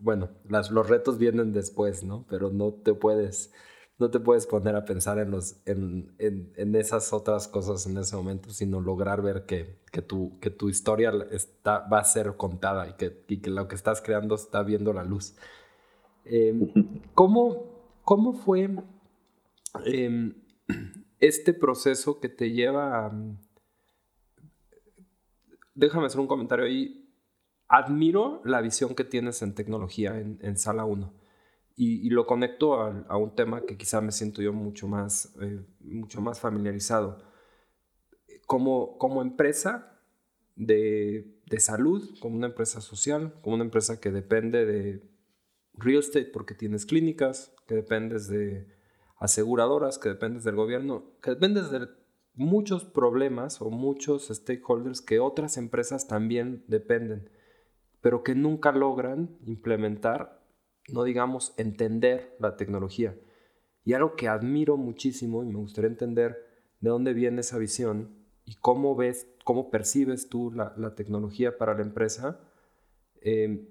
bueno, 0.02 0.30
las, 0.48 0.72
los 0.72 0.90
retos 0.90 1.18
vienen 1.18 1.52
después, 1.52 2.04
¿no? 2.04 2.26
Pero 2.30 2.50
no 2.50 2.74
te 2.74 2.94
puedes 2.94 3.52
no 4.02 4.10
te 4.10 4.20
puedes 4.20 4.48
poner 4.48 4.76
a 4.76 4.84
pensar 4.84 5.20
en, 5.20 5.30
los, 5.30 5.62
en, 5.68 6.12
en, 6.18 6.76
esas 6.76 7.14
otras 7.14 7.48
cosas 7.48 7.86
en 7.86 8.00
ese 8.00 8.16
momento, 8.16 8.50
sino 8.50 8.82
lograr 8.82 9.22
ver 9.22 9.46
que, 9.46 9.80
que, 9.92 10.02
tu, 10.02 10.40
que 10.40 10.50
tu 10.50 10.70
historia 10.70 11.14
está, 11.30 11.88
va 11.88 12.00
a 12.00 12.04
ser 12.04 12.36
contada 12.36 12.90
y 12.90 12.94
que, 12.94 13.24
y 13.28 13.42
que 13.42 13.52
lo 13.52 13.68
que 13.68 13.76
estás 13.76 14.02
creando 14.02 14.34
está 14.34 14.64
viendo 14.64 14.92
la 14.92 15.04
luz. 15.04 15.36
Em, 16.26 16.74
¿cómo, 17.14 18.02
¿cómo, 18.04 18.34
fue 18.34 18.72
em, 19.86 20.34
este 21.20 21.54
proceso 21.54 22.20
que 22.20 22.28
te 22.28 22.50
lleva 22.52 23.06
a... 23.06 23.12
Déjame 25.74 26.08
hacer 26.08 26.20
un 26.20 26.28
comentario 26.28 26.66
ahí. 26.66 27.10
Admiro 27.68 28.42
la 28.44 28.62
visión 28.62 28.96
que 28.96 29.04
tienes 29.04 29.42
en 29.42 29.56
tecnología 29.56 30.20
en, 30.20 30.58
Sala 30.58 30.84
1 30.84 31.14
y, 31.78 32.10
lo 32.10 32.26
conecto 32.26 32.74
a, 32.76 33.18
un 33.18 33.34
tema 33.34 33.62
que 33.62 33.78
quizá 33.78 34.02
me 34.02 34.12
siento 34.12 34.42
yo 34.42 34.52
mucho 34.52 34.88
más, 34.88 35.34
eh, 35.42 35.66
mucho 35.80 36.20
más 36.20 36.40
familiarizado. 36.40 37.20
Como, 38.46 38.98
como 38.98 39.22
empresa 39.22 39.98
de, 40.58 41.40
de, 41.46 41.60
salud, 41.62 42.04
como 42.20 42.36
una 42.36 42.48
empresa 42.48 42.82
social, 42.82 43.34
como 43.42 43.56
una 43.56 43.64
empresa 43.64 44.02
que 44.02 44.12
depende 44.12 44.66
de 44.66 45.10
real 45.74 46.00
estate 46.00 46.26
porque 46.26 46.54
tienes 46.54 46.86
clínicas, 46.86 47.54
que 47.68 47.76
dependes 47.76 48.28
de 48.28 48.68
aseguradoras, 49.18 49.98
que 49.98 50.10
dependes 50.10 50.44
del 50.44 50.56
gobierno, 50.56 51.06
que 51.22 51.32
dependes 51.32 51.72
de 51.72 51.88
muchos 52.34 52.86
problemas 52.86 53.62
o 53.62 53.70
muchos 53.70 54.28
stakeholders 54.28 55.02
que 55.02 55.20
otras 55.20 55.58
empresas 55.58 56.08
también 56.08 56.64
dependen, 56.68 57.30
pero 58.02 58.24
que 58.24 58.36
nunca 58.36 58.72
logran 58.72 59.38
implementar 59.46 60.42
no 60.90 61.04
digamos 61.04 61.54
entender 61.58 62.36
la 62.40 62.56
tecnología. 62.56 63.18
Y 63.84 63.94
algo 63.94 64.16
que 64.16 64.28
admiro 64.28 64.78
muchísimo 64.78 65.44
y 65.44 65.48
me 65.48 65.58
gustaría 65.58 65.90
entender 65.90 66.38
de 66.80 66.90
dónde 66.90 67.14
viene 67.14 67.42
esa 67.42 67.58
visión 67.58 68.16
y 68.46 68.56
cómo 68.56 68.96
ves, 68.96 69.28
cómo 69.44 69.70
percibes 69.70 70.30
tú 70.30 70.52
la, 70.52 70.96
tecnología 70.96 71.58
para 71.58 71.74
la 71.76 71.82
empresa, 71.82 72.40
eh, 73.22 73.68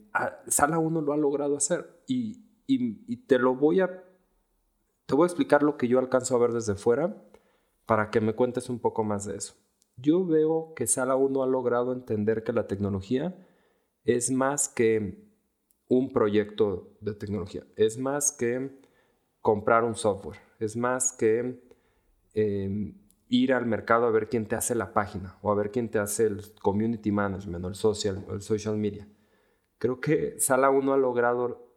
Sala 0.47 0.79
1 0.79 1.01
lo 1.01 1.13
ha 1.13 1.17
logrado 1.17 1.57
hacer 1.57 2.03
y, 2.07 2.45
y, 2.67 3.17
te 3.27 3.39
lo 3.39 3.57
voy 3.57 3.81
a, 3.81 4.05
te 5.07 5.15
voy 5.15 5.25
a 5.25 5.27
explicar 5.27 5.63
lo 5.63 5.77
que 5.77 5.89
yo 5.89 5.99
alcanzo 5.99 6.37
a 6.37 6.39
ver 6.39 6.53
desde 6.53 6.77
fuera 6.77 7.17
para 7.91 8.09
que 8.09 8.21
me 8.21 8.35
cuentes 8.35 8.69
un 8.69 8.79
poco 8.79 9.03
más 9.03 9.25
de 9.25 9.37
eso. 9.37 9.55
Yo 9.97 10.25
veo 10.25 10.75
que 10.77 10.87
Sala 10.87 11.17
1 11.17 11.43
ha 11.43 11.47
logrado 11.49 11.93
entender 11.93 12.45
que 12.45 12.53
la 12.53 12.69
tecnología 12.69 13.37
es 14.05 14.31
más 14.31 14.69
que 14.69 15.29
un 15.89 16.13
proyecto 16.13 16.97
de 17.01 17.15
tecnología. 17.15 17.67
Es 17.75 17.99
más 17.99 18.31
que 18.31 18.79
comprar 19.41 19.83
un 19.83 19.97
software. 19.97 20.39
Es 20.61 20.77
más 20.77 21.13
que 21.13 21.65
em, 22.33 22.95
ir 23.27 23.53
al 23.53 23.67
mercado 23.67 24.07
a 24.07 24.13
ver 24.13 24.29
quién 24.29 24.47
te 24.47 24.55
hace 24.55 24.77
la 24.77 24.93
página 24.93 25.37
o 25.43 25.51
a 25.51 25.57
ver 25.57 25.73
quién 25.73 25.91
te 25.91 25.99
hace 25.99 26.27
el 26.27 26.43
community 26.63 27.11
management 27.11 27.65
o 27.65 27.69
el 27.71 27.75
social, 27.75 28.25
el 28.31 28.43
social 28.43 28.77
media. 28.77 29.09
Creo 29.79 30.01
que 30.01 30.39
Sala 30.39 30.71
1 30.71 30.93
ha 30.93 30.97
logrado 30.97 31.75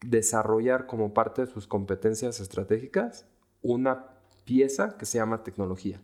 desarrollar 0.00 0.86
como 0.86 1.12
parte 1.12 1.42
de 1.42 1.48
sus 1.48 1.66
competencias 1.66 2.40
estratégicas 2.40 3.28
una 3.60 4.17
pieza 4.48 4.96
que 4.96 5.04
se 5.04 5.18
llama 5.18 5.42
tecnología 5.42 6.00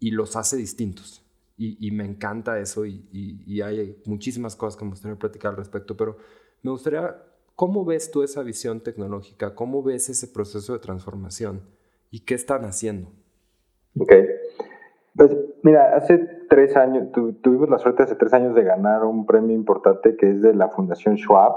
y 0.00 0.10
los 0.10 0.34
hace 0.34 0.56
distintos. 0.56 1.24
Y, 1.56 1.90
me 1.90 2.06
encanta 2.06 2.58
eso 2.58 2.86
y, 2.86 3.06
y, 3.12 3.60
hay 3.60 4.00
muchísimas 4.06 4.56
cosas 4.56 4.78
que 4.78 4.84
me 4.86 4.92
gustaría 4.92 5.18
platicar 5.18 5.50
al 5.50 5.58
respecto, 5.58 5.94
pero 5.94 6.16
me 6.62 6.70
gustaría, 6.70 7.22
¿cómo 7.54 7.84
ves 7.84 8.10
tú 8.10 8.22
esa 8.22 8.42
visión 8.42 8.80
tecnológica? 8.80 9.54
¿Cómo 9.54 9.82
ves 9.82 10.08
ese 10.08 10.26
proceso 10.26 10.72
de 10.72 10.78
transformación? 10.78 11.60
¿Y 12.10 12.20
qué 12.20 12.34
están 12.34 12.64
haciendo? 12.64 13.10
Ok. 13.98 14.10
Pues 15.14 15.36
mira, 15.62 15.94
hace 15.94 16.16
tres 16.48 16.74
años, 16.76 17.12
tuvimos 17.42 17.68
la 17.68 17.78
suerte 17.78 18.04
hace 18.04 18.16
tres 18.16 18.32
años 18.32 18.54
de 18.54 18.64
ganar 18.64 19.04
un 19.04 19.26
premio 19.26 19.54
importante 19.54 20.16
que 20.16 20.30
es 20.30 20.40
de 20.40 20.54
la 20.54 20.70
Fundación 20.70 21.18
Schwab, 21.18 21.52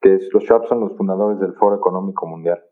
que 0.00 0.14
es, 0.14 0.32
los 0.32 0.44
Schwab 0.44 0.68
son 0.68 0.78
los 0.78 0.96
fundadores 0.96 1.40
del 1.40 1.54
Foro 1.54 1.74
Económico 1.74 2.28
Mundial. 2.28 2.62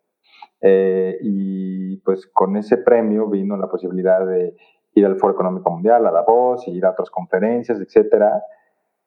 Eh, 0.61 1.19
y 1.23 1.97
pues 1.99 2.27
con 2.27 2.57
ese 2.57 2.77
premio 2.79 3.29
vino 3.29 3.57
la 3.57 3.69
posibilidad 3.69 4.27
de 4.27 4.57
ir 4.95 5.07
al 5.07 5.17
Foro 5.17 5.35
Económico 5.35 5.71
Mundial, 5.71 6.07
a 6.07 6.11
Davos, 6.11 6.67
y 6.67 6.73
ir 6.73 6.85
a 6.85 6.91
otras 6.91 7.11
conferencias, 7.11 7.81
etcétera. 7.81 8.43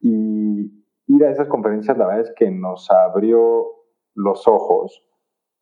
Y, 0.00 0.84
ir 1.06 1.24
a 1.24 1.30
esas 1.30 1.48
conferencias, 1.48 1.98
la 1.98 2.06
verdad 2.06 2.22
es 2.22 2.32
que 2.34 2.50
nos 2.50 2.90
abrió 2.90 3.66
los 4.14 4.48
ojos 4.48 5.02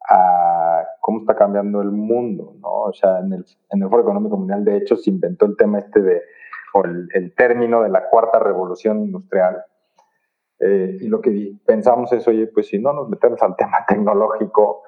a 0.08 0.84
cómo 1.00 1.20
está 1.20 1.34
cambiando 1.34 1.80
el 1.80 1.90
mundo, 1.90 2.54
¿no? 2.60 2.82
O 2.82 2.92
sea, 2.92 3.18
en 3.20 3.32
el, 3.32 3.44
en 3.70 3.82
el 3.82 3.88
Foro 3.88 4.02
Económico 4.02 4.36
Mundial, 4.36 4.64
de 4.64 4.76
hecho, 4.76 4.96
se 4.96 5.10
inventó 5.10 5.46
el 5.46 5.56
tema 5.56 5.78
este 5.78 6.00
de, 6.00 6.22
o 6.74 6.84
el, 6.84 7.34
término 7.34 7.82
de 7.82 7.88
la 7.88 8.08
cuarta 8.08 8.38
revolución 8.38 9.00
industrial. 9.00 9.64
Eh, 10.60 10.98
y 11.00 11.08
lo 11.08 11.20
que 11.20 11.54
pensamos 11.66 12.12
es, 12.12 12.26
oye, 12.28 12.46
pues 12.46 12.68
si 12.68 12.78
no 12.78 12.92
nos 12.92 13.08
metemos 13.08 13.42
al 13.42 13.56
tema 13.56 13.78
tecnológico, 13.88 14.82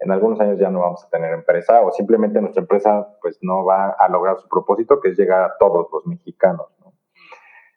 en 0.00 0.10
algunos 0.10 0.40
años 0.40 0.58
ya 0.58 0.70
no 0.70 0.80
vamos 0.80 1.04
a 1.04 1.10
tener 1.10 1.32
empresa 1.32 1.82
o 1.82 1.92
simplemente 1.92 2.40
nuestra 2.40 2.62
empresa 2.62 3.16
pues 3.20 3.38
no 3.42 3.64
va 3.64 3.90
a 3.90 4.08
lograr 4.08 4.38
su 4.38 4.48
propósito, 4.48 4.98
que 5.00 5.10
es 5.10 5.18
llegar 5.18 5.42
a 5.42 5.52
todos 5.58 5.88
los 5.92 6.06
mexicanos. 6.06 6.66
¿no? 6.80 6.94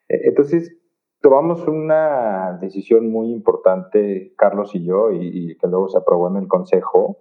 Eh, 0.08 0.22
entonces, 0.24 0.74
tomamos 1.22 1.68
una 1.68 2.58
decisión 2.62 3.12
muy 3.12 3.30
importante, 3.32 4.34
Carlos 4.38 4.74
y 4.74 4.86
yo, 4.86 5.12
y, 5.12 5.58
que 5.58 5.68
luego 5.68 5.90
se 5.90 5.98
aprobó 5.98 6.30
en 6.30 6.38
el 6.38 6.48
Consejo, 6.48 7.18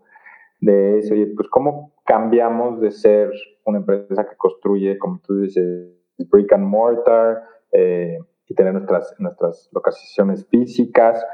de 0.60 0.98
eso, 0.98 1.14
pues 1.34 1.48
cómo 1.48 1.92
cambiamos 2.04 2.80
de 2.80 2.92
ser 2.92 3.32
una 3.64 3.78
empresa 3.78 4.28
que 4.28 4.36
construye, 4.36 4.96
como 4.96 5.18
tú 5.18 5.40
dices, 5.40 5.88
brick 6.30 6.52
and 6.52 6.64
mortar 6.64 7.42
eh, 7.72 8.18
y 8.46 8.54
tener 8.54 8.72
nuestras, 8.72 9.12
nuestras 9.18 9.68
locaciones 9.72 10.46
físicas, 10.46 11.24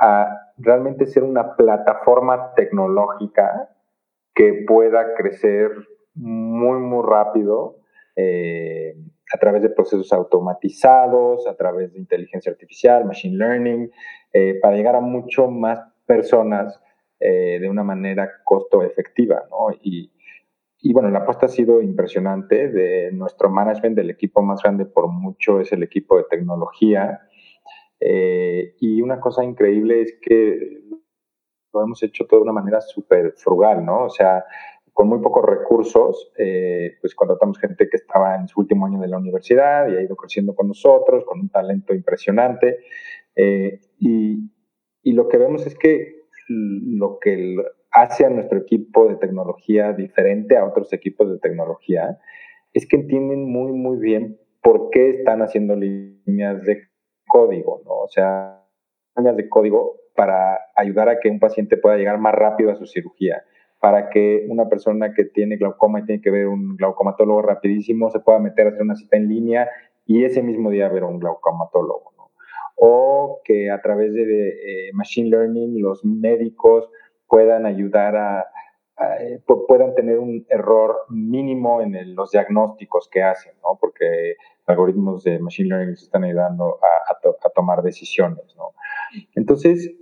a 0.00 0.52
realmente 0.56 1.06
ser 1.06 1.22
una 1.22 1.54
plataforma 1.56 2.54
tecnológica 2.54 3.68
que 4.34 4.64
pueda 4.66 5.14
crecer 5.14 5.70
muy, 6.14 6.78
muy 6.78 7.04
rápido 7.06 7.76
eh, 8.16 8.94
a 9.32 9.38
través 9.38 9.62
de 9.62 9.70
procesos 9.70 10.12
automatizados, 10.12 11.46
a 11.46 11.56
través 11.56 11.92
de 11.92 11.98
inteligencia 11.98 12.50
artificial, 12.50 13.04
machine 13.04 13.36
learning, 13.36 13.90
eh, 14.32 14.58
para 14.60 14.76
llegar 14.76 14.96
a 14.96 15.00
mucho 15.00 15.48
más 15.48 15.80
personas 16.06 16.80
eh, 17.20 17.58
de 17.60 17.68
una 17.68 17.84
manera 17.84 18.28
costo 18.44 18.82
efectiva. 18.82 19.42
Y, 19.82 20.10
y 20.80 20.92
bueno, 20.92 21.10
la 21.10 21.20
apuesta 21.20 21.46
ha 21.46 21.50
sido 21.50 21.82
impresionante. 21.82 22.68
De 22.68 23.12
nuestro 23.12 23.50
management, 23.50 23.96
del 23.96 24.10
equipo 24.10 24.42
más 24.42 24.62
grande 24.62 24.86
por 24.86 25.08
mucho, 25.08 25.60
es 25.60 25.70
el 25.72 25.82
equipo 25.82 26.16
de 26.16 26.24
tecnología. 26.30 27.20
Y 28.00 29.02
una 29.02 29.20
cosa 29.20 29.44
increíble 29.44 30.02
es 30.02 30.18
que 30.22 30.80
lo 31.72 31.82
hemos 31.82 32.02
hecho 32.02 32.26
todo 32.26 32.40
de 32.40 32.44
una 32.44 32.52
manera 32.52 32.80
súper 32.80 33.34
frugal, 33.36 33.84
¿no? 33.84 34.04
O 34.04 34.10
sea, 34.10 34.44
con 34.92 35.08
muy 35.08 35.20
pocos 35.20 35.44
recursos, 35.44 36.32
eh, 36.36 36.96
pues 37.00 37.14
contratamos 37.14 37.58
gente 37.58 37.88
que 37.88 37.96
estaba 37.96 38.36
en 38.36 38.48
su 38.48 38.60
último 38.60 38.86
año 38.86 39.00
de 39.00 39.08
la 39.08 39.18
universidad 39.18 39.88
y 39.88 39.96
ha 39.96 40.02
ido 40.02 40.16
creciendo 40.16 40.54
con 40.54 40.68
nosotros, 40.68 41.24
con 41.24 41.40
un 41.40 41.48
talento 41.48 41.94
impresionante. 41.94 42.78
Eh, 43.36 43.80
y, 43.98 44.50
y, 45.02 45.12
lo 45.12 45.28
que 45.28 45.38
vemos 45.38 45.66
es 45.66 45.74
que 45.78 46.24
lo 46.48 47.18
que 47.20 47.56
hace 47.92 48.26
a 48.26 48.30
nuestro 48.30 48.58
equipo 48.58 49.08
de 49.08 49.16
tecnología 49.16 49.92
diferente 49.92 50.56
a 50.56 50.66
otros 50.66 50.92
equipos 50.92 51.30
de 51.30 51.38
tecnología 51.38 52.18
es 52.72 52.86
que 52.86 52.96
entienden 52.96 53.50
muy, 53.50 53.72
muy 53.72 53.98
bien 53.98 54.38
por 54.62 54.90
qué 54.90 55.10
están 55.10 55.42
haciendo 55.42 55.76
líneas 55.76 56.62
de 56.62 56.89
código, 57.30 57.80
¿no? 57.86 57.92
O 57.92 58.08
sea, 58.08 58.62
líneas 59.16 59.36
de 59.36 59.48
código 59.48 59.96
para 60.14 60.58
ayudar 60.76 61.08
a 61.08 61.20
que 61.20 61.30
un 61.30 61.38
paciente 61.38 61.76
pueda 61.76 61.96
llegar 61.96 62.18
más 62.18 62.34
rápido 62.34 62.70
a 62.70 62.76
su 62.76 62.86
cirugía 62.86 63.42
para 63.80 64.10
que 64.10 64.46
una 64.48 64.68
persona 64.68 65.14
que 65.14 65.24
tiene 65.24 65.56
glaucoma 65.56 66.00
y 66.00 66.04
tiene 66.04 66.22
que 66.22 66.30
ver 66.30 66.46
un 66.46 66.76
glaucomatólogo 66.76 67.42
rapidísimo 67.42 68.10
se 68.10 68.20
pueda 68.20 68.38
meter 68.38 68.66
a 68.66 68.70
hacer 68.70 68.82
una 68.82 68.94
cita 68.94 69.16
en 69.16 69.28
línea 69.28 69.68
y 70.06 70.24
ese 70.24 70.42
mismo 70.42 70.70
día 70.70 70.88
ver 70.88 71.04
un 71.04 71.18
glaucomatólogo. 71.18 72.12
O 72.76 73.40
que 73.44 73.70
a 73.70 73.80
través 73.80 74.12
de 74.14 74.48
eh, 74.48 74.90
Machine 74.92 75.30
Learning 75.30 75.80
los 75.82 76.04
médicos 76.04 76.90
puedan 77.26 77.64
ayudar 77.64 78.16
a, 78.16 78.46
eh, 79.00 79.42
puedan 79.68 79.94
tener 79.94 80.18
un 80.18 80.46
error 80.48 81.06
mínimo 81.08 81.80
en 81.80 82.14
los 82.14 82.30
diagnósticos 82.30 83.08
que 83.10 83.22
hacen, 83.22 83.54
¿no? 83.62 83.78
porque 83.80 84.36
algoritmos 84.66 85.24
de 85.24 85.38
Machine 85.38 85.68
Learning 85.68 85.90
les 85.90 86.02
están 86.02 86.24
ayudando 86.24 86.78
a, 86.82 87.12
a 87.12 87.50
tomar 87.50 87.82
decisiones. 87.82 88.54
¿no? 88.56 88.74
Entonces, 89.34 89.96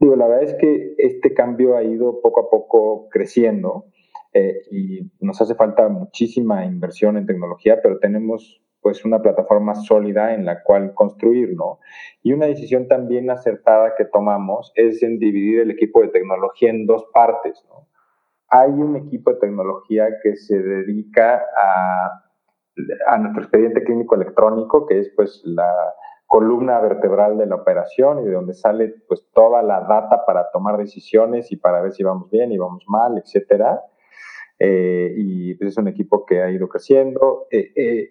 Digo, 0.00 0.14
la 0.14 0.28
verdad 0.28 0.44
es 0.44 0.54
que 0.54 0.94
este 0.98 1.34
cambio 1.34 1.76
ha 1.76 1.82
ido 1.82 2.20
poco 2.20 2.40
a 2.40 2.50
poco 2.50 3.08
creciendo 3.08 3.86
eh, 4.32 4.62
y 4.70 5.10
nos 5.20 5.40
hace 5.40 5.56
falta 5.56 5.88
muchísima 5.88 6.64
inversión 6.64 7.16
en 7.16 7.26
tecnología, 7.26 7.80
pero 7.82 7.98
tenemos 7.98 8.62
pues 8.80 9.04
una 9.04 9.20
plataforma 9.20 9.74
sólida 9.74 10.34
en 10.34 10.44
la 10.44 10.62
cual 10.62 10.94
construir, 10.94 11.54
¿no? 11.56 11.80
Y 12.22 12.32
una 12.32 12.46
decisión 12.46 12.86
también 12.86 13.28
acertada 13.28 13.94
que 13.96 14.04
tomamos 14.04 14.70
es 14.76 15.02
en 15.02 15.18
dividir 15.18 15.60
el 15.60 15.72
equipo 15.72 16.00
de 16.00 16.08
tecnología 16.08 16.70
en 16.70 16.86
dos 16.86 17.04
partes, 17.12 17.64
¿no? 17.68 17.88
Hay 18.50 18.70
un 18.70 18.96
equipo 18.96 19.32
de 19.32 19.40
tecnología 19.40 20.08
que 20.22 20.36
se 20.36 20.58
dedica 20.58 21.42
a, 21.56 22.24
a 23.06 23.18
nuestro 23.18 23.42
expediente 23.42 23.84
clínico 23.84 24.14
electrónico, 24.14 24.86
que 24.86 25.00
es 25.00 25.12
pues 25.16 25.42
la, 25.44 25.72
columna 26.28 26.78
vertebral 26.78 27.38
de 27.38 27.46
la 27.46 27.56
operación 27.56 28.20
y 28.20 28.26
de 28.26 28.32
donde 28.32 28.52
sale 28.52 28.94
pues 29.08 29.26
toda 29.32 29.62
la 29.62 29.80
data 29.80 30.26
para 30.26 30.50
tomar 30.52 30.76
decisiones 30.76 31.50
y 31.50 31.56
para 31.56 31.80
ver 31.80 31.92
si 31.92 32.04
vamos 32.04 32.30
bien 32.30 32.52
y 32.52 32.58
vamos 32.58 32.84
mal, 32.86 33.16
etcétera. 33.16 33.82
Eh, 34.58 35.14
y 35.16 35.54
pues, 35.54 35.70
es 35.70 35.78
un 35.78 35.88
equipo 35.88 36.26
que 36.26 36.42
ha 36.42 36.50
ido 36.50 36.68
creciendo. 36.68 37.46
Eh, 37.50 37.72
eh, 37.74 38.10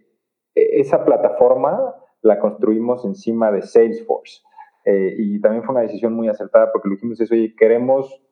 esa 0.55 1.05
plataforma 1.05 1.93
la 2.21 2.39
construimos 2.39 3.05
encima 3.05 3.51
de 3.51 3.61
Salesforce 3.61 4.41
y 4.89 5.39
también 5.41 5.63
fue 5.63 5.75
una 5.75 5.81
decisión 5.81 6.13
muy 6.13 6.29
acertada 6.29 6.71
porque 6.71 6.87
lo 6.87 6.95
dijimos 6.95 7.19
es, 7.19 7.29
oye, 7.29 7.53
queremos 7.57 8.23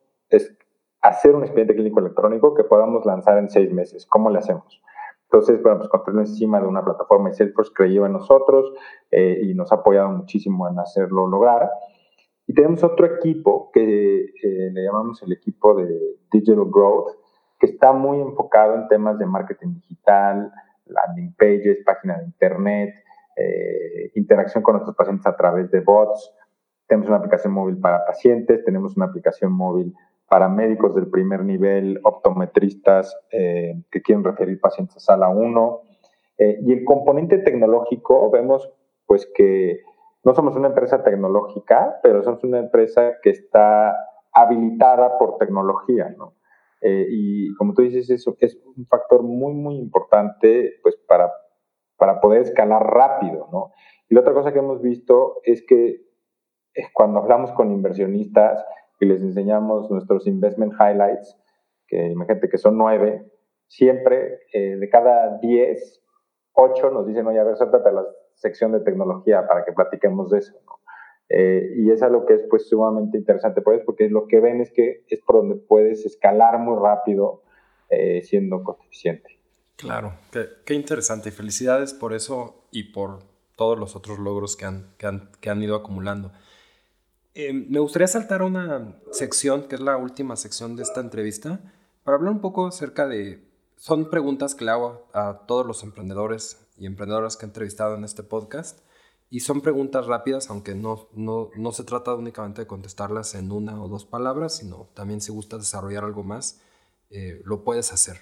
hacer 1.06 1.34
un 1.34 1.42
expediente 1.42 1.74
clínico 1.74 2.00
electrónico 2.00 2.54
que 2.54 2.64
podamos 2.64 3.06
lanzar 3.06 3.38
en 3.38 3.48
seis 3.48 3.72
meses. 3.72 4.06
¿Cómo 4.06 4.30
le 4.30 4.38
hacemos? 4.38 4.82
Entonces, 5.24 5.62
bueno, 5.62 5.78
pues 5.78 5.88
construirlo 5.88 6.22
encima 6.22 6.60
de 6.60 6.66
una 6.66 6.84
plataforma 6.84 7.30
y 7.30 7.34
Salesforce 7.34 7.72
creyó 7.74 8.06
en 8.06 8.12
nosotros 8.12 8.72
eh, 9.10 9.40
y 9.42 9.54
nos 9.54 9.72
ha 9.72 9.76
apoyado 9.76 10.08
muchísimo 10.10 10.68
en 10.68 10.78
hacerlo 10.78 11.26
lograr. 11.26 11.70
Y 12.46 12.54
tenemos 12.54 12.82
otro 12.84 13.06
equipo 13.06 13.70
que 13.72 14.24
eh, 14.24 14.70
le 14.72 14.84
llamamos 14.84 15.22
el 15.22 15.32
equipo 15.32 15.74
de 15.74 15.88
Digital 16.30 16.64
Growth, 16.70 17.12
que 17.58 17.66
está 17.66 17.92
muy 17.92 18.20
enfocado 18.20 18.74
en 18.74 18.88
temas 18.88 19.18
de 19.18 19.26
marketing 19.26 19.74
digital, 19.74 20.52
landing 20.86 21.34
pages, 21.34 21.78
página 21.84 22.18
de 22.18 22.24
internet, 22.24 22.94
eh, 23.36 24.12
interacción 24.14 24.62
con 24.62 24.74
nuestros 24.74 24.94
pacientes 24.94 25.26
a 25.26 25.36
través 25.36 25.70
de 25.70 25.80
bots. 25.80 26.32
Tenemos 26.86 27.08
una 27.08 27.18
aplicación 27.18 27.52
móvil 27.52 27.78
para 27.78 28.04
pacientes, 28.04 28.64
tenemos 28.64 28.96
una 28.96 29.06
aplicación 29.06 29.52
móvil 29.52 29.92
para 30.28 30.48
médicos 30.48 30.94
del 30.94 31.08
primer 31.08 31.44
nivel, 31.44 32.00
optometristas 32.02 33.16
eh, 33.30 33.82
que 33.90 34.02
quieren 34.02 34.24
referir 34.24 34.60
pacientes 34.60 34.96
a 34.96 35.00
sala 35.00 35.28
1. 35.28 35.80
Eh, 36.38 36.58
y 36.62 36.72
el 36.72 36.84
componente 36.84 37.38
tecnológico, 37.38 38.30
vemos 38.30 38.68
pues 39.06 39.30
que 39.34 39.82
no 40.24 40.34
somos 40.34 40.56
una 40.56 40.68
empresa 40.68 41.04
tecnológica, 41.04 42.00
pero 42.02 42.22
somos 42.22 42.42
una 42.42 42.58
empresa 42.58 43.12
que 43.22 43.30
está 43.30 43.96
habilitada 44.32 45.16
por 45.18 45.38
tecnología, 45.38 46.12
¿no? 46.18 46.34
Eh, 46.82 47.06
y 47.08 47.54
como 47.54 47.72
tú 47.72 47.82
dices, 47.82 48.10
eso 48.10 48.36
es 48.40 48.58
un 48.76 48.86
factor 48.86 49.22
muy, 49.22 49.54
muy 49.54 49.76
importante 49.76 50.74
pues 50.82 50.96
para, 51.08 51.32
para 51.96 52.20
poder 52.20 52.42
escalar 52.42 52.82
rápido, 52.84 53.48
¿no? 53.52 53.72
Y 54.08 54.14
la 54.14 54.20
otra 54.20 54.34
cosa 54.34 54.52
que 54.52 54.58
hemos 54.58 54.82
visto 54.82 55.40
es 55.44 55.64
que 55.64 56.04
cuando 56.92 57.20
hablamos 57.20 57.52
con 57.52 57.72
inversionistas, 57.72 58.62
y 59.00 59.06
les 59.06 59.22
enseñamos 59.22 59.90
nuestros 59.90 60.26
investment 60.26 60.74
highlights, 60.74 61.36
que 61.86 62.06
imagínate 62.08 62.48
que 62.48 62.58
son 62.58 62.78
nueve, 62.78 63.30
siempre 63.66 64.40
eh, 64.52 64.76
de 64.76 64.88
cada 64.88 65.38
diez, 65.38 66.02
ocho 66.52 66.90
nos 66.90 67.06
dicen, 67.06 67.26
oye, 67.26 67.38
a 67.38 67.44
ver, 67.44 67.56
suéltate 67.56 67.92
la 67.92 68.04
sección 68.34 68.72
de 68.72 68.80
tecnología 68.80 69.46
para 69.46 69.64
que 69.64 69.72
platiquemos 69.72 70.30
de 70.30 70.38
eso. 70.38 70.54
Eh, 71.28 71.72
y 71.78 71.90
es 71.90 72.02
algo 72.02 72.24
que 72.24 72.34
es 72.34 72.42
pues 72.48 72.68
sumamente 72.68 73.18
interesante 73.18 73.60
por 73.60 73.74
eso, 73.74 73.84
porque 73.84 74.08
lo 74.08 74.26
que 74.28 74.40
ven 74.40 74.60
es 74.60 74.70
que 74.72 75.04
es 75.08 75.20
por 75.20 75.36
donde 75.36 75.56
puedes 75.56 76.06
escalar 76.06 76.58
muy 76.58 76.76
rápido 76.80 77.42
eh, 77.90 78.22
siendo 78.22 78.62
coste 78.62 78.84
eficiente. 78.86 79.40
Claro, 79.76 80.14
qué, 80.30 80.46
qué, 80.64 80.74
interesante. 80.74 81.30
Felicidades 81.30 81.92
por 81.92 82.14
eso 82.14 82.64
y 82.70 82.92
por 82.92 83.18
todos 83.56 83.78
los 83.78 83.96
otros 83.96 84.18
logros 84.18 84.56
que 84.56 84.64
han, 84.64 84.94
que 84.98 85.06
han, 85.06 85.30
que 85.40 85.50
han 85.50 85.62
ido 85.62 85.76
acumulando. 85.76 86.30
Eh, 87.38 87.52
me 87.52 87.80
gustaría 87.80 88.08
saltar 88.08 88.40
a 88.40 88.46
una 88.46 88.96
sección, 89.12 89.68
que 89.68 89.74
es 89.74 89.82
la 89.82 89.98
última 89.98 90.36
sección 90.36 90.74
de 90.74 90.82
esta 90.82 91.02
entrevista, 91.02 91.60
para 92.02 92.16
hablar 92.16 92.32
un 92.32 92.40
poco 92.40 92.66
acerca 92.66 93.06
de... 93.06 93.46
Son 93.76 94.08
preguntas 94.08 94.54
que 94.54 94.64
le 94.64 94.70
hago 94.70 95.06
a 95.12 95.44
todos 95.46 95.66
los 95.66 95.82
emprendedores 95.82 96.66
y 96.78 96.86
emprendedoras 96.86 97.36
que 97.36 97.44
he 97.44 97.48
entrevistado 97.48 97.94
en 97.94 98.04
este 98.04 98.22
podcast. 98.22 98.80
Y 99.28 99.40
son 99.40 99.60
preguntas 99.60 100.06
rápidas, 100.06 100.48
aunque 100.48 100.74
no, 100.74 101.10
no, 101.12 101.50
no 101.58 101.72
se 101.72 101.84
trata 101.84 102.14
únicamente 102.14 102.62
de 102.62 102.66
contestarlas 102.66 103.34
en 103.34 103.52
una 103.52 103.82
o 103.82 103.88
dos 103.88 104.06
palabras, 104.06 104.56
sino 104.56 104.88
también 104.94 105.20
si 105.20 105.30
gustas 105.30 105.60
desarrollar 105.60 106.04
algo 106.04 106.22
más, 106.22 106.62
eh, 107.10 107.42
lo 107.44 107.64
puedes 107.64 107.92
hacer. 107.92 108.16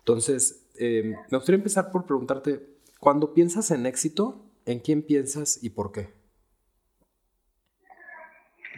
Entonces, 0.00 0.66
eh, 0.74 1.14
me 1.30 1.38
gustaría 1.38 1.58
empezar 1.58 1.92
por 1.92 2.04
preguntarte, 2.04 2.66
cuando 2.98 3.32
piensas 3.32 3.70
en 3.70 3.86
éxito, 3.86 4.44
¿en 4.66 4.80
quién 4.80 5.02
piensas 5.02 5.62
y 5.62 5.70
por 5.70 5.92
qué? 5.92 6.23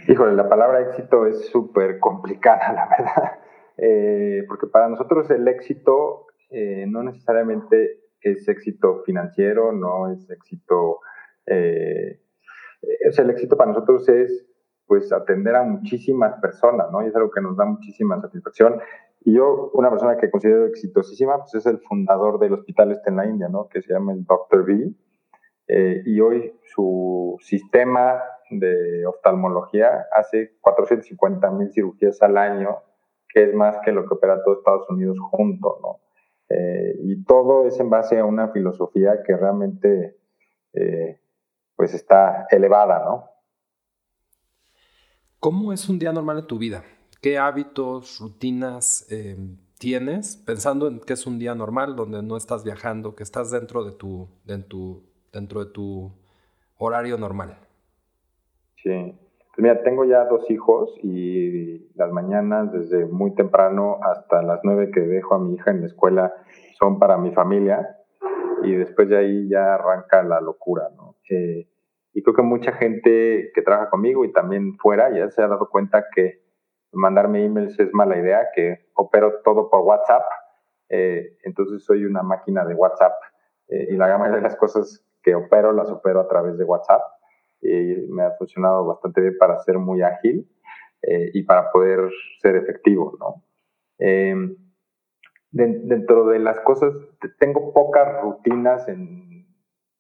Híjole, 0.09 0.35
la 0.35 0.49
palabra 0.49 0.83
éxito 0.83 1.27
es 1.27 1.47
súper 1.47 1.99
complicada, 1.99 2.73
la 2.75 2.89
verdad, 2.89 3.39
eh, 3.77 4.45
porque 4.47 4.69
para 4.69 4.89
nosotros 4.89 5.29
el 5.31 5.49
éxito 5.49 6.27
eh, 6.51 6.87
no 6.87 7.03
necesariamente 7.03 8.03
es 8.21 8.47
éxito 8.47 9.03
financiero, 9.05 9.73
no 9.73 10.13
es 10.13 10.31
éxito, 10.31 11.01
eh, 11.47 12.21
es 13.01 13.19
el 13.19 13.31
éxito 13.31 13.57
para 13.57 13.73
nosotros 13.73 14.09
es 14.09 14.47
pues 14.87 15.13
atender 15.13 15.57
a 15.57 15.65
muchísimas 15.65 16.41
personas, 16.41 16.87
¿no? 16.93 17.05
Y 17.05 17.09
es 17.09 17.17
algo 17.17 17.33
que 17.33 17.41
nos 17.41 17.57
da 17.57 17.65
muchísima 17.65 18.21
satisfacción. 18.21 18.79
Y 19.23 19.35
yo, 19.35 19.73
una 19.75 19.91
persona 19.91 20.17
que 20.17 20.31
considero 20.31 20.67
exitosísima, 20.67 21.39
pues 21.39 21.57
es 21.57 21.67
el 21.67 21.81
fundador 21.81 22.39
del 22.39 22.53
hospital 22.53 22.93
este 22.93 23.11
en 23.11 23.17
la 23.17 23.27
India, 23.27 23.49
¿no? 23.49 23.69
Que 23.69 23.83
se 23.83 23.93
llama 23.93 24.13
el 24.13 24.25
Dr. 24.25 24.65
B. 24.65 24.93
y 26.05 26.21
hoy 26.21 26.55
su 26.63 27.37
sistema 27.41 28.23
de 28.51 29.07
oftalmología 29.07 30.07
hace 30.13 30.57
450 30.61 31.51
mil 31.51 31.71
cirugías 31.73 32.23
al 32.23 32.37
año, 32.37 32.79
que 33.29 33.45
es 33.45 33.55
más 33.55 33.79
que 33.85 33.93
lo 33.93 34.07
que 34.07 34.15
opera 34.15 34.43
todo 34.43 34.59
Estados 34.59 34.89
Unidos 34.89 35.19
junto, 35.31 35.79
¿no? 35.83 36.01
Eh, 36.49 36.97
y 37.03 37.25
todo 37.25 37.67
es 37.67 37.79
en 37.81 37.91
base 37.91 38.19
a 38.19 38.25
una 38.25 38.49
filosofía 38.49 39.23
que 39.25 39.37
realmente 39.37 40.17
eh, 40.73 41.21
pues 41.75 41.93
está 41.95 42.47
elevada, 42.51 43.05
¿no? 43.05 43.31
¿Cómo 45.41 45.73
es 45.73 45.89
un 45.89 45.99
día 45.99 46.13
normal 46.13 46.39
en 46.39 46.47
tu 46.47 46.59
vida? 46.59 46.85
¿Qué 47.21 47.39
hábitos, 47.39 48.19
rutinas 48.21 49.07
em, 49.11 49.59
tienes 49.79 50.37
pensando 50.37 50.89
en 50.89 51.01
que 51.01 51.13
es 51.13 51.27
un 51.27 51.39
día 51.39 51.55
normal 51.55 51.97
donde 51.97 52.23
no 52.23 52.37
estás 52.37 52.65
viajando, 52.65 53.15
que 53.15 53.23
estás 53.23 53.51
dentro 53.51 53.85
de 53.85 53.93
tu, 53.93 54.29
tu, 54.69 55.03
dentro 55.33 55.65
de 55.65 55.71
tu 55.73 56.13
horario 56.79 57.19
normal? 57.19 57.66
Sí. 58.87 59.19
Pues 59.57 59.59
mira, 59.59 59.83
tengo 59.83 60.05
ya 60.05 60.27
dos 60.27 60.49
hijos 60.49 60.95
y 61.03 61.93
las 61.97 62.13
mañanas 62.13 62.71
desde 62.71 63.05
muy 63.07 63.35
temprano 63.35 63.99
hasta 64.01 64.43
las 64.43 64.61
nueve 64.63 64.93
que 64.93 65.01
dejo 65.01 65.35
a 65.35 65.41
mi 65.41 65.55
hija 65.55 65.73
en 65.73 65.81
la 65.81 65.87
escuela 65.87 66.33
son 66.79 67.01
para 67.01 67.17
mi 67.17 67.33
familia 67.33 67.97
y 68.63 68.77
después 68.77 69.09
de 69.09 69.17
ahí 69.17 69.49
ya 69.49 69.75
arranca 69.75 70.23
la 70.23 70.41
locura, 70.41 70.85
¿no? 70.97 71.17
Eh, 71.29 71.69
y 72.13 72.23
creo 72.23 72.37
que 72.37 72.43
mucha 72.43 72.73
gente 72.75 73.51
que 73.53 73.63
trabaja 73.63 73.91
conmigo 73.91 74.25
y 74.25 74.33
también 74.33 74.77
fuera 74.79 75.11
ya 75.11 75.29
se 75.31 75.43
ha 75.43 75.49
dado 75.49 75.69
cuenta 75.69 76.05
que 76.15 76.45
mandarme 76.93 77.45
emails 77.45 77.77
es 77.81 77.93
mala 77.93 78.17
idea, 78.17 78.47
que 78.55 78.87
opero 78.95 79.41
todo 79.43 79.69
por 79.69 79.81
WhatsApp, 79.81 80.23
eh, 80.91 81.39
entonces 81.43 81.83
soy 81.85 82.05
una 82.05 82.23
máquina 82.23 82.65
de 82.65 82.75
WhatsApp 82.75 83.15
eh, 83.67 83.89
y 83.91 83.97
la 83.97 84.07
gama 84.07 84.29
de 84.29 84.41
las 84.41 84.55
cosas 84.55 85.05
que 85.25 85.35
opero 85.35 85.73
las 85.73 85.91
opero 85.91 86.21
a 86.21 86.29
través 86.29 86.57
de 86.57 86.63
WhatsApp 86.63 87.03
y 87.67 88.07
me 88.09 88.23
ha 88.23 88.33
funcionado 88.33 88.87
bastante 88.87 89.21
bien 89.21 89.37
para 89.39 89.59
ser 89.59 89.79
muy 89.79 90.03
ágil 90.03 90.49
eh, 91.03 91.31
y 91.35 91.43
para 91.43 91.71
poder 91.71 92.11
ser 92.41 92.57
efectivo, 92.57 93.17
¿no? 93.19 93.45
Em, 93.99 94.57
dentro 95.51 96.27
de 96.27 96.39
las 96.39 96.61
cosas, 96.61 96.93
tengo 97.39 97.73
pocas 97.73 98.21
rutinas 98.21 98.89
en, 98.89 99.47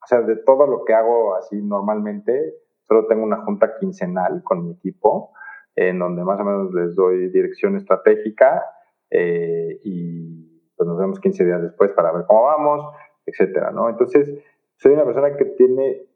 o 0.02 0.06
sea, 0.06 0.20
de 0.20 0.36
todo 0.36 0.66
lo 0.66 0.84
que 0.84 0.92
hago 0.92 1.34
así 1.34 1.56
normalmente, 1.62 2.54
solo 2.82 3.06
tengo 3.06 3.22
una 3.22 3.42
junta 3.44 3.76
quincenal 3.78 4.42
con 4.44 4.64
mi 4.64 4.72
equipo, 4.72 5.32
en 5.74 5.98
donde 5.98 6.24
más 6.24 6.40
o 6.40 6.44
menos 6.44 6.74
les 6.74 6.94
doy 6.94 7.28
dirección 7.30 7.76
estratégica 7.76 8.64
eh, 9.10 9.80
y 9.84 10.62
pues 10.76 10.86
nos 10.86 10.98
vemos 10.98 11.20
15 11.20 11.44
días 11.44 11.62
después 11.62 11.90
para 11.92 12.12
ver 12.12 12.24
cómo 12.26 12.44
vamos, 12.44 12.94
etcétera, 13.24 13.70
¿no? 13.70 13.88
Entonces, 13.88 14.42
soy 14.76 14.92
una 14.92 15.04
persona 15.04 15.36
que 15.36 15.44
tiene 15.44 16.06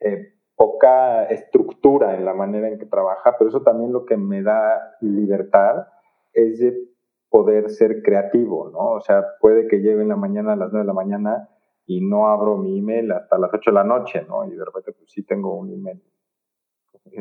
eh, 0.00 0.34
poca 0.60 1.24
estructura 1.24 2.14
en 2.14 2.26
la 2.26 2.34
manera 2.34 2.68
en 2.68 2.78
que 2.78 2.84
trabaja, 2.84 3.34
pero 3.38 3.48
eso 3.48 3.62
también 3.62 3.94
lo 3.94 4.04
que 4.04 4.18
me 4.18 4.42
da 4.42 4.94
libertad 5.00 5.86
es 6.34 6.58
de 6.58 6.76
poder 7.30 7.70
ser 7.70 8.02
creativo, 8.02 8.68
¿no? 8.68 8.90
O 8.90 9.00
sea, 9.00 9.24
puede 9.40 9.68
que 9.68 9.78
llegue 9.78 10.02
en 10.02 10.08
la 10.08 10.16
mañana 10.16 10.52
a 10.52 10.56
las 10.56 10.70
9 10.70 10.84
de 10.84 10.86
la 10.86 10.92
mañana 10.92 11.48
y 11.86 12.06
no 12.06 12.28
abro 12.28 12.58
mi 12.58 12.78
email 12.78 13.10
hasta 13.10 13.38
las 13.38 13.54
8 13.54 13.70
de 13.70 13.74
la 13.74 13.84
noche, 13.84 14.26
¿no? 14.28 14.44
Y 14.52 14.54
de 14.54 14.62
repente, 14.62 14.92
pues 14.92 15.10
sí 15.10 15.22
tengo 15.22 15.54
un 15.54 15.72
email 15.72 16.02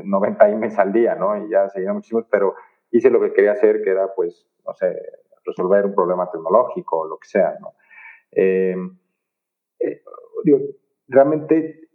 90 0.03 0.49
emails 0.49 0.77
al 0.77 0.91
día, 0.91 1.15
¿no? 1.15 1.37
Y 1.37 1.49
ya 1.49 1.69
seguían 1.69 1.95
muchísimos, 1.95 2.25
pero 2.29 2.55
hice 2.91 3.09
lo 3.09 3.21
que 3.21 3.31
quería 3.31 3.53
hacer, 3.53 3.81
que 3.83 3.91
era, 3.91 4.13
pues, 4.15 4.49
no 4.65 4.73
sé, 4.73 5.01
resolver 5.45 5.85
un 5.85 5.95
problema 5.95 6.29
tecnológico 6.29 6.99
o 6.99 7.07
lo 7.07 7.17
que 7.17 7.29
sea, 7.29 7.57
¿no? 7.61 7.75
Eh, 8.33 8.75
eh, 9.79 10.01
digo, 10.43 10.59
realmente 11.07 11.88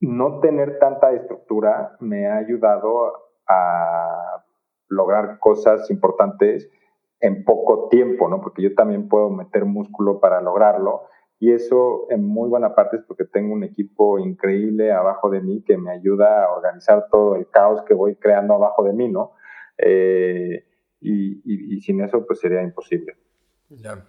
no 0.00 0.40
tener 0.40 0.78
tanta 0.78 1.12
estructura 1.12 1.96
me 2.00 2.26
ha 2.26 2.36
ayudado 2.36 3.12
a 3.48 4.44
lograr 4.88 5.38
cosas 5.38 5.90
importantes 5.90 6.68
en 7.20 7.44
poco 7.44 7.88
tiempo, 7.88 8.28
¿no? 8.28 8.40
Porque 8.40 8.62
yo 8.62 8.74
también 8.74 9.08
puedo 9.08 9.30
meter 9.30 9.64
músculo 9.64 10.20
para 10.20 10.40
lograrlo 10.40 11.02
y 11.38 11.52
eso 11.52 12.06
en 12.10 12.26
muy 12.26 12.48
buena 12.48 12.74
parte 12.74 12.96
es 12.96 13.02
porque 13.02 13.24
tengo 13.24 13.52
un 13.52 13.64
equipo 13.64 14.18
increíble 14.18 14.92
abajo 14.92 15.28
de 15.28 15.40
mí 15.40 15.62
que 15.62 15.76
me 15.76 15.90
ayuda 15.90 16.44
a 16.44 16.52
organizar 16.52 17.08
todo 17.10 17.36
el 17.36 17.48
caos 17.48 17.82
que 17.86 17.94
voy 17.94 18.16
creando 18.16 18.54
abajo 18.54 18.84
de 18.84 18.92
mí, 18.92 19.08
¿no? 19.08 19.32
Eh, 19.76 20.64
y, 21.00 21.80
sin 21.80 22.00
eso 22.00 22.26
pues 22.26 22.40
sería 22.40 22.62
imposible. 22.62 23.16
Ya. 23.68 24.06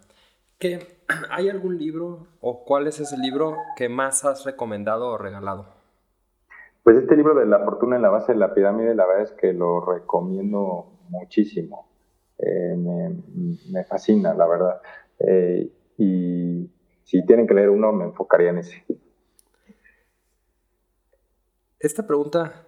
¿Hay 1.30 1.48
algún 1.48 1.78
libro 1.78 2.26
o 2.40 2.64
cuál 2.64 2.86
es 2.88 2.98
ese 2.98 3.16
libro 3.16 3.56
que 3.76 3.88
más 3.88 4.24
has 4.24 4.44
recomendado 4.44 5.10
o 5.10 5.18
regalado? 5.18 5.77
Pues 6.88 7.02
este 7.02 7.16
libro 7.16 7.34
de 7.34 7.44
La 7.44 7.58
fortuna 7.58 7.96
en 7.96 8.02
la 8.02 8.08
base 8.08 8.32
de 8.32 8.38
la 8.38 8.54
pirámide, 8.54 8.94
la 8.94 9.04
verdad 9.04 9.24
es 9.24 9.32
que 9.32 9.52
lo 9.52 9.78
recomiendo 9.78 10.86
muchísimo. 11.10 11.86
Eh, 12.38 12.78
me, 12.78 13.84
fascina, 13.84 14.32
la 14.32 14.46
verdad. 14.46 14.80
Eh, 15.18 15.70
y 15.98 16.70
si 17.04 17.26
tienen 17.26 17.46
que 17.46 17.52
leer 17.52 17.68
uno, 17.68 17.92
me 17.92 18.06
enfocaría 18.06 18.48
en 18.48 18.58
ese. 18.60 18.86
Esta 21.78 22.06
pregunta 22.06 22.64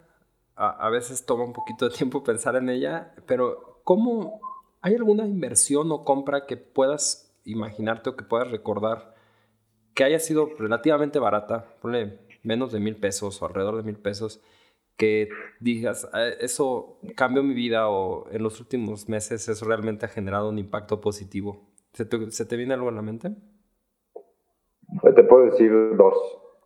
a, 0.54 0.90
veces 0.90 1.24
toma 1.24 1.44
un 1.44 1.54
poquito 1.54 1.88
de 1.88 1.96
tiempo 1.96 2.22
pensar 2.22 2.56
en 2.56 2.68
ella, 2.68 3.14
pero 3.26 3.80
¿cómo 3.84 4.38
hay 4.82 4.96
alguna 4.96 5.26
inversión 5.26 5.90
o 5.92 6.04
compra 6.04 6.44
que 6.44 6.58
puedas 6.58 7.34
imaginarte 7.46 8.10
o 8.10 8.16
que 8.16 8.24
puedas 8.26 8.50
recordar 8.50 9.14
que 9.94 10.04
haya 10.04 10.18
sido 10.18 10.50
relativamente 10.58 11.18
barata, 11.18 11.74
ponle 11.80 12.28
menos 12.42 12.72
de 12.72 12.80
mil 12.80 12.96
pesos 12.96 13.40
o 13.40 13.46
alrededor 13.46 13.76
de 13.76 13.82
mil 13.82 13.96
pesos, 13.96 14.40
que 14.96 15.30
digas, 15.60 16.08
ah, 16.12 16.28
eso 16.40 16.98
cambió 17.16 17.42
mi 17.42 17.54
vida 17.54 17.88
o 17.88 18.30
en 18.30 18.42
los 18.42 18.60
últimos 18.60 19.08
meses 19.08 19.48
eso 19.48 19.64
realmente 19.64 20.06
ha 20.06 20.08
generado 20.10 20.50
un 20.50 20.58
impacto 20.58 21.00
positivo? 21.00 21.62
¿Se 21.92 22.04
te, 22.04 22.56
viene 22.56 22.74
algo 22.74 22.90
en 22.90 22.96
la 22.96 23.02
mente? 23.02 23.30
Pues 25.00 25.14
te 25.14 25.24
puedo 25.24 25.46
decir 25.46 25.72
dos. 25.96 26.16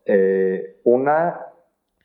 Eh, 0.04 0.80
una, 0.84 1.46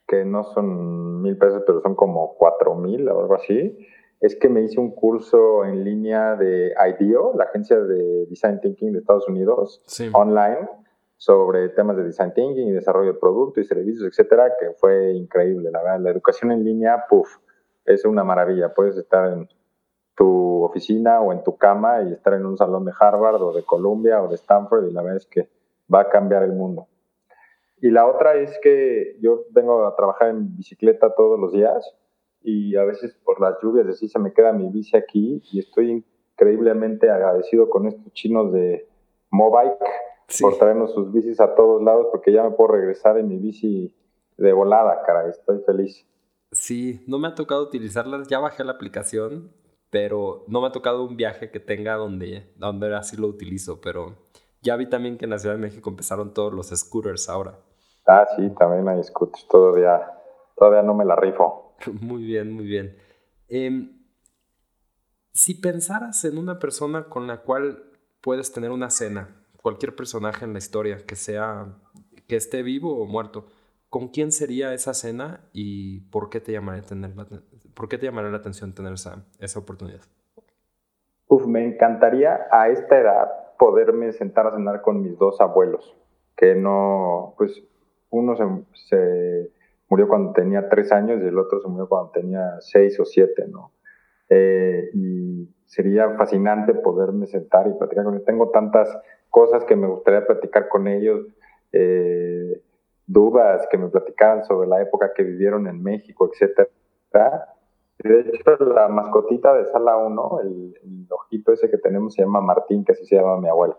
que 0.08 0.24
no 0.24 0.44
son 0.44 1.22
mil 1.22 1.38
pesos, 1.38 1.64
pero 1.66 1.82
son 1.82 1.96
como 1.96 2.36
cuatro 2.36 2.76
mil 2.76 3.08
o 3.10 3.20
algo 3.20 3.36
así, 3.36 3.78
es 4.22 4.36
que 4.36 4.50
me 4.50 4.62
hice 4.62 4.80
un 4.80 4.92
curso 4.92 5.66
en 5.66 5.84
línea 5.84 6.36
de 6.36 6.74
IDEO, 7.00 7.34
la 7.38 7.46
agencia 7.46 7.80
de 7.80 8.26
Design 8.28 8.60
Thinking 8.60 8.94
de 8.94 9.00
Estados 9.00 9.28
Unidos, 9.28 9.82
online, 10.14 10.70
sobre 11.20 11.68
temas 11.70 11.98
de 11.98 12.06
Design 12.06 12.34
Thinking 12.34 12.70
y 12.70 12.72
desarrollo 12.72 13.12
de 13.12 13.20
productos 13.20 13.66
y 13.66 13.68
servicios, 13.68 14.08
etcétera, 14.08 14.54
que 14.58 14.72
fue 14.80 15.12
increíble, 15.12 15.70
la 15.70 15.84
verdad. 15.84 16.00
La 16.00 16.12
educación 16.12 16.54
en 16.54 16.64
línea, 16.64 17.06
puff, 17.10 17.40
es 17.86 18.06
una 18.06 18.24
maravilla. 18.24 18.74
Puedes 18.74 18.96
estar 18.96 19.34
en 19.34 19.50
tu 20.16 20.64
oficina 20.64 21.20
o 21.20 21.34
en 21.34 21.44
tu 21.44 21.58
cama 21.58 22.04
y 22.04 22.14
estar 22.14 22.34
en 22.36 22.46
un 22.46 22.58
salón 22.58 22.86
de 22.86 22.94
Harvard 22.98 23.42
o 23.42 23.52
de 23.52 23.64
Columbia 23.64 24.24
o 24.24 24.30
de 24.30 24.36
Stanford 24.36 24.88
y 24.88 24.94
la 24.94 25.02
verdad 25.02 25.18
es 25.18 25.26
que 25.26 25.50
va 25.94 26.02
a 26.02 26.10
cambiar 26.10 26.44
el 26.44 26.54
mundo. 26.54 26.88
Y 27.82 27.92
la 27.92 28.08
otra 28.08 28.36
es 28.36 28.58
que 28.62 29.18
yo 29.20 29.44
vengo 29.52 29.86
a 29.86 29.96
trabajar 29.98 30.30
en 30.30 30.56
bicicleta 30.56 31.14
todos 31.16 31.38
los 31.38 31.52
días 31.52 31.96
y 32.42 32.78
a 32.78 32.86
veces 32.86 33.14
por 33.26 33.42
las 33.42 33.56
lluvias 33.62 33.88
así 33.88 34.08
se 34.08 34.20
me 34.20 34.32
queda 34.32 34.54
mi 34.54 34.70
bici 34.70 34.96
aquí 34.96 35.44
y 35.52 35.60
estoy 35.60 36.06
increíblemente 36.32 37.10
agradecido 37.10 37.70
con 37.70 37.88
estos 37.88 38.14
chinos 38.14 38.54
de 38.54 38.88
Mobike 39.32 39.86
por 40.42 40.58
traernos 40.58 40.94
sus 40.94 41.12
bicis 41.12 41.40
a 41.40 41.56
todos 41.56 41.82
lados 41.82 42.08
porque 42.12 42.32
ya 42.32 42.44
me 42.44 42.52
puedo 42.52 42.74
regresar 42.74 43.18
en 43.18 43.28
mi 43.28 43.38
bici 43.38 43.96
de 44.38 44.54
volada, 44.54 45.02
cara, 45.06 45.28
estoy 45.28 45.60
feliz. 45.66 46.06
Sí, 46.52 47.04
no 47.08 47.20
me 47.20 47.28
ha 47.28 47.36
tocado 47.36 47.64
utilizarlas, 47.64 48.28
ya 48.28 48.40
bajé 48.40 48.64
la 48.64 48.74
aplicación, 48.74 49.52
pero 49.90 50.46
no 50.48 50.62
me 50.62 50.68
ha 50.68 50.72
tocado 50.72 51.04
un 51.04 51.18
viaje 51.18 51.52
que 51.52 51.60
tenga 51.60 51.96
donde, 51.96 52.52
donde 52.56 52.96
así 52.96 53.18
lo 53.18 53.28
utilizo, 53.28 53.82
pero 53.82 54.16
ya 54.62 54.76
vi 54.76 54.88
también 54.88 55.18
que 55.18 55.26
en 55.26 55.32
la 55.32 55.40
Ciudad 55.40 55.56
de 55.56 55.62
México 55.62 55.90
empezaron 55.90 56.34
todos 56.34 56.54
los 56.54 56.68
scooters 56.70 57.30
ahora. 57.30 57.60
Ah, 58.08 58.28
sí, 58.36 58.50
también 58.58 58.88
hay 58.88 59.04
scooters, 59.04 59.48
todavía, 59.48 60.12
todavía 60.56 60.82
no 60.82 60.94
me 60.94 61.06
la 61.06 61.16
rifo. 61.16 61.76
Muy 62.02 62.24
bien, 62.24 62.52
muy 62.52 62.66
bien. 62.66 62.98
Em, 63.48 64.04
si 65.32 65.54
pensaras 65.54 66.26
en 66.26 66.38
una 66.38 66.60
persona 66.60 67.06
con 67.06 67.28
la 67.28 67.42
cual 67.42 67.84
puedes 68.22 68.52
tener 68.52 68.72
una 68.72 68.90
cena, 68.90 69.39
cualquier 69.62 69.95
personaje 69.95 70.45
en 70.45 70.53
la 70.53 70.60
historia, 70.60 70.97
que 71.05 71.16
sea, 71.16 71.68
que 72.28 72.36
esté 72.36 72.64
vivo 72.64 72.99
o 72.99 73.05
muerto, 73.05 73.47
¿con 73.89 74.10
quién 74.10 74.32
sería 74.32 74.74
esa 74.74 74.93
cena 74.93 75.41
y 75.53 76.01
por 76.12 76.30
qué 76.30 76.39
te 76.39 76.51
llamaría, 76.51 76.84
tener 76.84 77.16
la, 77.16 77.28
por 77.74 77.89
qué 77.89 77.97
te 77.97 78.05
llamaría 78.05 78.32
la 78.32 78.38
atención 78.38 78.74
tener 78.74 78.93
esa, 78.93 79.26
esa 79.39 79.60
oportunidad? 79.60 80.01
Uf, 81.28 81.45
me 81.45 81.66
encantaría 81.66 82.47
a 82.51 82.70
esta 82.70 82.99
edad 82.99 83.30
poderme 83.57 84.12
sentar 84.14 84.47
a 84.47 84.55
cenar 84.55 84.82
con 84.82 85.01
mis 85.01 85.18
dos 85.18 85.39
abuelos, 85.41 85.95
que 86.36 86.55
no, 86.55 87.36
pues 87.38 87.62
uno 88.10 88.36
se 88.74 89.51
murió 89.89 90.07
cuando 90.07 90.32
tenía 90.32 90.70
tres 90.70 90.91
años 90.91 91.22
y 91.22 91.28
el 91.28 91.38
otro 91.38 91.62
se 91.62 91.68
murió 91.68 91.89
cuando 91.89 92.12
tenía 92.12 92.55
seis 92.60 92.99
o 92.99 93.05
siete, 93.05 93.45
¿no? 93.47 93.74
Eh, 94.30 94.91
y 94.93 95.49
sería 95.66 96.12
fascinante 96.12 96.74
poderme 96.76 97.26
sentar 97.26 97.68
y 97.68 97.74
platicar 97.74 98.05
con 98.05 98.14
ellos. 98.14 98.26
Tengo 98.26 98.49
tantas 98.51 98.88
cosas 99.30 99.64
que 99.66 99.76
me 99.76 99.88
gustaría 99.88 100.26
platicar 100.26 100.68
con 100.68 100.88
ellos, 100.88 101.26
eh, 101.72 102.62
dudas 103.06 103.68
que 103.72 103.78
me 103.78 103.90
platicaran 103.90 104.44
sobre 104.46 104.68
la 104.68 104.82
época 104.82 105.14
que 105.14 105.24
vivieron 105.24 105.68
en 105.68 105.82
México, 105.82 106.30
etcétera. 106.32 106.70
De 108.00 108.20
hecho, 108.22 108.56
la 108.66 108.88
mascotita 108.88 109.54
de 109.54 109.66
Sala 109.66 109.98
1, 109.98 110.40
el, 110.42 110.80
el, 110.84 111.08
ojito 111.10 111.52
ese 111.52 111.70
que 111.70 111.78
tenemos, 111.78 112.14
se 112.14 112.22
llama 112.22 112.40
Martín, 112.40 112.86
que 112.86 112.94
así 112.94 113.06
se 113.06 113.16
llama 113.16 113.38
mi 113.38 113.50
abuelo. 113.50 113.78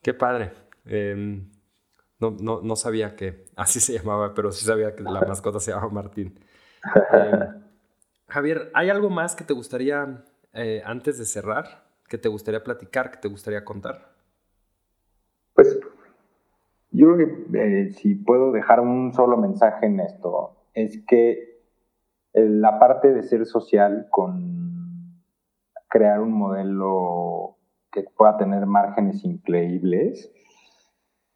Qué 0.00 0.14
padre. 0.14 0.52
Em, 0.84 1.50
no, 2.18 2.60
no, 2.62 2.76
sabía 2.76 3.16
que 3.16 3.46
así 3.56 3.80
se 3.80 3.94
llamaba, 3.94 4.32
pero 4.34 4.52
sí 4.52 4.64
sabía 4.64 4.94
que 4.94 5.02
la 5.02 5.22
mascota 5.22 5.58
se 5.60 5.72
llamaba 5.72 5.90
Martín. 5.90 6.38
Em, 7.12 7.62
Javier, 8.28 8.70
¿hay 8.74 8.90
algo 8.90 9.10
más 9.10 9.36
que 9.36 9.44
te 9.44 9.52
gustaría, 9.52 10.24
eh, 10.52 10.82
antes 10.84 11.18
de 11.18 11.26
cerrar, 11.26 11.81
que 12.12 12.18
te 12.18 12.28
gustaría 12.28 12.62
platicar, 12.62 13.10
que 13.10 13.16
te 13.16 13.28
gustaría 13.28 13.64
contar? 13.64 14.12
Pues 15.54 15.80
yo 16.90 17.14
creo 17.14 17.16
que 17.16 17.58
eh, 17.58 17.92
si 17.94 18.16
puedo 18.16 18.52
dejar 18.52 18.80
un 18.80 19.14
solo 19.14 19.38
mensaje 19.38 19.86
en 19.86 19.98
esto, 19.98 20.54
es 20.74 21.02
que 21.06 21.62
la 22.34 22.78
parte 22.78 23.14
de 23.14 23.22
ser 23.22 23.46
social 23.46 24.08
con 24.10 25.22
crear 25.88 26.20
un 26.20 26.32
modelo 26.32 27.56
que 27.90 28.04
pueda 28.14 28.36
tener 28.36 28.66
márgenes 28.66 29.24
increíbles, 29.24 30.30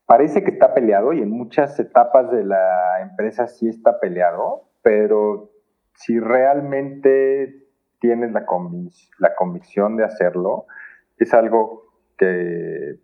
parece 0.04 0.44
que 0.44 0.50
está 0.50 0.74
peleado 0.74 1.14
y 1.14 1.22
en 1.22 1.30
muchas 1.30 1.80
etapas 1.80 2.30
de 2.30 2.44
la 2.44 3.00
empresa 3.00 3.46
sí 3.46 3.66
está 3.66 3.98
peleado, 3.98 4.68
pero 4.82 5.52
si 5.94 6.20
realmente 6.20 7.65
tienes 8.00 8.32
la, 8.32 8.46
la 9.18 9.34
convicción 9.34 9.96
de 9.96 10.04
hacerlo, 10.04 10.66
es 11.18 11.32
algo 11.34 11.84
que 12.18 12.98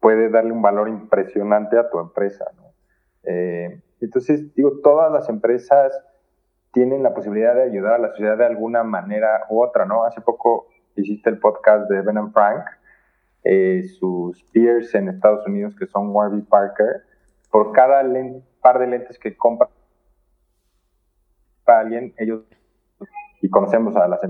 puede 0.00 0.28
darle 0.28 0.52
un 0.52 0.62
valor 0.62 0.88
impresionante 0.88 1.78
a 1.78 1.88
tu 1.88 1.98
empresa. 1.98 2.44
Eh, 3.24 3.80
entonces, 4.00 4.54
digo, 4.54 4.80
todas 4.82 5.10
las 5.12 5.28
empresas 5.28 5.98
tienen 6.72 7.02
la 7.02 7.14
posibilidad 7.14 7.54
de 7.54 7.62
ayudar 7.62 7.94
a 7.94 7.98
la 7.98 8.08
sociedad 8.08 8.36
de 8.36 8.44
alguna 8.44 8.82
manera 8.82 9.46
u 9.48 9.62
otra, 9.62 9.86
¿no? 9.86 10.04
Hace 10.04 10.20
poco 10.20 10.66
hiciste 10.96 11.30
el 11.30 11.38
podcast 11.38 11.88
de 11.88 12.02
Ben 12.02 12.32
Frank, 12.32 12.64
eh, 13.44 13.82
sus 13.98 14.42
peers 14.52 14.94
en 14.94 15.08
Estados 15.08 15.46
Unidos, 15.46 15.74
que 15.78 15.86
son 15.86 16.10
Warby 16.10 16.42
Parker, 16.42 17.04
por 17.50 17.72
cada 17.72 18.02
par 18.60 18.78
de 18.78 18.86
lentes 18.88 19.18
que 19.18 19.36
compra 19.36 19.68
alguien, 21.66 22.14
ellos, 22.18 22.42
y 23.44 23.50
conocemos 23.50 23.94
a 23.94 24.08
las, 24.08 24.20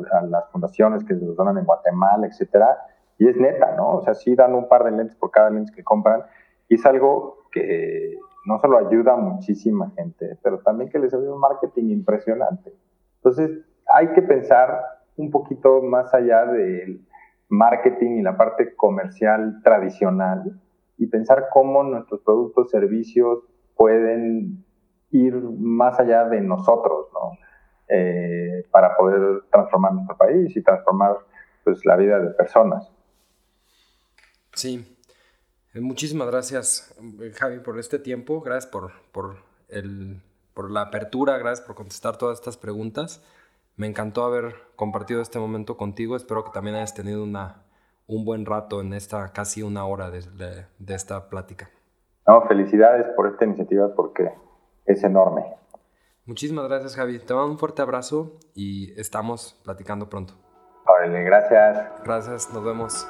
fundaciones 0.50 1.04
que 1.04 1.14
los 1.14 1.36
donan 1.36 1.56
en 1.56 1.64
Guatemala, 1.64 2.26
etcétera, 2.26 2.78
y 3.16 3.28
es 3.28 3.36
neta, 3.36 3.76
¿no? 3.76 3.90
O 3.90 4.02
sea, 4.02 4.12
sí 4.12 4.34
dan 4.34 4.56
un 4.56 4.66
par 4.66 4.82
de 4.82 4.90
lentes 4.90 5.14
por 5.14 5.30
cada 5.30 5.50
lente 5.50 5.72
que 5.72 5.84
compran, 5.84 6.24
y 6.68 6.74
es 6.74 6.84
algo 6.84 7.44
que 7.52 8.18
no 8.44 8.58
solo 8.58 8.76
ayuda 8.76 9.12
a 9.12 9.16
muchísima 9.16 9.88
gente, 9.90 10.36
pero 10.42 10.58
también 10.58 10.90
que 10.90 10.98
les 10.98 11.14
hace 11.14 11.28
un 11.28 11.38
marketing 11.38 11.90
impresionante. 11.90 12.72
Entonces, 13.18 13.64
hay 13.92 14.08
que 14.14 14.22
pensar 14.22 14.82
un 15.16 15.30
poquito 15.30 15.80
más 15.80 16.12
allá 16.12 16.46
del 16.46 17.06
marketing 17.48 18.16
y 18.16 18.22
la 18.22 18.36
parte 18.36 18.74
comercial 18.74 19.60
tradicional 19.62 20.60
y 20.98 21.06
pensar 21.06 21.46
cómo 21.52 21.84
nuestros 21.84 22.20
productos, 22.22 22.68
servicios 22.68 23.44
pueden 23.76 24.64
ir 25.12 25.36
más 25.36 26.00
allá 26.00 26.24
de 26.24 26.40
nosotros, 26.40 27.06
¿no? 27.12 27.43
Eh, 27.89 28.66
para 28.70 28.97
poder 28.97 29.43
transformar 29.51 29.93
nuestro 29.93 30.16
país 30.16 30.57
y 30.57 30.62
transformar 30.62 31.18
pues, 31.64 31.85
la 31.85 31.97
vida 31.97 32.18
de 32.18 32.30
personas. 32.30 32.91
Sí, 34.55 34.97
eh, 35.74 35.80
muchísimas 35.80 36.28
gracias, 36.28 36.97
eh, 37.20 37.32
Javi, 37.32 37.59
por 37.59 37.78
este 37.78 37.99
tiempo. 37.99 38.41
Gracias 38.41 38.66
por, 38.66 38.93
por, 39.12 39.37
el, 39.68 40.22
por 40.55 40.70
la 40.70 40.82
apertura, 40.82 41.37
gracias 41.37 41.66
por 41.66 41.74
contestar 41.76 42.16
todas 42.16 42.39
estas 42.39 42.57
preguntas. 42.57 43.22
Me 43.76 43.87
encantó 43.87 44.24
haber 44.24 44.55
compartido 44.76 45.20
este 45.20 45.39
momento 45.39 45.76
contigo. 45.76 46.16
Espero 46.16 46.45
que 46.45 46.53
también 46.53 46.76
hayas 46.76 46.95
tenido 46.95 47.24
una, 47.24 47.64
un 48.07 48.24
buen 48.24 48.47
rato 48.47 48.80
en 48.80 48.93
esta 48.95 49.32
casi 49.32 49.62
una 49.62 49.85
hora 49.85 50.11
de, 50.11 50.22
de, 50.78 50.95
esta 50.95 51.28
plática. 51.28 51.68
No, 52.26 52.43
felicidades 52.47 53.07
por 53.16 53.26
esta 53.26 53.45
iniciativa 53.45 53.93
porque 53.95 54.32
es 54.87 55.03
enorme. 55.03 55.45
Muchísimas 56.27 56.66
gracias, 56.68 56.97
Javi. 56.97 57.18
Te 57.18 57.35
mando 57.35 57.53
un 57.53 57.59
fuerte 57.59 57.83
abrazo 57.83 58.39
y 58.55 58.99
estamos 58.99 59.61
platicando 59.62 60.09
pronto. 60.09 60.35
Órale, 60.87 61.22
gracias. 61.22 62.03
Gracias, 62.05 62.53
nos 62.53 62.64
vemos. 62.64 63.07